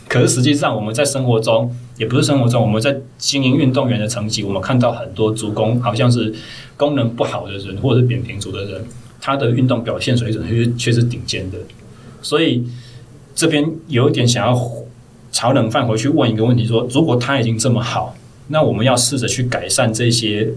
[0.09, 6.35] 可是实际上，我们在生活中，也不是生活中，我们在经营运动员的成绩，我们看到很多足弓好像是
[6.77, 8.85] 功能不好的人，或者是扁平足的人，
[9.21, 11.59] 他的运动表现水准却却是顶尖的。
[12.23, 12.65] 所以
[13.35, 14.59] 这边有一点想要。
[15.31, 18.17] 炒冷饭回去问一个问题说：说如果他已经这么好，
[18.49, 20.49] 那我们要试着去改善这些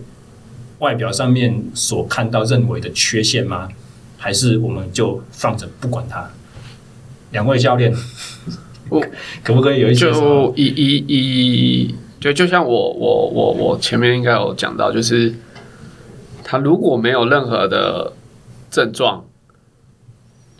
[0.82, 3.70] 外表上面所看到认为的缺陷吗？
[4.18, 6.30] 还是我们就放着不管他？
[7.32, 7.92] 两位教练，
[8.90, 9.04] 我
[9.44, 15.34] 可不可以有一些就一一一就就像我我我我前面应该有讲到，就是
[16.44, 18.14] 他如果没有任何的
[18.70, 19.26] 症状，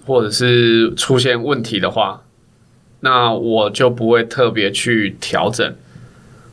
[0.06, 2.24] 或者是出现问题的话。
[3.04, 5.74] 那我就不会特别去调整，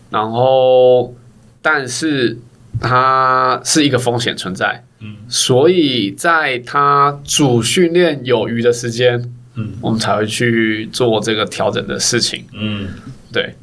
[0.09, 1.15] 然后，
[1.61, 2.39] 但是
[2.81, 12.89] 它是一个风险存在，嗯，所以在它主训练有余的时间，嗯，我们才会去做这个调整的事情，嗯，
[13.33, 13.55] 对，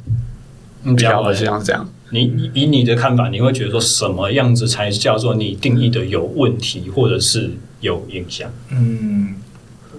[0.83, 1.89] 比较会像这样。
[2.11, 7.51] 你以你的看法，你会觉得说什么样子才叫做你定义的有问题，或者是
[7.81, 8.51] 有影响？
[8.69, 9.35] 嗯。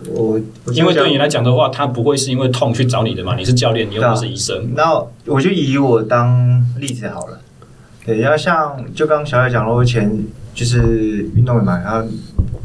[0.08, 0.38] 我
[0.72, 3.34] 因为对你来讲的话，他不会是因为痛去找你的嘛？
[3.34, 4.72] 你是教练，你又不是医生。
[4.76, 4.92] 那
[5.24, 7.40] 我就以我当例子好了。
[8.06, 12.08] 对，要像就刚小艾讲了，我以前就是运动员嘛，然后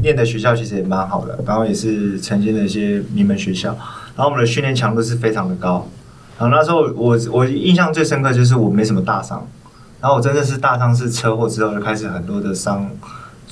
[0.04, 3.70] 念的学校其实也蛮好的，然后也是曾经的一些名门学校，
[4.16, 5.88] 然后我们的训练强度是非常的高。
[6.40, 9.46] 然后那时候我我印象最深刻就是我没什么大伤，
[10.00, 12.90] 然后我真的是大伤是车祸之后就开始很多的伤。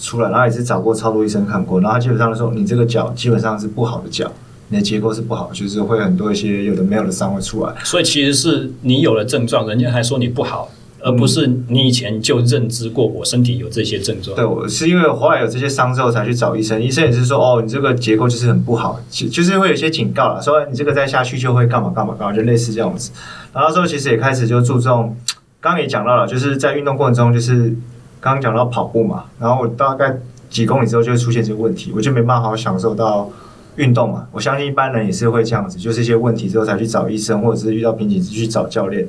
[0.01, 4.31] 出来，然后也是找过超多医生看过，然后基本上说，你这个脚基本上是不好的脚，
[4.69, 7.73] 你的结构是不好，就是会很多一些有的没有的伤会出来。
[7.83, 10.69] 所以其实是你有了症状，人家还说你不好，
[11.01, 14.35] 而不是你以前就认知过我身体有这些症状。
[14.35, 23.11] 对，我是因为后来有这些伤之后才去找医生，医生也是说，哦，你这个结构就是很不好，就就是会有一些警告了，说你这个再下去就会干嘛干嘛干嘛，就类似这样子。
[23.53, 25.15] 然后之后其实也开始就注重，
[25.59, 27.75] 刚刚也讲到了，就是在运动过程中就是。
[28.21, 30.13] 刚刚讲到跑步嘛，然后我大概
[30.49, 33.31] 几公里之后就会出现这个问题，我就没办法好好享受到
[33.77, 34.27] 运动嘛。
[34.33, 39.07] 我相信一般人也是会这样子，就是一些问题之后才去找医生，或者是遇到瓶颈去找教练。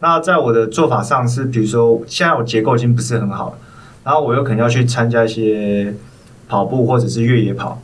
[0.00, 3.58] 那在我的做法上是，比如说现在我结构已经不是很好了，
[4.04, 5.94] 然后我又可能要去参加一些
[6.48, 7.80] 跑步或者是越野跑，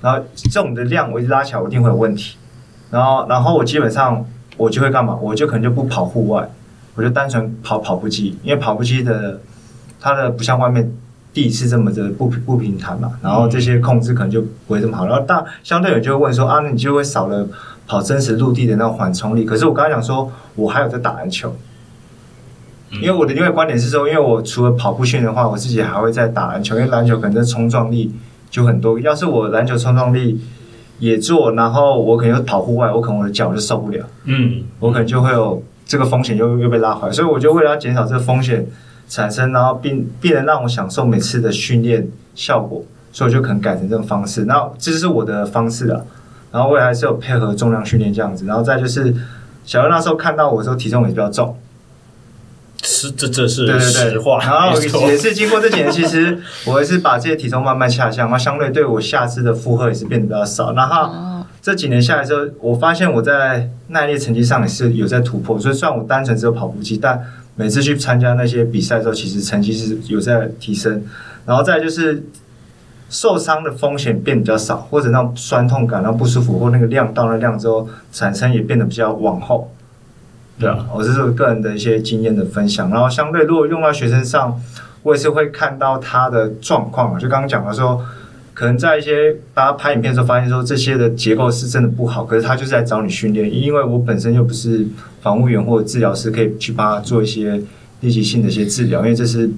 [0.00, 2.36] 然后这种的量我一直拉起来，我一定会有问题。
[2.90, 4.24] 然后，然后我基本上
[4.56, 5.16] 我就会干嘛？
[5.20, 6.48] 我就可能就不跑户外，
[6.94, 9.40] 我就单纯跑跑步机，因为跑步机的。
[10.04, 10.92] 它的不像外面
[11.32, 15.06] 地是这么的不不平坦嘛，然后这些控制可能就不会这么好。
[15.06, 17.46] 然后大相对有就会问说啊，那你就会少了
[17.86, 19.44] 跑真实陆地的那种缓冲力。
[19.44, 21.54] 可是我刚才讲说，我还有在打篮球，
[22.90, 28.14] 因为我的另外观点是说，因为我除了跑步训练的话，我自己还会在打篮球，因为篮球可能冲撞力
[28.50, 28.98] 就很多。
[29.00, 30.40] 要是我篮球冲撞力
[30.98, 37.12] 也做，然后我可能又跑户外，我可能我的脚就受不了，嗯，我可能就会有这个风险又又被拉回来。
[37.12, 38.66] 所以我就为了要减少这个风险。
[39.08, 44.44] 产生，然后并并能让我享受每次的训练效果，所以我就可能改成这种方式。
[44.44, 46.00] 然后这是我的方式啊。
[46.52, 48.44] 然后我也还是有配合重量训练这样子。
[48.46, 49.12] 然后再就是，
[49.64, 51.56] 小刘那时候看到我的时候体重也比较重，
[52.82, 54.38] 是这这是实话。
[54.40, 60.72] 然后也是经过这几年，其实 我也是把这些体重慢慢下降，那相对对我下肢的负荷也是变得比较少。
[60.74, 65.58] 然后这几年下来之后，我发现我在耐力成绩上也是有在突破。
[65.58, 67.22] 所以虽然我单纯只有跑步机，但
[67.54, 71.04] 每次去参加那些比赛的时候，其实成绩是有在提升，
[71.46, 72.24] 然后再就是
[73.12, 79.72] 受伤的风险变比较少，或者那种酸痛感、那不舒服或那个量到了量之后产生也变得比较往后。
[80.58, 82.90] 对啊，我这是我个人的一些经验的分享。
[82.90, 84.60] 然后相对如果用到学生上，
[85.02, 88.04] 我也是会看到他的状况，就刚刚讲的说。
[88.54, 94.86] 可能在一些大家拍影片的时候，发现说这些的结构是真的不好，可是他就是在找你训练，因为我本身又不是
[95.22, 97.62] 防护员或者治疗师，可以去帮他做一些
[98.00, 99.50] 立即性的一些治疗，因为这是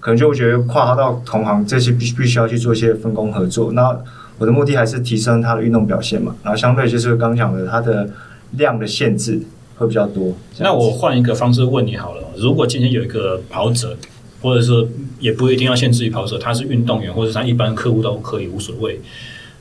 [0.00, 3.70] 可能就会觉得跨到同行，这些必必须要去做一些分工合作。
[3.72, 3.96] 那
[4.38, 8.10] 我的目的还是提升他的运动表现嘛，然后相对就是刚讲的，他的
[8.52, 9.40] 量的限制
[9.76, 10.34] 会比较多。
[10.58, 13.96] 那我换一个方式问你好了，如果今天有一个跑者。
[14.42, 18.98] 或者说也不一定要限制于跑者，他是运动员，或者他一般客户都可以无所谓。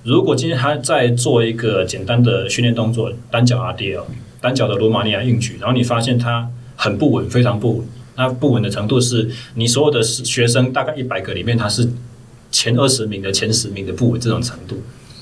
[0.04, 4.04] 如果今天他在做一个简单的训练动作，单脚 RDL，
[4.40, 6.48] 单脚的罗马尼亚硬举，然后你发现他
[6.78, 7.86] 很不稳，非常不稳。
[8.20, 11.90] 那不稳的程度是你所有的学生大概一百个里面，他是
[12.52, 14.76] 前二十名的前十名的不稳这种程度。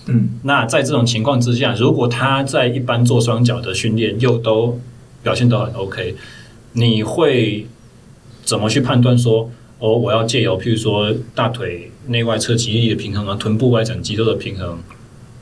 [0.08, 4.80] 嗯，那在这种情况之下，如果他在一般做双脚的训练又都
[5.22, 6.16] 表现都很 OK，
[6.74, 7.68] 你会？
[8.44, 14.80] 怎么去判断说哦，我要借由譬如说大腿内外侧肌力的平衡啊，臀部外展肌肉的平衡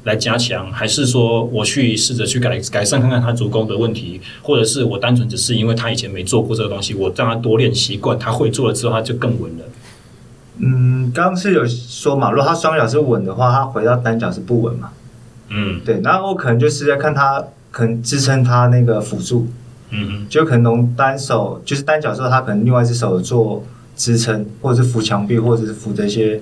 [0.06, 9.66] 来加强，还是说我去试着去改改善看看他足弓的问题，或者是我单纯只是因为他以前没做过这个东西，我让他多练习惯，他会做了之后他就更稳了。
[10.58, 14.90] 嗯，刚刚是有说嘛，如果他双脚是稳的话，他回到单脚是不稳嘛？
[15.50, 17.44] 嗯，对，然后我可能就是在看他。
[17.76, 19.50] 可能支撑他那个辅助，
[19.90, 23.62] 嗯嗯，就可能从单手就是单脚之后，他可能另外一只手做
[23.98, 26.40] 支撑，或者是扶墙壁，或者是扶这些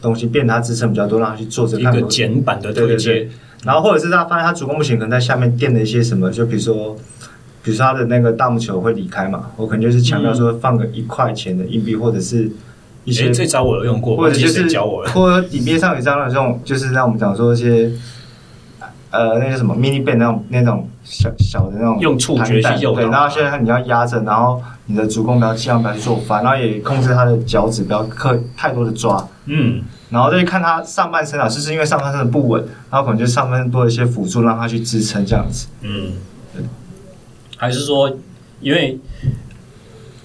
[0.00, 3.28] 东西，变他支撑比较多，让他去做这个一个简版的推荐。
[3.64, 6.96] 然后或者是他发现他足弓不行，可能在下面垫了一些什么，就比如说，
[7.62, 12.50] 比如说他的那个大木球会离开嘛，我可能就是强调说放个一块钱的硬币，或者是。
[13.06, 17.90] 一些这招我有用过，或者就是教我，或者底边上有这样的这种，就是让我们讲说一些，
[19.10, 29.80] 呃，那个什么 mini band 那种那种小小的那种用触觉去诱导，对，然后现在你要压着，然后你的足弓不要尽量不要去做翻，然后也控制他的脚趾不要刻太多的抓，嗯，
[30.10, 36.14] 然后再去看他上半身啊，就是因为上半身的不稳，然后可能就上半身多一些辅助让他去支撑这样子，嗯，
[37.56, 38.16] 还是说
[38.60, 38.98] 因为。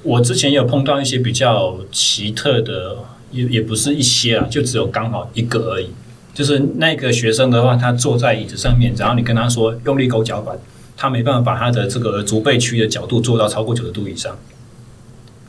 [0.08, 2.96] 我之前有碰到一些比较奇特的，
[3.32, 5.90] 也也不是一些啊，就只有刚好一个而已。
[6.32, 10.56] 就是那个学生的话，他坐在椅子上面，然后你跟他说用力勾脚板，
[10.96, 14.38] 他没办法把他的这个足背区的角度做到超过九十度以上。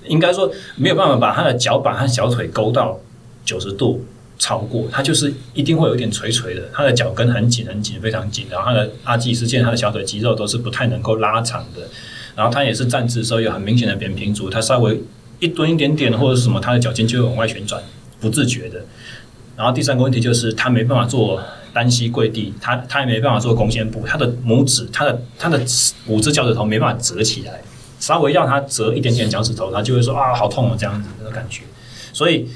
[0.09, 2.99] 应该说没有办法把他的脚板和小腿勾到
[3.45, 4.05] 九十度
[4.39, 11.83] 超过，他就是一定会有一点垂垂的，他的脚跟很紧很紧，非常紧，然后他的阿基斯腱、他的小腿肌肉都是不太能够拉长的。
[12.35, 15.03] 然后他也是站姿的时候有很明显的扁平足，他稍微
[15.41, 17.83] 一蹲一点点或者是什么，他的脚尖就会往外旋转，
[18.20, 18.85] 不自觉的。
[19.57, 21.43] 然后第三个问题就是他没办法做
[21.73, 25.59] 单膝跪地，他他也没办法做弓箭步，他的拇指、他的他的
[26.09, 27.62] 五只脚趾头没办法折起来，
[28.07, 31.62] 稍微让他折一点点脚趾头，他就会说啊好痛啊这样子的感觉。
[32.12, 32.49] 所以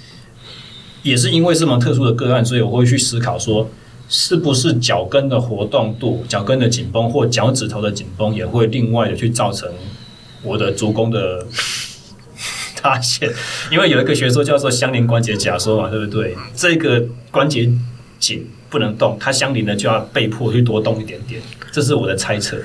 [1.03, 3.69] 也是因为这么特殊的个案，所以我会去思考说。
[4.13, 9.73] 是不是脚跟的活动度、脚跟的紧绷或脚趾头的紧绷，也会另外的去造成
[10.43, 11.47] 我的足弓的
[12.75, 13.31] 塌陷？
[13.71, 16.37] 因为有一个学说叫做相邻关节假说嘛，对不对？
[16.57, 17.01] 这个
[17.31, 17.71] 关节
[18.19, 21.41] 紧不能动，它相邻的就要被迫去多动一点点，
[21.71, 22.59] 这是我的猜测。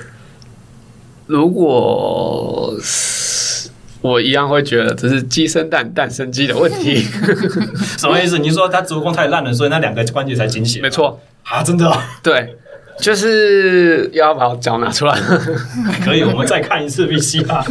[1.26, 2.74] 如果
[4.02, 7.04] 我一样会觉得这是鸡生蛋，蛋生鸡的问题。
[7.98, 8.38] 什么意思？
[8.38, 10.80] 你说他足弓太烂了，所以那两个关节才紧血？
[10.80, 11.20] 没错。
[11.42, 11.96] 啊，真的、哦？
[12.22, 12.56] 对，
[13.00, 15.18] 就是要把我脚拿出来。
[16.04, 17.64] 可以，我们再看一次 VCR。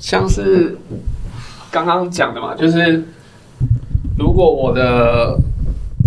[0.00, 0.76] 像是
[1.70, 3.04] 刚刚讲的嘛，就是
[4.18, 5.38] 如果我的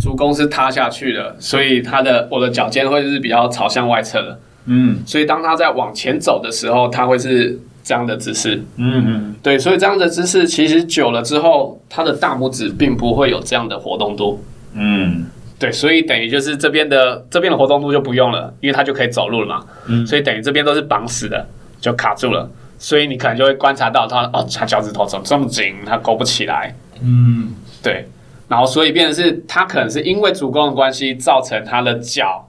[0.02, 4.40] 足弓是塌下去的，所以他的我的脚尖会是比较朝向外侧的。
[4.66, 8.64] 嗯，所以当他在往前走的时候，他会是这样的姿势。
[8.78, 14.44] 嗯嗯，对，所以这样的姿势其实久了之后，他的大拇指并不会有这样的活动度。
[14.74, 15.26] 嗯，
[15.60, 19.66] 对，所以等于就是这边的这边的活动度就不用了，因为它就可以走路了嘛。
[19.88, 21.46] 嗯，所以等于这边都是绑死的，
[21.80, 22.50] 就卡住了。
[22.80, 26.76] 所以你可能就会观察到他哦，他脚趾头怎么这么紧，他勾不起来。
[27.02, 28.06] 嗯，对。
[28.50, 32.48] 然后所以变成是他可能是因为足弓的关系造成他的脚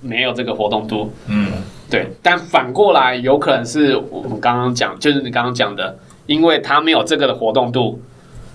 [0.00, 1.10] 没有这个活动度。
[1.28, 1.49] 嗯，
[1.90, 2.06] 对。
[2.22, 5.96] 但反过来有可能是我们刚刚讲，就是你刚刚讲的，
[6.26, 8.00] 因为他没有这个的活动度。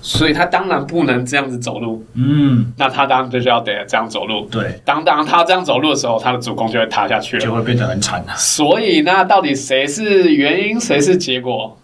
[0.01, 4.47] 所以他当然不能这样子走路，嗯，那他当然就是要得这样走路。
[4.51, 8.35] 对，当当他这样走路的时候，他的主攻就会塌下去了，就会变得很惨啊。
[8.35, 11.75] 所以那到底谁是原因，谁是结果，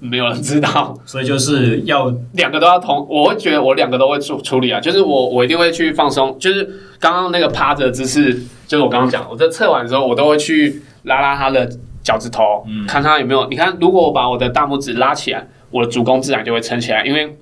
[0.00, 0.98] 没有人知道。
[1.06, 8.42] 所以就是要两个都要同，我会觉得我两个都会处处理啊，就是我我一定会去放松，就是刚刚那个趴着姿势，
[8.72, 11.70] 就是我刚刚讲，我在测完之后，我都会去拉拉他的
[12.02, 13.46] 脚趾头，嗯，看他有没有。
[13.50, 17.36] 你看，如果我把我的大拇指拉起来，我的足弓自然就会撑起来，因为。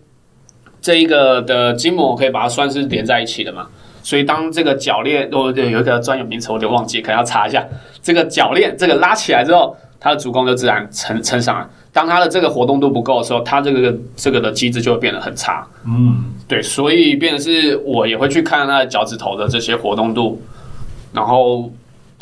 [0.82, 3.66] 这一个的筋膜可以把它算是连在一起的嘛，
[4.02, 7.62] 所以当这个脚链，哦对，有一个专有名词我就忘记，可能要查一下。
[8.01, 11.66] 这个脚链这个拉起来之后，它的足弓就自然撑撑上来。
[11.93, 15.69] 当它的这个活动度不够的时候，它这个这个的机制就会变得很差。
[15.86, 20.40] 嗯，对，所以变的是我也会去看它的脚趾头的这些活动度，
[21.12, 21.73] 然后。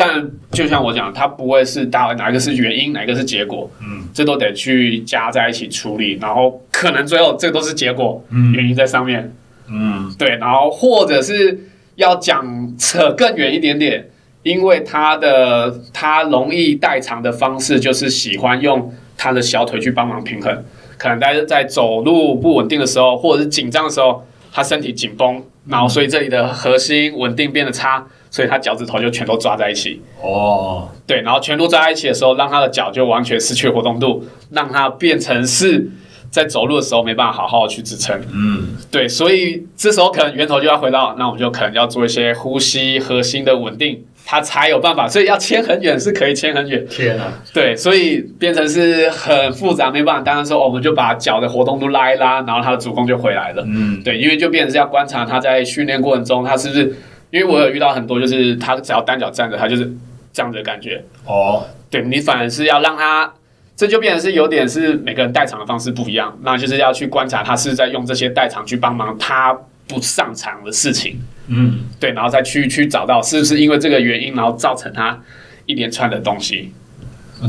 [0.00, 9.34] 但就像我讲，它不会是大哪一个是原因，哪一个是结果，嗯，这都得去加在一起处理，然后可能最后这都是结果，嗯，原因在上面，
[9.68, 11.66] 嗯，对，然后或者是
[11.96, 14.08] 要讲扯更远一点点，
[14.44, 20.64] 因为他的他容易代偿的方式就是喜欢用他的小腿去帮忙平衡，
[20.96, 28.06] 可能在在走路不稳定的时候，或者是紧张的时候，他身体紧绷，然后所以这里的核心稳定变得差。
[28.30, 35.88] 所以他脚趾头就全都抓在一起哦，对，然后全都抓在一起的时候，让他的脚就完全失去活动度，让他变成是
[36.30, 38.20] 在走路的时候没办法好好的去支撑。
[38.32, 45.08] 嗯，对，所以这时候可能源头就要回到，那我们就可能要做一些呼吸核心的稳定，他才有办法。
[45.08, 46.86] 所以要牵很远是可以牵很远。
[46.86, 50.20] 天啊，对，所以变成是很复杂，没办法。
[50.20, 53.64] 当然说，我们就把脚的活动度拉一拉，然后他的足弓就回来了。
[53.66, 56.94] 嗯，对，因为就变成是要观察他在训练过程中，他是不是。
[57.30, 59.90] 因为我有遇到很多，就是他只要单脚站着，他就是
[60.32, 61.04] 这样子的感觉。
[61.26, 63.32] 哦，对，你反而是要让他，
[63.76, 69.56] 这就变成是有点是每个人代偿的方式不一样，那就是要去观察他是在用这些代偿去帮忙他
[69.86, 71.20] 不上场的事情。
[71.48, 75.18] 嗯，对，然后再去去找到是不是因为这个原因，然后造成他
[75.66, 76.72] 一连串的东西。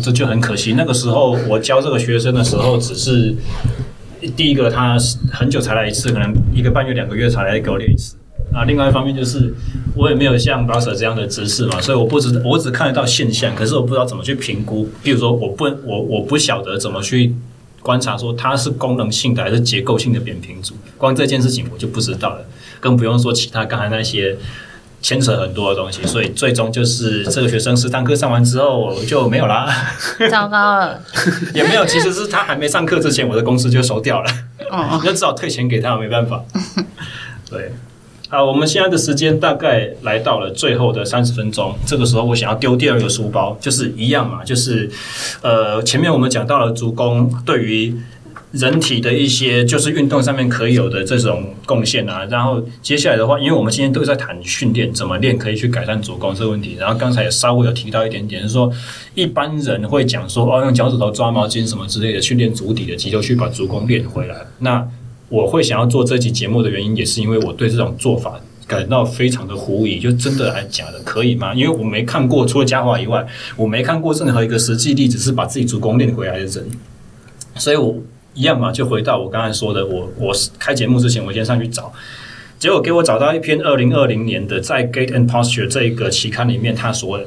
[0.04, 0.74] 这就很可惜。
[0.78, 3.34] 那个时候我教这个学生的时候，只是
[4.36, 4.96] 第一个他
[5.34, 8.16] 很久才来一次，可能一个半月、两个月才来给我练一次。
[8.54, 9.54] 啊，另外一方面就是
[9.96, 14.90] 我也没有像 Boxer 这样的知识嘛，所以我不知我只看得到现象，可是我不知道怎么去评估。
[15.04, 17.36] 比如说，我不我我不晓得怎么去
[17.82, 22.46] 观察说它是功能性的还是结构性的扁平足，光这件事情我就不知道了，
[22.80, 24.36] 更不用说其他刚才那些
[25.02, 26.02] 牵扯很多的东西。
[26.06, 29.72] 所以最终就是这个学生十堂课上完之后我就没有啦，
[30.30, 31.00] 糟糕了，
[31.54, 34.32] 也没有，其实是他还没上课之前，我的公司就收掉了，
[34.72, 36.44] 哦， 就只好退钱给他，没办法，
[37.48, 37.72] 对。
[38.32, 41.76] 好，我们现在的时间大概来到了最后的三十分钟。
[41.84, 44.88] 这个时候，我想要丢第二个书包，就是一样嘛，就是
[45.42, 47.96] 呃，前面我们讲到了足弓对于
[48.52, 52.24] 人体的一些就是运动上面可以有的这种贡献啊。
[52.30, 56.76] 然后接下来的话，因为我们今天都在谈训练，怎么练可以去改善足弓这个问题。
[56.80, 58.72] 然后刚才也稍微有提到一点点，就是说
[59.16, 64.36] 一般人会讲说哦，用脚趾头抓毛巾什么之类的训练足底的肌肉，去把足弓练回来。
[64.60, 64.88] 那
[65.30, 71.54] 我会想要做这期节目的原因，也是因为我对这种做法感到非常的狐疑，就真的还假的，可以吗？
[71.54, 73.26] 因为我没看过，除了嘉华以外，
[73.56, 76.66] 我没看过任何一个实际例子是把自己足弓练回来的人。
[77.56, 77.96] 所以我
[78.34, 81.94] 一样嘛，就回到我刚才说的，我我开节目之前，我先上去找，
[82.58, 87.20] 结果给我找到一篇二零二零年的在《Gate and Posture》这一个期刊里面，他所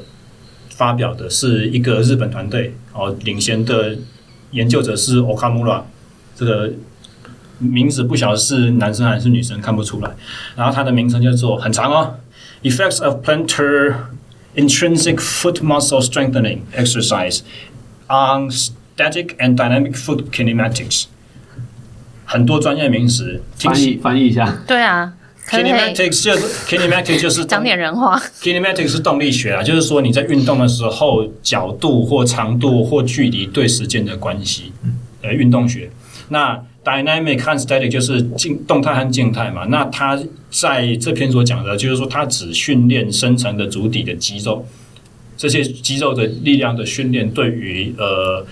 [0.70, 3.96] 发表的是一个日本团队哦，领衔的
[4.50, 5.82] 研究者是 Okamura
[6.34, 6.72] 这个。
[7.62, 10.10] 名字不晓得是男生还是女生，看不出来。
[10.56, 12.16] 然后它的名称叫做很长哦
[12.62, 13.94] ，Effects of Plantar
[14.54, 17.40] Intrinsic Foot Muscle Strengthening Exercise
[18.08, 21.04] on Static and Dynamic Foot Kinematics。
[22.24, 24.58] 很多专业名词，翻译翻译一下。
[24.66, 25.14] 对啊
[25.48, 28.20] ，Kinematics 就是 Kinematics 就是讲点人话。
[28.40, 34.72] Kinematics 是动力学啊，就是说你在运动的时候，角度或长度或距离对时间的关系。
[35.22, 35.90] 呃，运动学
[36.28, 36.62] 那。
[36.84, 40.18] Dynamic 和 static 就是静动态和静态嘛，那它
[40.50, 44.66] 在这篇所讲的，就是说它只训练深层的足底的肌肉，
[45.36, 48.44] 这些肌肉的力量的训练，对于呃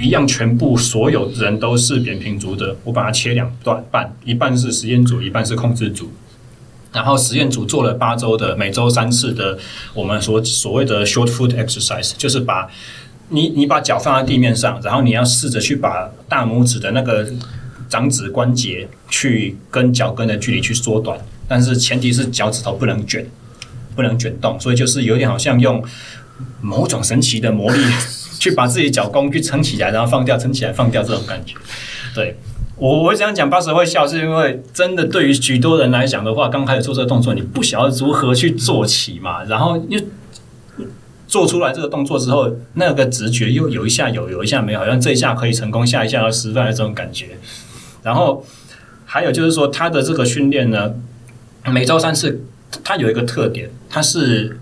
[0.00, 6.10] 一样全部所有人都是扁平足的，我把它切两段半，一半是实验组，一半是控制组，
[6.92, 9.56] 然后实验组做了八周的每周三次的
[9.94, 12.68] 我们所所谓的 short foot exercise，就是把
[13.28, 17.24] 你你把脚放在地面上，然后你要试着去把大拇指的那个。
[17.88, 23.26] 掌指关节去跟脚跟的距离去缩短，但是前提是脚趾头不能卷，
[23.96, 25.82] 不能卷动，所以就是有点好像用
[26.60, 27.80] 某种神奇的魔力
[28.38, 31.54] 去把自己脚弓去撑起来，然后放掉，撑起来放掉这种感觉。
[32.14, 32.36] 对，
[32.76, 40.00] 我我会这样讲八十会笑，是因为真的对于许多人来讲的话，刚开始做这个动作，你不晓得如何去做起嘛，然后又
[41.26, 47.36] 做出来这个动作之后，那个直觉又有一下有，有一下没有，好像这一下可以成功，下一下要失败的这种感觉。
[48.08, 48.42] 然后
[49.04, 50.94] 还有就是说，他的这个训练呢，
[51.66, 52.42] 每周三次，
[52.82, 54.58] 它有一个特点，它是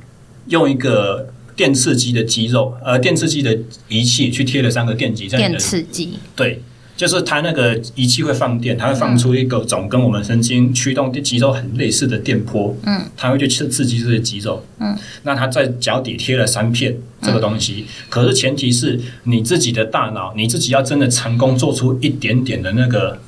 [0.48, 3.56] 用一个电刺激的肌肉，呃，电刺激的
[3.86, 5.50] 仪器去贴了三个电极在你的。
[5.50, 6.18] 电刺激。
[6.34, 6.60] 对，
[6.96, 12.76] 就是它那个仪器会放电，它会放出一个总跟我们神经驱动肌肉很类似的电波。
[12.84, 13.02] 嗯。
[13.16, 14.66] 它会去刺刺激这些肌肉。
[14.80, 14.98] 嗯。
[15.22, 23.20] 那它在脚底贴了三片这个东西，可是前提是你自己的大脑，你自己要真的成功做出一点点的那个。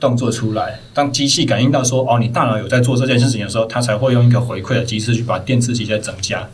[0.00, 6.48] 动作出来，当机器感应到说哦，你大脑有在做这件事情的时候，它才会用一个回馈的机制去把电刺激再增加。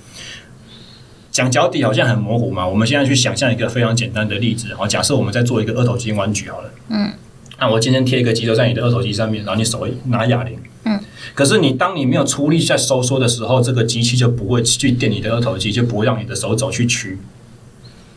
[1.31, 7.13] 讲脚底好像很模糊嘛，我们现在去想象一个非常简单的例子哦，假设我们在做一个二头肌弯举好了，嗯，
[7.59, 11.01] 那我今天贴一个肌肉在你的二头肌上面，然后你手拿哑铃，嗯，
[11.35, 17.19] 可是你当你没有出力在收缩的时候，这个机器就不会去电你的二头肌，就不会让你的手肘去屈。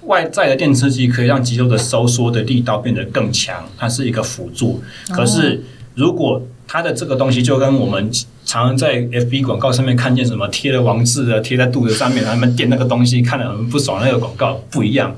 [0.07, 4.81] 外在的电刺激可以让肌肉的收缩的力道变得更强，它是一个辅助。
[5.09, 5.63] 可是，
[5.95, 8.11] 如果它的这个东西就跟我们
[8.45, 15.15] 常常在 FB 广告上面看见什么贴了王字的贴在肚子上面，他们垫那个东西看得很不爽，那个广告不一样。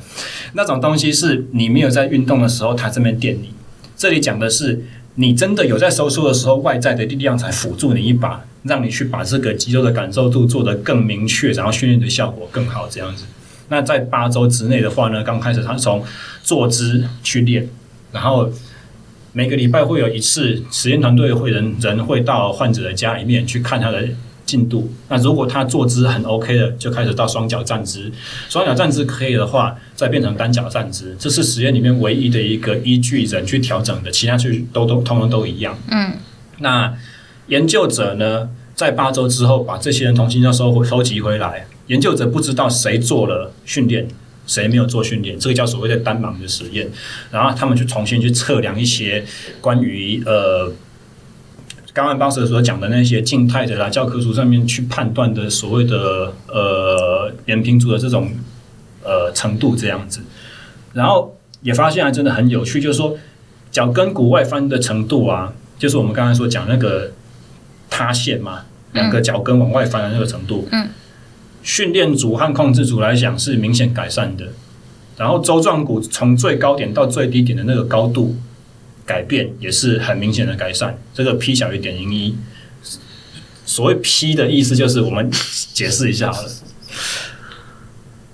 [0.53, 3.52] 那种东西是你没有在运动的时候，它这边垫你。
[3.95, 4.84] 这里讲的是
[5.16, 13.26] 你真的有在收缩的时候，外在的力量才辅助你一把，让你去把这个肌肉的感受度做得更明确，然后训练的效果更好，这样子。
[13.70, 16.04] 那在八周之内的话呢，刚开始他从
[16.44, 17.70] 坐姿去练，
[18.12, 18.50] 然后
[19.32, 24.04] 每个礼拜会有一次实验团队会人人会到患者的家里面去看他的
[24.46, 24.91] 进度。
[25.08, 28.12] 那如果他坐姿很 OK 的，就开始到双脚站姿。
[28.50, 31.16] 双脚站姿可以的话，再变成单脚站姿。
[31.20, 35.78] 这是实验里面唯一的一个依据人去调整的，其他去都都通通都一样。
[35.91, 36.14] 嗯，
[36.58, 36.91] 那
[37.46, 41.68] 研究者呢，在八周之后把这些人重新要收回收集回来。
[41.90, 44.07] 研究者不知道谁做了训练，
[44.48, 46.90] 谁没有做训练，这个叫所谓的单盲的实验。
[47.30, 49.24] 然后他们去重新去测量一些
[49.61, 50.74] 关于呃。
[51.91, 58.32] 刚刚当时所讲的那些静态的啦，教科书上面去判断的所谓的呃扁平足的这种
[59.03, 60.22] 呃程度这样子，
[60.94, 63.18] 然后也发现还真的很有趣，就是说
[63.72, 67.11] 脚跟骨外翻的程度啊，就是我们刚才所讲那个
[67.90, 70.88] 塌陷嘛，两个脚跟往外翻的那个程度，嗯，
[71.64, 74.49] 训练组和控制组来讲是明显改善的，
[75.18, 78.36] 然后周状骨从最高点到最低点的那个高度。
[79.06, 82.36] 改变也是很明显的改善，这个 P 小于点零一。
[83.65, 85.31] 所谓 P 的意思就是，我们
[85.73, 86.49] 解释一下好了。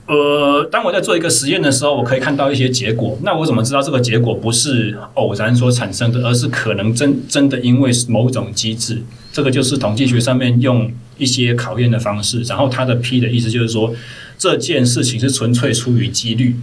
[0.07, 3.18] 呃，当我在做一个实验的时候，我可以看到一些结果。
[3.23, 9.02] 那我怎么知道这个结果不是偶然所产生的，而是可能真真的因为某种机制？
[9.31, 12.42] 这个就是统计学上面用一些考验的方式。
[12.44, 13.94] 然后它的 P 的意思就是说，
[14.38, 16.56] 这件事情是纯粹出于几率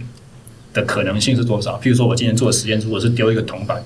[0.73, 1.79] 的可能性是多少？
[1.79, 3.83] 譬如说我今天做的实验，如果是丢一个铜板。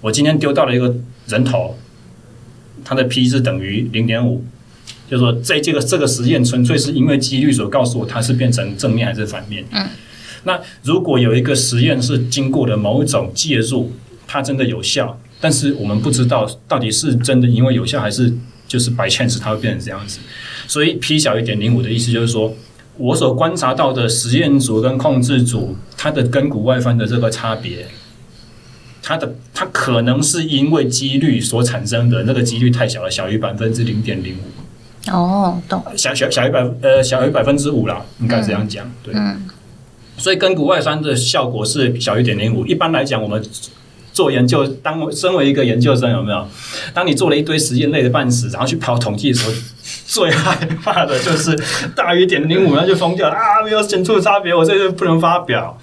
[0.00, 0.94] 我今天丢到了一个
[1.28, 1.78] 人头，
[2.84, 4.44] 它的 P 是等于零点五，
[5.08, 9.64] 就是说在这个这个实验纯粹是因为几率所告诉我它是变成正面还是反面。
[9.70, 9.86] 嗯，
[10.42, 13.92] 那如果有一个实验是经过了某一种介入，
[14.26, 18.34] 它真的有效，但是我们不知道到底是真的因为有效还是
[18.72, 20.18] 就是 by chance 它会变成这样子。
[20.66, 22.54] 所以 P 小于点零五的意思就是说，
[22.96, 27.86] 我所观察到的实验组跟控制组，它的跟骨外翻的这个差别。
[29.02, 35.10] 它的它可能是因为几率所产生的，那个几率太小了，小于百分之零点零五。
[35.10, 35.84] 哦，懂。
[35.94, 38.86] 小小小于百呃小于百分之五啦，应该这样讲。
[38.86, 39.14] 嗯、对。
[39.14, 39.50] 嗯。
[40.16, 42.64] 所以跟骨外翻的效果是小于点零五。
[42.64, 43.42] 一般来讲，我们
[44.12, 46.46] 做研究，当身为一个研究生，有没有？
[46.94, 49.52] 当你做了一堆实验累得半死，然后去跑统计的时候，
[50.06, 51.58] 最害怕的就是
[51.96, 53.62] 大于点零五，那就疯掉了啊！
[53.64, 55.78] 没有显著差别，我这个不能发表。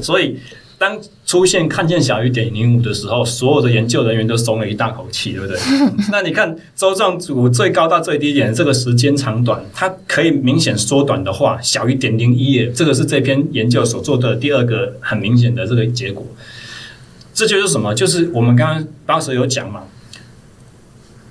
[0.00, 0.38] 所以。
[0.78, 5.56] 当出现看见小于点零五的时候，所有的研究人员都松了一大口气，对不对？
[6.10, 16.26] 那你看周状组最高到最低点这个时间长短，它可以明显缩短的话，小于点零一，这个是这篇研究所做的第二个很明显的这个结果。
[17.32, 17.94] 这就是什么？
[17.94, 19.82] 就是我们刚刚当时有讲嘛。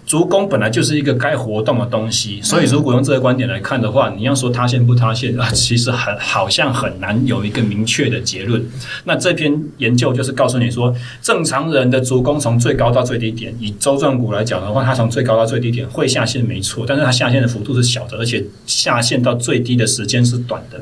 [0.03, 8.61] 足弓本来就是一个该活动的东西，所以如果用这个观点来看的话，你要说塌陷不塌陷啊，其实很好像很难有一个明确的结论。
[9.05, 20.81] 那这篇研究就是告诉你说，正常人的足弓从最高到最低点，以周状骨来讲的话，它从最高到最低点会下陷没错，但是它下陷的幅度是小的，而且下陷到最低的时间是短的。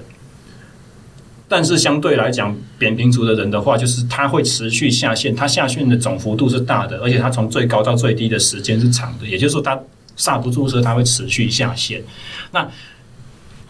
[1.50, 9.78] 但是相对来讲，扁平足的人的话，就是他会持续下陷，他下陷的总幅度是大的，而且他从最高到最低的时间是长的，也就是说，他
[10.16, 12.04] 刹不住车，他会持续下陷。
[12.52, 12.70] 那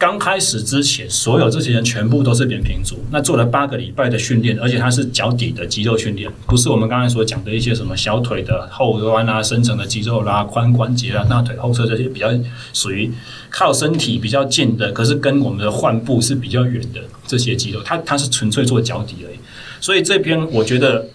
[0.00, 3.04] 刚开始之前，所有这些人全部都是扁平足。
[3.10, 12.28] 那做了八个礼拜的训练，而且他是脚底的肌肉训练，不是我们刚才所讲的一些什么小腿的后端啊、深层的肌肉啦、髋关节啊、大腿后侧这些比较
[12.72, 13.12] 属于
[13.50, 19.36] 靠身体比较近的，可是跟我们的患部是比较远的这些肌肉，他他是纯粹做脚底而已。
[19.82, 21.08] 所以这篇我觉得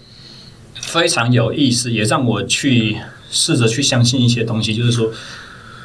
[0.75, 2.97] 非常有意思，也让我去
[3.31, 5.09] 试着去相信一些东西，就是说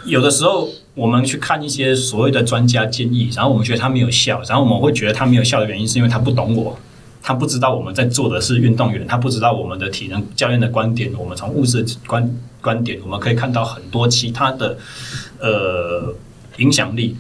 [0.05, 0.69] 有的时候。
[0.95, 6.79] 我们去看一些所谓的专家建议，然后我们觉得他没有效，然后我们会觉得他没有效的原因是因为他不懂我，
[7.23, 11.13] 他不知道我们在做的是运动员，他不知道我们的体能教练的观点。
[11.17, 12.29] 我们从物质观
[12.61, 14.77] 观点，我们可以看到很多其他的
[15.39, 16.15] 呃
[16.59, 17.17] 影响力，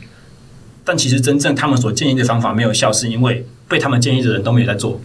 [0.84, 5.01] 但其实真正他们所建议的方法没有效，是因为被他们建议的人都没有在做。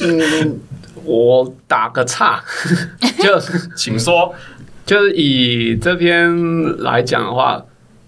[0.00, 0.58] 嗯，
[1.04, 2.42] 我打个岔，
[3.22, 3.38] 就
[3.76, 4.34] 请说。
[4.92, 7.64] 就是以这篇来讲的话，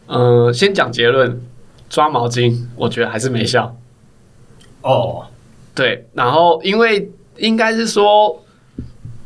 [0.07, 1.41] 嗯、呃，先讲结论，
[1.89, 3.75] 抓毛巾，我觉得还是没效。
[4.83, 5.25] 哦，
[5.75, 8.45] 对，然后因为应该是说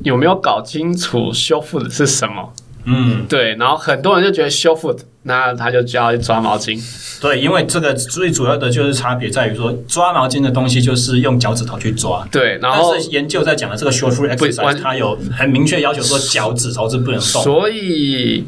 [0.05, 2.53] 有没有搞清楚修复的是什么？
[2.85, 6.81] 嗯，对，然后很多人就觉得修复，那他就就要抓毛巾。
[7.21, 12.27] 对，因为这个最主要的就是差别在于说，抓毛巾的东西就是用脚趾头去抓。
[12.31, 17.43] 对，然后但是研究在讲的这个 short through exercise，它有很明确要求说脚趾头是不能动。
[17.43, 18.47] 所以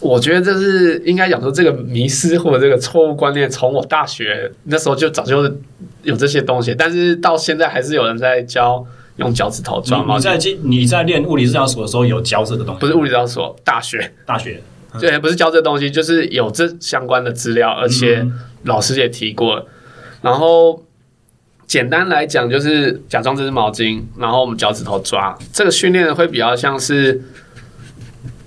[0.00, 5.42] 我觉得这是应该讲说这个迷失或者这个错误观念，从我大学那时候就早就
[6.04, 8.86] 有这些东西，但是到现在还是有人在教。
[9.18, 10.32] 用脚趾头抓毛巾。
[10.34, 12.80] 你在你在练物理治疗所的时候有教这个东西？
[12.80, 14.60] 不是物理治疗所，大学大学。
[14.98, 18.26] 对，不是教这东西，就是有这相关的资料，而且
[18.64, 19.66] 老师也提过了。
[20.22, 20.82] 然后
[21.66, 27.20] 简单来讲，就是假装这是毛巾，然后我们脚趾头抓，这个训练会比较像是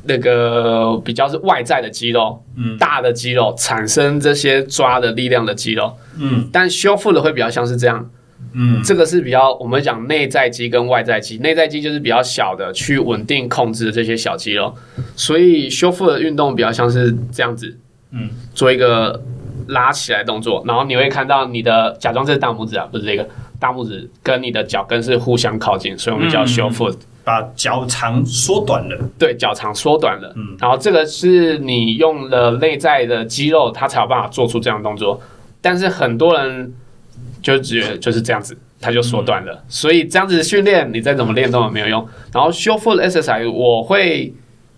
[0.05, 8.09] 那个比较是外在的肌肉，嗯，大的肌肉产生这些抓的力量的肌肉，嗯，但修复的会比较像是这样。
[8.53, 14.75] 嗯，这个是比较我们讲内在肌跟外在肌，内在肌就是比较小的去稳定控制的这些小肌肉，
[15.15, 17.77] 所以修复的运动比较像是这样子，
[18.11, 19.23] 嗯，做一个
[19.67, 23.25] 拉起来动作，然后你会看到你的假装这是大拇指啊，不是这个
[23.57, 26.91] 大拇指跟你的脚跟是互相靠近，所以我们叫修复，
[27.23, 35.21] 把脚长缩短了，对，脚长缩短了，嗯，然后这个是你用了内在的肌肉，它才有办法做出这样的动作，
[35.61, 36.73] 但是很多人。
[37.41, 39.53] 就觉得就是这样子，它就缩短了。
[39.53, 42.07] 嗯、所以这样子训练，你再怎么练都没有用。
[42.33, 44.33] 然后修复的 exercise 我会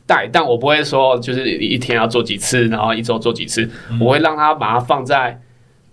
[0.06, 3.70] 带，但我不会说就是一天要做几次，然后一周做几次。
[3.90, 5.42] 嗯、我会让他把它放在，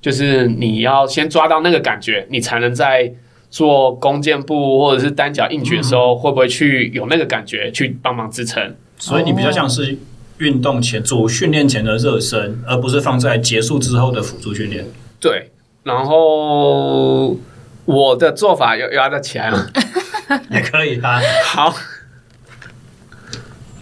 [0.01, 3.12] 就是你要先抓到那个感觉，你才能在
[3.51, 8.76] 做弓箭步或者是单脚硬举的时候，会不会去有那个感觉去帮忙支撑。
[8.97, 9.97] 所以你比较像是
[10.38, 14.84] 运动前做训练前的热身，而不是放在结束之后的辅助训练。
[15.18, 15.51] 对。
[15.90, 17.36] 然后
[17.84, 19.66] 我的做法要要得起来吗？
[20.50, 21.20] 也可以啊。
[21.44, 21.74] 好，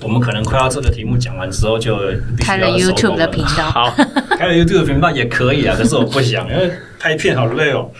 [0.03, 1.99] 我们可能快要这个题目讲完之后就
[2.41, 3.71] 开了 YouTube 的频道。
[3.71, 3.95] 好，
[4.39, 7.91] 开了 YouTube 的频道也可以啊，可是我不想，因为拍片好累哦。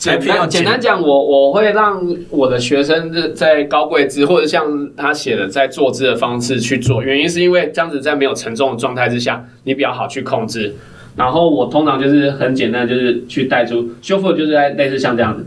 [0.00, 2.00] 拍片要简单讲，我我会让
[2.30, 4.64] 我的学生在高跪姿或者像
[4.96, 10.76] 他写的在坐姿的方式去做，原因是因为这样子在没有沉重的状态之下，你比较好去控制。
[11.18, 15.44] 然后我通常就是很简单，就是去带出修复，就是在类似像这样子，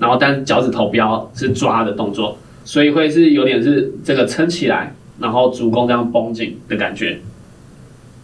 [0.00, 7.20] 然后但脚趾头不要是抓的动作，所以会是有点是这个撑起来，然后足弓这样绷紧的感觉。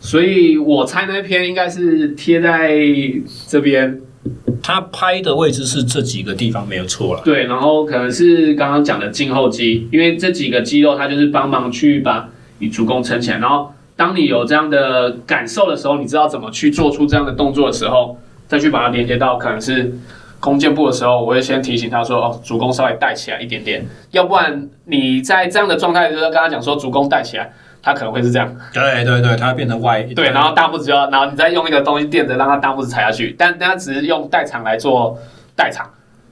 [0.01, 2.77] 所以我猜那篇应该是贴在
[3.47, 4.01] 这边，
[4.61, 7.23] 他拍的位置是这几个地方没有错了。
[7.25, 12.29] 对，然后可能是刚刚讲的胫后肌，因为这几个肌肉它就是帮忙去把
[12.59, 13.71] 你足弓撑起来，然后。
[13.97, 19.91] 当你有这样的感受的时候，你知道怎么去做出这样的动作的时候，再去把它连接到可能是
[20.39, 27.51] 弓箭步的时候，我会先提醒他说：“哦，足弓稍微带起来一点点。”要不然你在这样的状态，就是跟他讲说足弓带起来，
[27.83, 28.55] 他可能会是这样。
[28.75, 30.03] 对对对，他变成歪。
[30.03, 33.35] 对，然后大拇指要，然后你再用一个东西垫着，让他大拇指踩下去。
[33.39, 35.19] 但但他只是用代偿来做
[35.57, 35.89] 代偿，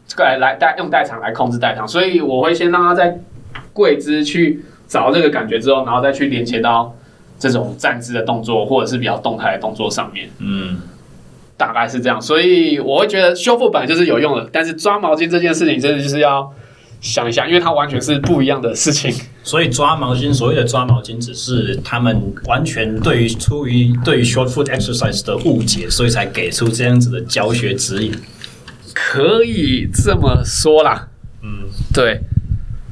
[0.07, 1.89] 这个来来用代偿来控制代偿。
[1.89, 3.19] 所以我会先让他在
[3.73, 6.95] 跪姿去找这个感觉之后，然后再去连接到。
[7.39, 10.79] 这种站姿的动作，或者是比较动态的动作上面，嗯，
[11.57, 12.21] 大概是这样。
[12.21, 16.53] 所以我会觉得修复本来就是有用的，但是抓毛巾这件事情真的就是要
[17.01, 19.13] 想一下，因为它完全是不一样的事情。
[19.43, 28.13] 所以抓毛巾，所谓的抓毛巾，只是他们完全对于出于对于 short foot exercise 的误解，所以才给出这样子的教学指引。
[28.95, 31.09] 可以这么说啦，
[31.43, 32.21] 嗯，对。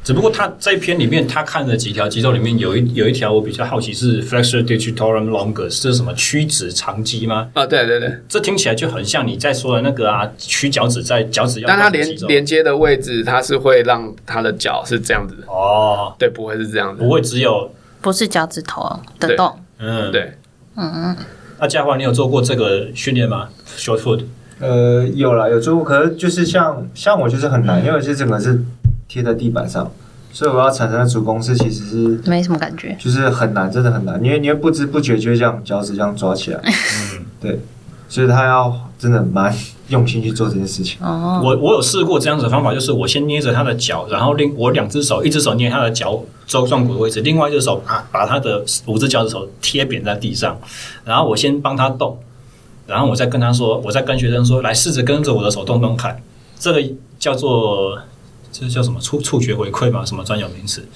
[0.04, 7.48] 只不过他在篇里面，他看了几条肌肉里面有一有一条我比较好奇是 flexor digitorum longus，这是什么屈指长肌吗？
[7.54, 11.68] 啊，对对对，这听起来就很像你在说的那个啊，屈脚趾在脚趾要。
[11.68, 17.70] 但它连连接的位置，它是会让他的脚是这样子哦，对，不会是这样子，不会只有
[18.00, 20.32] 不是脚趾头的动，嗯，对，
[20.74, 21.16] 嗯嗯。
[21.60, 23.48] 那嘉华，你有做过这个训练吗
[23.78, 24.24] ？Short foot？
[24.58, 28.60] 呃，有啦，有做过，可是就是像像我就是很难，嗯、因为其实整个是。
[29.12, 29.92] 贴在地板上，
[30.32, 37.60] 所以我要产生的主攻势其实是没什么感觉，就是很难，真的很难，因为你会不知不觉就这样脚趾这样抓起来，嗯，对，
[38.08, 39.54] 所以他要真的蛮
[39.88, 40.96] 用心去做这件事情。
[41.02, 50.58] 哦，我我有试过这样子的方法，就是我先捏着他的脚，然后另我两只手，一只手捏他的脚舟状骨的位置，另外一只手啊把他的五只脚趾头贴扁在地上，
[51.04, 52.18] 然后我先帮他动，
[52.86, 56.18] 然后我再跟他说，我再跟学生说，来试着跟着我的手动动看，
[56.58, 56.82] 这个
[57.18, 57.98] 叫做。
[58.52, 60.04] 这叫什么触触觉回馈吗？
[60.04, 60.86] 什么专有名词？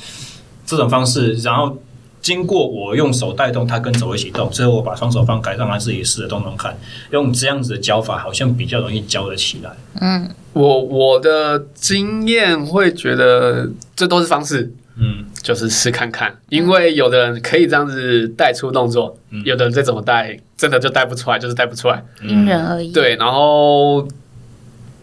[0.67, 1.77] 这种方式，然后
[2.21, 6.77] 经过我用手带动，它跟着我一起动，最后我把双手放开，让它自己试着动动看。
[7.13, 9.71] 用这样子的教法，好像比较容易教得起来。
[10.01, 22.91] 嗯，我我的经验会觉得这都是方式，嗯，就是试看看，因为有的人可以这样子带出动作，嗯、有的人再怎么带，真的就带不出来，就是带不出来，因人而异。
[22.93, 24.07] 对，然后。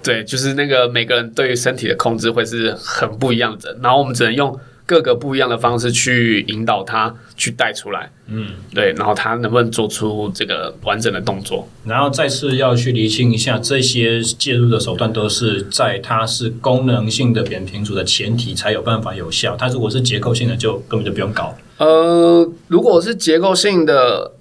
[0.03, 21.57] 对，就是那个每个人对于身体的控制会是很不一样的，然后我们只能用各个不一样的方式去引导他去带出来，嗯，对，然后他能不能做出这个完整的动作，然后再次要去厘清一下，这些介入的手段都是在它是功能性的扁平足的前提才有办法有效，它如果是结构性的就根本就不用搞。
[21.77, 24.33] 呃，如果是结构性的，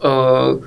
[0.00, 0.58] 呃，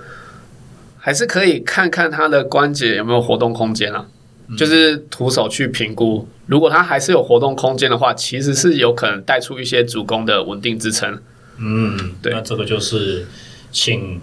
[1.05, 4.05] 还是可以看看他的关节有没有活动空间啊。
[4.47, 11.21] 嗯、就是徒手去评估，如果他还是有活动空间的话，其实是有可能带出一些足弓的稳定支撑。
[11.57, 13.27] 嗯，对，那这个就是
[13.69, 14.21] 请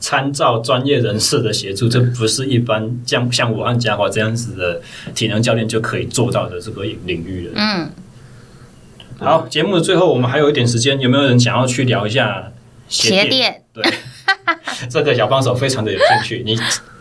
[0.00, 4.82] 参照专业人士的协助，这不是一般像像我和嘉华这样子的
[5.14, 7.52] 体能教练就可以做到的这个领域了。
[7.56, 7.90] 嗯，
[9.18, 12.52] 好，节目的最后我们还有一点时间，有没有人想要去聊一下
[12.86, 13.22] 鞋垫？
[13.24, 13.94] 鞋垫对，
[14.90, 16.58] 这个小帮手非常的有兴趣，你。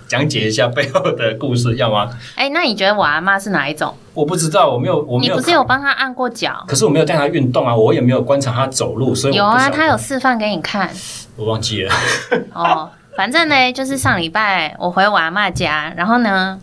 [0.07, 2.09] 讲解一下背后的故事，要吗？
[2.35, 3.95] 哎、欸，那你觉得我阿妈是哪一种？
[4.13, 5.35] 我不知道，我没有，我没有。
[5.35, 6.65] 你不是有帮他按过脚？
[6.67, 10.89] 可是我没有带他运动啊，我也没有观察他走路，所以有啊，他有示范给你看。
[11.37, 11.93] 我忘记了。
[12.51, 16.59] 哦，反正呢，就是上礼拜我回我阿妈家，然后呢，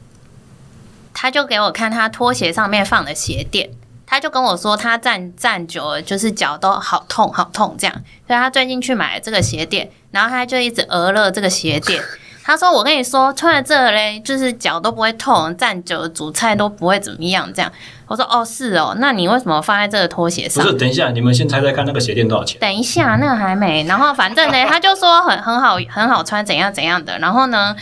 [1.14, 3.70] 他就给我看他拖鞋上面放的鞋垫，
[4.08, 7.94] 他就跟我说他站站久了，就是脚都好痛好痛这样，
[8.26, 12.02] 所以他最近去买了这个鞋垫，然后他就一直讹了这个鞋垫。
[12.48, 17.70] 他说：“我跟你说，穿在这嘞，就是脚都不会痛，站久了煮菜都不会怎么样。”这样，
[18.06, 22.58] 我说：“哦，是哦，那你为什么放在这个拖鞋上？”不是，等一下，你们先猜猜看，那个鞋垫多少钱？
[22.58, 23.84] 等一下，那个还没。
[23.84, 27.18] 然后反正呢，他就说很很好，很好穿，怎样怎样的。
[27.18, 27.76] 然后呢，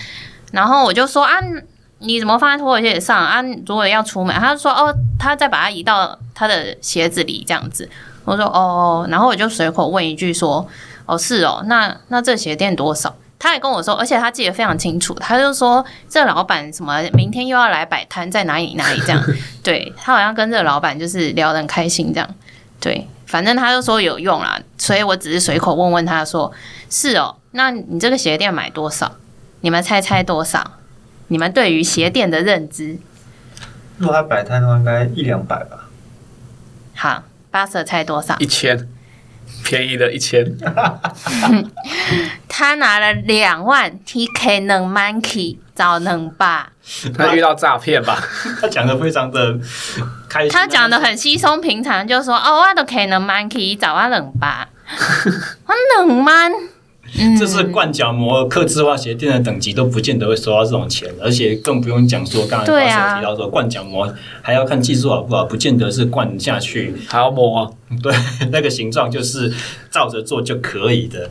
[0.50, 1.38] 然后我就说：“啊，
[2.06, 3.42] 你怎么放在拖鞋上啊？
[3.66, 7.88] 如果要出门，他就说：‘哦，他再把它移到他的鞋子里，这样子。’
[8.24, 10.66] 我说：‘哦。’然后我就随口问一句说
[11.04, 15.12] ：‘哦，是哦，那那这鞋垫多少？’”他也跟我说，而且他记得非常清楚。
[15.14, 19.22] 他就说，这老板什么明天又要来摆摊，在哪里哪里这样。
[19.62, 22.28] 对，他好像跟这个老板就是聊得很开心这样。
[22.80, 26.50] 对，反正他就说有用啦，所以我只是随口问问他说
[26.88, 29.12] ：“是哦，那你这个鞋垫买多少？
[29.60, 30.72] 你们猜猜多少？
[31.28, 32.98] 你们对于鞋垫的认知？”
[33.98, 35.88] 如果他摆摊的话，应该一两百吧。
[36.94, 38.36] 好，巴瑟猜多少？
[38.38, 38.88] 一千。
[39.62, 40.44] 便宜的一千，
[42.48, 46.72] 他拿了两万，TK 能 monkey 找能吧？
[47.16, 48.20] 他遇到诈骗吧？
[48.60, 49.56] 他讲的非常的
[50.28, 54.68] 开心，他讲的很稀松平常，就说哦，我都可能 monkey 找我能吧？
[55.66, 56.08] 我能
[57.24, 57.36] 吗？
[57.38, 64.12] 这是灌脚膜、刻字化鞋垫的等级都不见得会收到这种钱，而且更不用讲说刚才老师提到说灌脚膜
[64.42, 67.70] 还要看技术好不好，不见得是灌下去还要磨啊。
[68.02, 68.14] 对，
[68.52, 69.52] 那个形状就是
[69.90, 71.30] 照着做就可以的。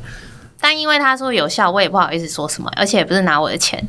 [0.60, 3.88] 但因为他说有效，我也不好意思说什么，而且也不是拿我的钱。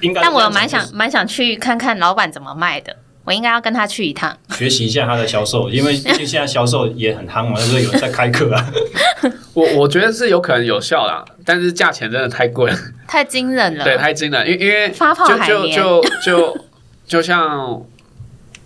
[0.00, 2.96] 应该，但我蛮想蛮想去看看老板怎么卖的。
[3.30, 8.72] 我应该要跟他去一趟， 学习一下他的销售，因为毕竟现在销售也很夯嘛，就是有人在开课啊。
[9.54, 12.76] 我我觉得是有可能有效啦，但是价钱真的太贵了，
[13.06, 13.84] 太惊人了。
[13.84, 16.66] 对，太惊人，因为因为发泡海绵，就就就就，
[17.06, 17.80] 就像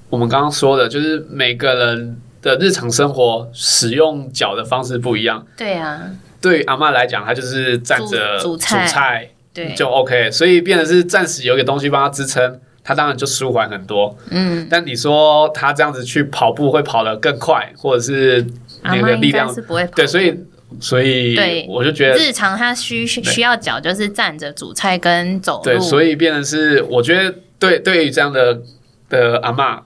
[0.08, 5.46] 我们刚刚说的，就是每个人的日常生活使用脚的方式不一样。
[5.58, 6.00] 对啊，
[6.40, 12.58] 对于阿嬷来讲，她就是站着煮菜，煮菜对，就 OK，所以变得是暂时有一个东西帮她支撑。
[12.84, 18.46] 他当然就舒缓很多，嗯，但你说他这样子去跑步会跑得更快，或者是
[18.82, 20.38] 那个力量是不会跑，对，所以
[20.78, 28.60] 所以对，我就觉得日常他需需要脚就是站着煮菜跟走路，对，所以变成是我觉得对对于这样的
[29.08, 29.80] 的阿嬷。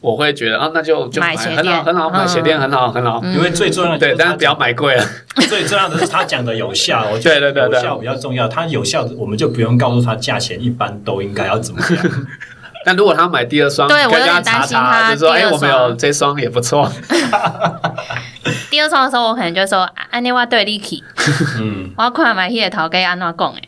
[0.00, 5.04] 我会觉得啊，那就就买很好很好，买鞋垫很好很好，因为最重要的对，但是不要买贵了。
[5.48, 8.46] 最重要的是他讲的有效，我觉得有效比较重要。
[8.46, 12.04] 他有效的，我们就不用告诉他价钱一般都应该要怎么样。
[12.84, 16.88] 但如果他买第二双，对我有点担心他，就说哎，我们有这双也不错。
[18.70, 21.02] 第二双的时候，我可能就说安妮瓦对立体，
[21.58, 23.65] 嗯，我要看买鞋头给安娜讲诶。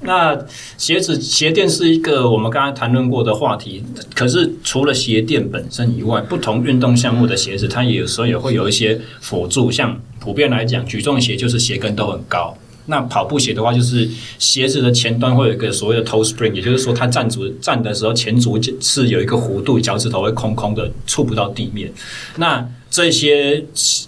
[0.00, 0.38] 那
[0.76, 3.82] 鞋子鞋垫是一个我们刚才谈论过的话题，
[4.14, 9.70] 可是除了鞋垫本身以外，不同运动项目的鞋子，它有时候也会有一些辅助。
[9.70, 12.56] 像普遍来讲，举重鞋就是鞋跟都很高。
[12.86, 14.08] 那跑步鞋的话，就是
[14.38, 21.92] 鞋子的前端会有一个所谓的 toe spring，也就是说，它站足站的时候，前足是有一个弧度，脚趾头会空空的，触不到地面。
[22.36, 22.66] 那
[22.98, 23.64] 这些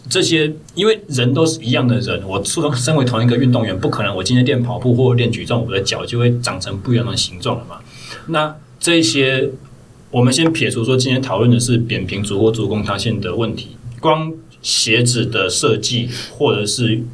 [0.09, 7.79] 这些，因为人都是一样的人，我初中身为同一个运动员，不可能我今天练跑步或练举重，我的脚就会长成不一样的形状了嘛。
[8.27, 9.49] 那这些，
[10.11, 17.05] 我们先撇除说，今天讨论的是扁平足或足弓塌陷的问题，光鞋子的设计或者是。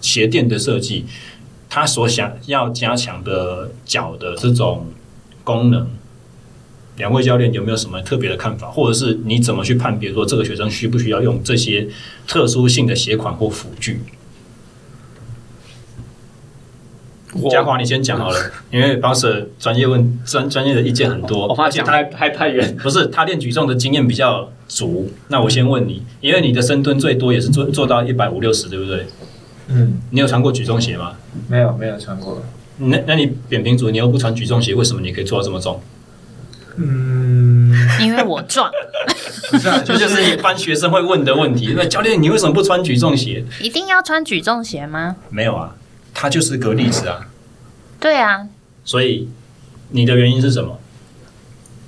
[0.00, 1.04] 鞋垫的设计，
[1.68, 4.86] 他所想要加强的脚的这种
[5.42, 5.88] 功能，
[6.96, 8.68] 两位教练有没有什么特别的看法？
[8.68, 11.86] 或者是你怎么去判别说这个学生需不需要用这些
[12.26, 14.00] 特殊性的鞋款或辅具？
[17.50, 22.74] 嘉华，你先讲好了， 因为 Boxer 专业问专专业的意见很多，我怕讲太太太远。
[22.76, 29.04] 不是他练举重的经验比较足，那我先问你，因为你的深蹲最多也是做做到一百五六十，对不对？
[29.68, 31.18] 嗯，你有穿过举重鞋吗？
[31.46, 32.42] 没有，没有穿过。
[32.78, 35.78] 那那你扁平足，你又不穿举重鞋，为什么你可以做到这么重？
[36.76, 38.70] 嗯，因为我壮。
[39.50, 41.74] 不是啊，这 就是一般学生会问的问题。
[41.76, 43.44] 那教练，你为什么不穿举重鞋？
[43.60, 45.16] 一定要穿举重鞋吗？
[45.30, 45.74] 没有啊，
[46.12, 47.28] 他就是个例子啊。
[48.00, 48.48] 对啊。
[48.84, 49.28] 所以
[49.90, 50.78] 你的原因是什么？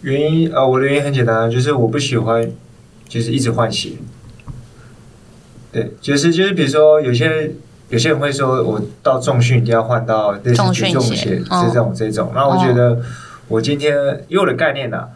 [0.02, 2.48] 原因呃，我的原因很简单，就是我不喜欢，
[3.09, 3.94] 就是一直换鞋。
[5.73, 7.52] 对，就是就是，比如说有些
[7.89, 12.31] 有些人会说，我到重训一定要换到类似举重鞋，是这种这种。
[12.35, 13.02] 那、哦、我觉得
[13.49, 13.97] 我今天
[14.29, 15.09] 因为我的概念呢、啊，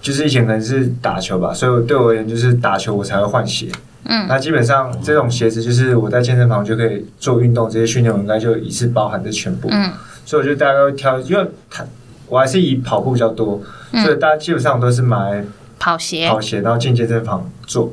[0.00, 3.68] 就是以前可能是打球吧，所以对我而言就是打球我才会换鞋。
[4.04, 9.68] 嗯，那基本上这种鞋子就是我在健身房就可以做运动，这些训练我应该就一次包含这全部。
[9.70, 9.92] 嗯，
[10.24, 11.84] 所以我觉得大家会挑，因为他
[12.28, 13.60] 我还是以跑步比较多，
[13.92, 15.44] 所以大家基本上都是买
[15.78, 17.92] 跑鞋，跑鞋然后进健身房做，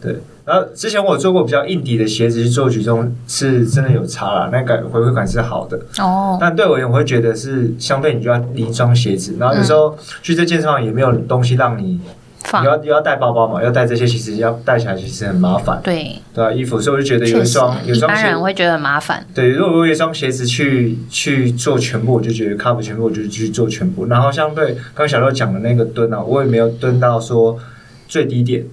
[0.00, 0.16] 对。
[0.44, 5.80] 然后之前我做过比较硬底的鞋子去做举重，是真的有差啦，那感回馈感是好的。
[5.98, 6.36] 哦。
[6.40, 11.98] 但对我而言，我会觉得是相对你就要拎一双鞋子，然后有时候去这健身房也没有东西让你，
[12.42, 15.80] 放你要你要带包包嘛，要带这些，其实要带起来其实很麻烦。
[15.82, 16.14] 对。
[16.34, 19.26] 对啊，衣服，所以我就觉得有一双有一双鞋，一般人会觉得很麻烦。
[19.34, 24.04] 对，如果我有一双鞋子去去做全部，我就觉得 cover 全部，我就去做全部。
[24.08, 27.58] 然后相对刚刚小六讲的那个蹲啊，我也没有蹲到说
[28.06, 28.66] 最低点。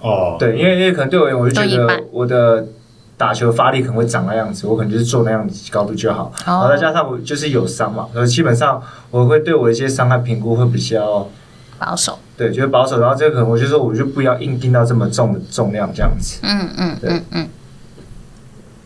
[0.00, 0.38] 哦，oh.
[0.38, 2.66] 对，因为因为可能对我，我就觉得我的
[3.16, 6.32] 打球发力可能会长那样子，我可能就是做那样子高度就好。
[6.46, 6.48] Oh.
[6.48, 11.28] 然后再加上我就是有伤嘛，所以基本上我会对我一些伤害评估会比较
[11.78, 12.18] 保守。
[12.36, 13.00] 对，就是保守。
[13.00, 16.40] 然后这个可能我就说，我就不要硬盯到这么重的重量这样子。
[16.42, 17.48] 嗯嗯，对嗯嗯。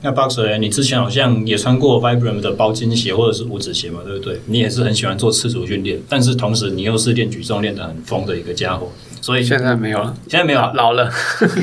[0.03, 4.41] 那 Boxer，你之前好像也穿过 Vibram 的包金鞋或者是五指鞋嘛，对不对？
[4.47, 8.89] 你也是很喜欢做赤足训练，但是同时你又是练举重练得很疯的一个家伙。
[9.21, 11.11] 所以现在没有了，现在没有老了，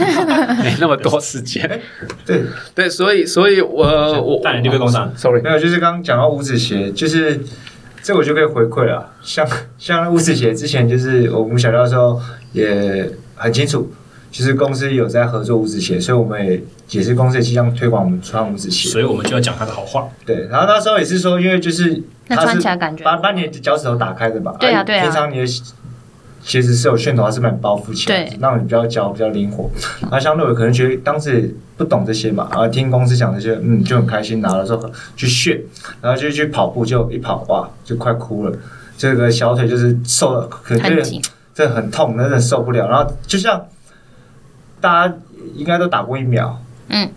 [0.63, 1.81] 没那么多时间。
[2.25, 2.43] 对
[2.75, 7.43] 对，所以所以我我带你去工厂，sorry，没有，就是刚刚讲到五指鞋，就是
[8.03, 9.11] 这我就可以回馈了。
[9.23, 9.47] 像
[9.77, 12.21] 像五指鞋之前就是我们小廖的时候
[12.53, 13.91] 也很清楚，
[14.31, 16.61] 其实公司有在合作五指鞋，所以我们也
[16.91, 20.07] 也是公司也即将推广我们穿五指鞋，所以我们就要讲他的好话。
[20.25, 24.55] 对，然后那时候也是说，因为就是那穿起来感觉把把你的脚趾头打开的吧？
[24.59, 25.45] 对啊对啊，平常你的。
[26.47, 29.69] 鞋子是有噱头，还是把你包覆起来，对让你比较脚比较灵活。
[30.03, 35.61] 然后相对我可能觉得当时不懂这些嘛，然后听公司讲这些，嗯，就很开心，拿了之后去炫，
[36.01, 38.57] 然后就去跑步，就一跑哇，就快哭了。
[38.97, 41.21] 这个小腿就是受了，可能觉得
[41.53, 42.87] 这很痛，真的受不了。
[42.87, 43.65] 然后就像
[44.79, 45.13] 大家
[45.53, 47.09] 应该都打过疫苗，嗯，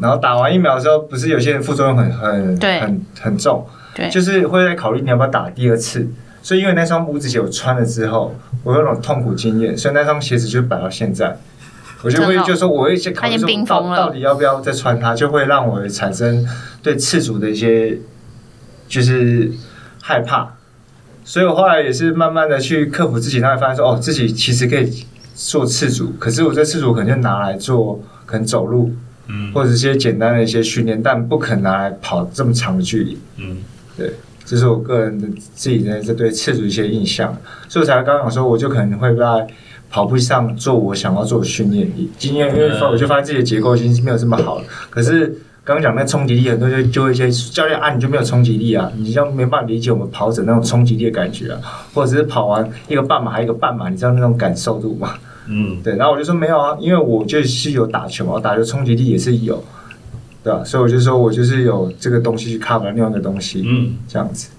[0.00, 6.08] 然后打完疫苗的时候，不是有些人副作用很很很很重，对，就是会在考虑你要不要打第二次。
[6.42, 11.38] 所以，因为那双五指鞋我穿了之后，我有那种痛苦经验，所以那双鞋子就摆到现在，
[12.02, 13.46] 我就会就说，我会去考虑说，
[13.96, 16.44] 到到底要不要再穿它，就会让我产生
[16.82, 17.96] 对次组的一些
[18.88, 19.52] 就是
[20.02, 20.54] 害怕。
[21.24, 25.06] 所以我后来也是慢慢的去克服自己，然后发现说，哦，自己其实可以
[25.36, 28.92] 做次组，可是我这次组可能就拿来做可能走路，
[29.28, 33.58] 嗯，或者一些简单的一些训练，但不肯拿来跑这么长的距离，嗯，
[33.96, 34.12] 对。
[34.44, 37.36] 这是我个人的自己的这对赤足一些印象，
[37.68, 39.46] 所以我才刚刚说，我就可能会在
[39.90, 41.90] 跑步上做我想要做的训练。
[42.18, 44.64] 今天因为我就发现自己的结构已经没有这么好了。
[44.90, 45.26] 可是
[45.64, 51.60] 刚刚讲那冲击力，很多就就一些教练啊，你就没有冲击力啊，你就没办法理解我们跑者那种冲击力的感觉啊，
[51.94, 55.14] 或者是跑完一个半马还有一个半马，你知道那种感受度吗？
[55.46, 55.96] 嗯，对。
[55.96, 59.62] 然后我就说没有啊，因为我就是有打球嘛，我打球冲击力也是有。
[60.44, 60.64] 对吧？
[60.64, 64.50] 所以我就说，我就是有这个东西去 cover 另外一个东西，嗯，这样子。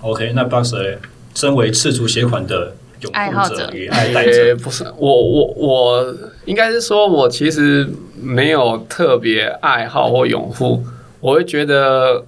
[0.00, 0.98] OK，那 Boxer
[1.34, 2.74] 身为赤足鞋款的
[3.12, 7.88] 爱好者与爱戴者，不是我，我我应该是说，我其实
[8.20, 10.84] 没有特别爱好或拥护，
[11.20, 12.24] 我会觉得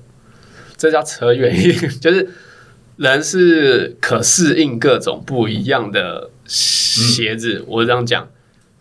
[0.77, 2.29] 这叫扯远一点， 就是
[2.97, 8.29] 人是可适应各种不一样的鞋子，嗯、我这样讲。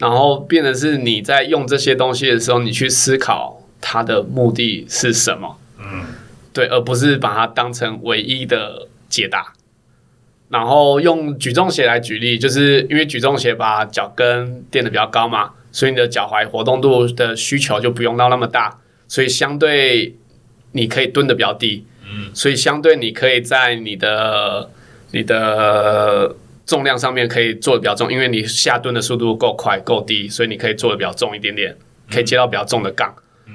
[0.03, 5.57] 然后变得是你在用这些东西的时候，你去思考它的目的是什么？
[5.79, 6.03] 嗯，
[6.51, 9.53] 对，而不是把它当成唯一的解答。
[10.49, 18.77] 然后用举重鞋来举例，就是因为举重鞋把脚跟垫得比较高嘛，所以你的脚踝活动度的需求就不用到那么大，
[19.07, 20.17] 所以相对
[20.73, 21.85] 你可以蹲得比较低。
[22.03, 24.69] 嗯，所以相对你可以在你的
[25.11, 26.35] 你的。
[26.65, 31.75] 重量上面可以做的比较重，因为你下蹲的速度够快够低，所以你可以做的比较重一点点，
[32.09, 33.13] 可以接到比较重的杠。
[33.47, 33.53] 嗯，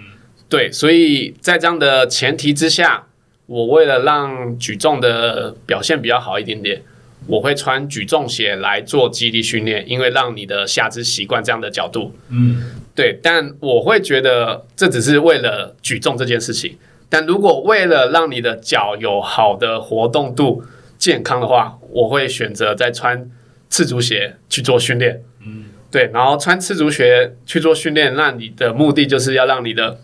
[0.48, 3.06] 对，所以在这样的前提之下，
[3.46, 6.82] 我为了让举重的表现比较好一点点，
[7.26, 12.14] 我会穿举重鞋来做肌力训练，因为让你的下肢习惯这样的角度。
[12.28, 12.62] 嗯，
[12.94, 13.18] 对。
[13.22, 16.76] 但我会觉得这只是为了举重这件事情。
[17.08, 20.62] 但如果为了让你的脚有好的活动度、
[20.98, 23.30] 健康的话，我会选择再穿
[23.70, 25.22] 赤足鞋去做训练。
[25.46, 26.10] 嗯，对。
[26.12, 30.00] 然后穿赤足鞋去做训练，那你的目的就是要让你的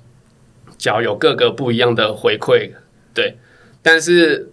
[0.79, 2.71] 脚有各个不一样的回馈。
[3.12, 3.37] 对。
[3.83, 4.53] 但是，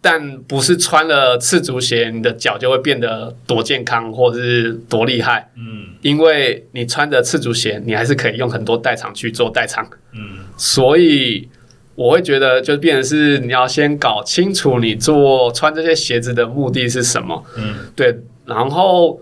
[0.00, 5.50] 但不是穿了赤足鞋，你的脚就会变得多健康或者是多厉害。
[5.56, 9.86] 嗯，因为你穿着赤足鞋，你还是可以用很多代偿去做代偿。
[10.12, 11.48] 嗯，所以。
[11.96, 19.20] 我会觉得，就变成是你要先搞清楚你做穿这些鞋子的目的是什么，嗯，对，然后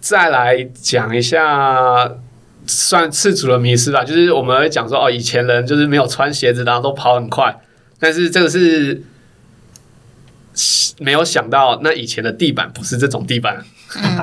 [0.00, 2.10] 再来讲一下
[2.66, 4.02] 算赤足的迷失吧。
[4.02, 7.54] 就是我们会讲说，哦，以前人就是没有穿鞋子，然后都跑很快，
[8.00, 9.02] 但是这个是
[10.98, 13.62] 没有想到，那以前的地板不是这种地板，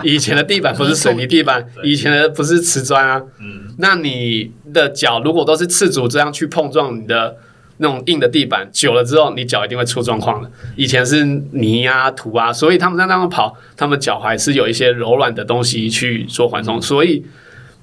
[0.02, 7.38] 以前的地板不是水泥地板，以前的不是瓷砖啊，嗯，那你的脚如果都是赤足这样去碰撞你的。
[7.84, 10.50] 那种硬的地板久了之后，你脚一定会出状况的。
[10.76, 17.24] 以前是泥啊、土啊，所以他们在那样跑，他们脚踝是有一些柔软的东西去做缓冲，所以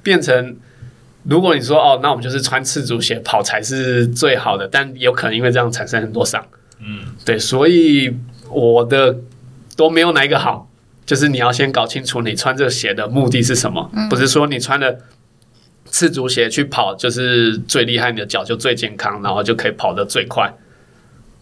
[0.02, 0.56] 变成
[1.24, 6.44] 如果你说哦，那我们就是穿赤足鞋跑才是最好的，但有可能因为这样产生很多伤。
[6.80, 8.12] 嗯，对，所以
[8.50, 9.16] 我的
[9.76, 10.68] 都没有哪一个好，
[11.04, 14.98] 就是你要先搞清楚你穿这个鞋的目的是什么，不是说你穿的。
[15.90, 20.52] 赤足鞋去跑就是最厉害，你的脚就最健康，然后就可以跑得最快。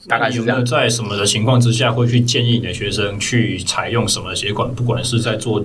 [0.09, 0.31] 大概。
[0.31, 4.75] 有没有在什么的情况之下会去建议你的学生去采用什么鞋款？
[4.75, 5.63] 不管是在做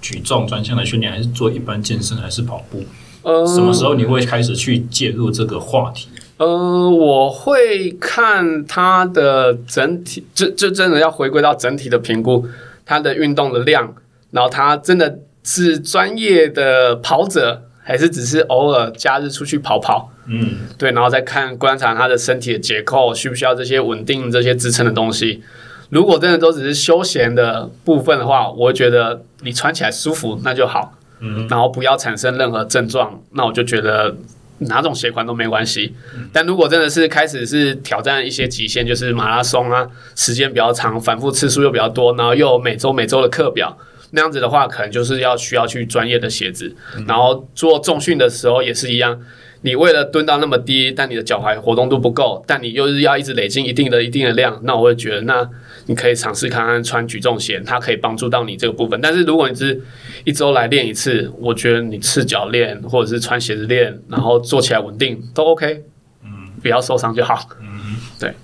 [0.00, 2.84] 举重专项的训练，还是做一般健身，还是跑步？
[3.22, 6.08] 呃，什么时候你会开始去介入这个话题？
[6.38, 12.48] 呃，我会看他的整体，这这真的要回归到整体的评估，
[12.86, 13.94] 他的运动的量，
[14.30, 17.68] 然后他真的是专业的跑者。
[17.84, 25.42] 还是只是偶尔假日出去跑跑，嗯，对，然后再看观察他的身体的结构，需不需要这些稳定这些支撑的东西。
[25.90, 34.14] 如果真的都只是休闲的部分的话，我会觉得你穿起来舒服那就好，嗯，然后不要产生任何症状，那我就觉得
[34.58, 35.94] 哪种鞋款都没关系。
[36.14, 43.76] 嗯，但如果真的是开始是挑战一些极限，就是马拉松啊，时间比较长，反复次数又比较多，然后又有每周每周的课表。
[44.12, 49.20] 那样子的话，可能就是要需要去专业的鞋子，嗯、然后做重训的时候也是一样。
[49.64, 55.48] 你为了蹲到那么低，但你的脚踝活动度不够，但你又是要一直累积一定的一定的量，那我会觉得，那
[55.86, 59.00] 你可以尝试看看穿举重鞋，它可以帮助到你这个部分。
[59.00, 59.80] 但是如果你是
[60.24, 65.84] 一周来练一次，我觉得你赤脚练或者是穿鞋子练，然后做起来稳定都 OK，
[66.24, 67.48] 嗯，不要受伤就好。
[67.60, 68.34] 嗯，对，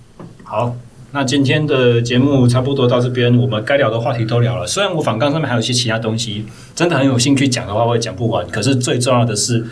[0.45, 0.77] 好。
[1.11, 4.67] 那今天的节目差不多到这边，我们该聊的话题都聊了。
[4.67, 6.45] 虽然我反纲上面还有一些其他东西，
[6.75, 8.47] 真的很有兴趣讲的话，我也讲不完。
[8.49, 9.65] 可是最重要的是，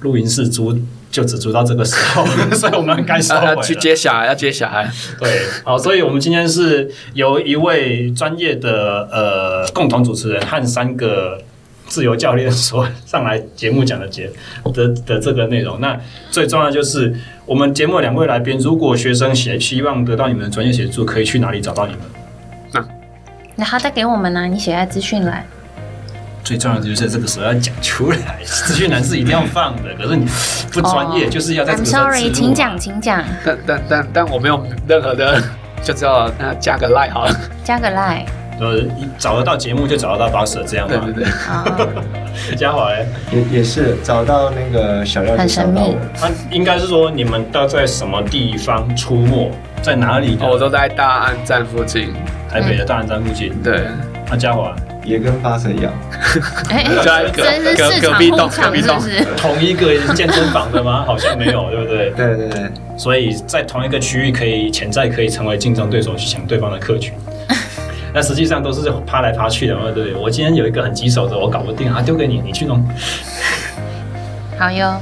[0.00, 0.78] 录音室租
[1.10, 3.56] 就只租到这个时候， 所以我们该收了。
[3.62, 4.90] 去接小孩，要接小孩。
[5.18, 5.30] 对，
[5.64, 11.40] 好，所以我们今天是由一位专业的呃共同主持人和三个。
[11.92, 14.26] 自由教练所上来节目讲的节
[14.72, 15.94] 的的这个内容，那
[16.30, 17.14] 最重要的就是
[17.44, 22.00] 我们节目两位来宾，如果学生希希望得到你们的专业协助，可以去哪里找到你们？
[22.72, 22.88] 那
[23.56, 24.46] 那好，再给我们呢？
[24.46, 25.44] 你写在资讯栏。
[26.42, 29.94] 最重要的就是这个时候要讲出来，资讯栏是一定要放的。
[29.94, 30.26] 可是你
[30.72, 32.04] 不专业，就是要在这个时候。
[32.04, 33.22] I'm sorry，请讲，请讲。
[33.44, 35.38] 但但但但我没有任何的，
[35.84, 38.24] 就知道那加个 line 好了，加个 line。
[38.60, 38.80] 呃，
[39.18, 41.00] 找得到节目就找得到 Boxer 这样吗？
[41.04, 42.56] 对对对。
[42.56, 45.96] 嘉华嘞，也也是找到那个小廖，很神秘。
[46.18, 49.50] 他应该是说你们都在什么地方出没，
[49.82, 50.38] 在哪里？
[50.40, 52.12] 我都在大安站附近，
[52.50, 53.52] 台北的大安站附近。
[53.62, 53.82] 对，
[54.30, 54.74] 那嘉华
[55.04, 55.92] 也跟 Boxer 一样，
[57.04, 57.42] 在隔
[58.00, 58.98] 隔壁栋，隔壁栋
[59.36, 61.04] 同一个健身房的吗？
[61.06, 62.10] 好像没有，对不对？
[62.10, 62.70] 对对对。
[62.96, 67.12] 所以在同一个区域，可以潜在可以成为竞争对手，去抢对方的客群。
[68.14, 70.14] 那实际上都是趴来趴去的嘛，对不对？
[70.14, 72.84] 我今天有一个很棘手的，我搞不定啊，丢给你，你去弄。
[74.58, 74.94] 好哟。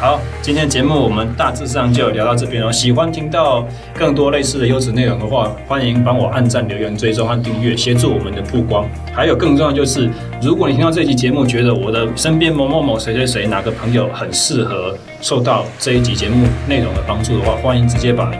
[0.00, 2.72] 好，今天节目我们大致上就聊到这边哦。
[2.72, 8.88] 喜欢听到更多类似的优质内容的话，欢迎帮我按赞、留言、追踪和订阅，协助我们的曝光。
[9.12, 10.08] 还有更重要就是，
[10.40, 18.32] 如果你听到这期节目，觉得我的身边某某某谁谁谁哪个朋友很适合受到这一集节目内容的帮助的话，欢迎直接把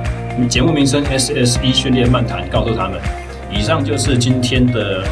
[0.48, 2.98] 节目名称 SSE 训练漫谈告诉他们。
[3.50, 5.02] 以上就是今天的，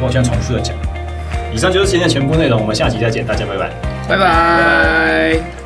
[0.00, 0.74] 我好像重复的讲。
[1.52, 3.70] 以上就是今天的全部内容，我们下期再见，大家，拜拜。
[4.08, 5.57] 拜拜。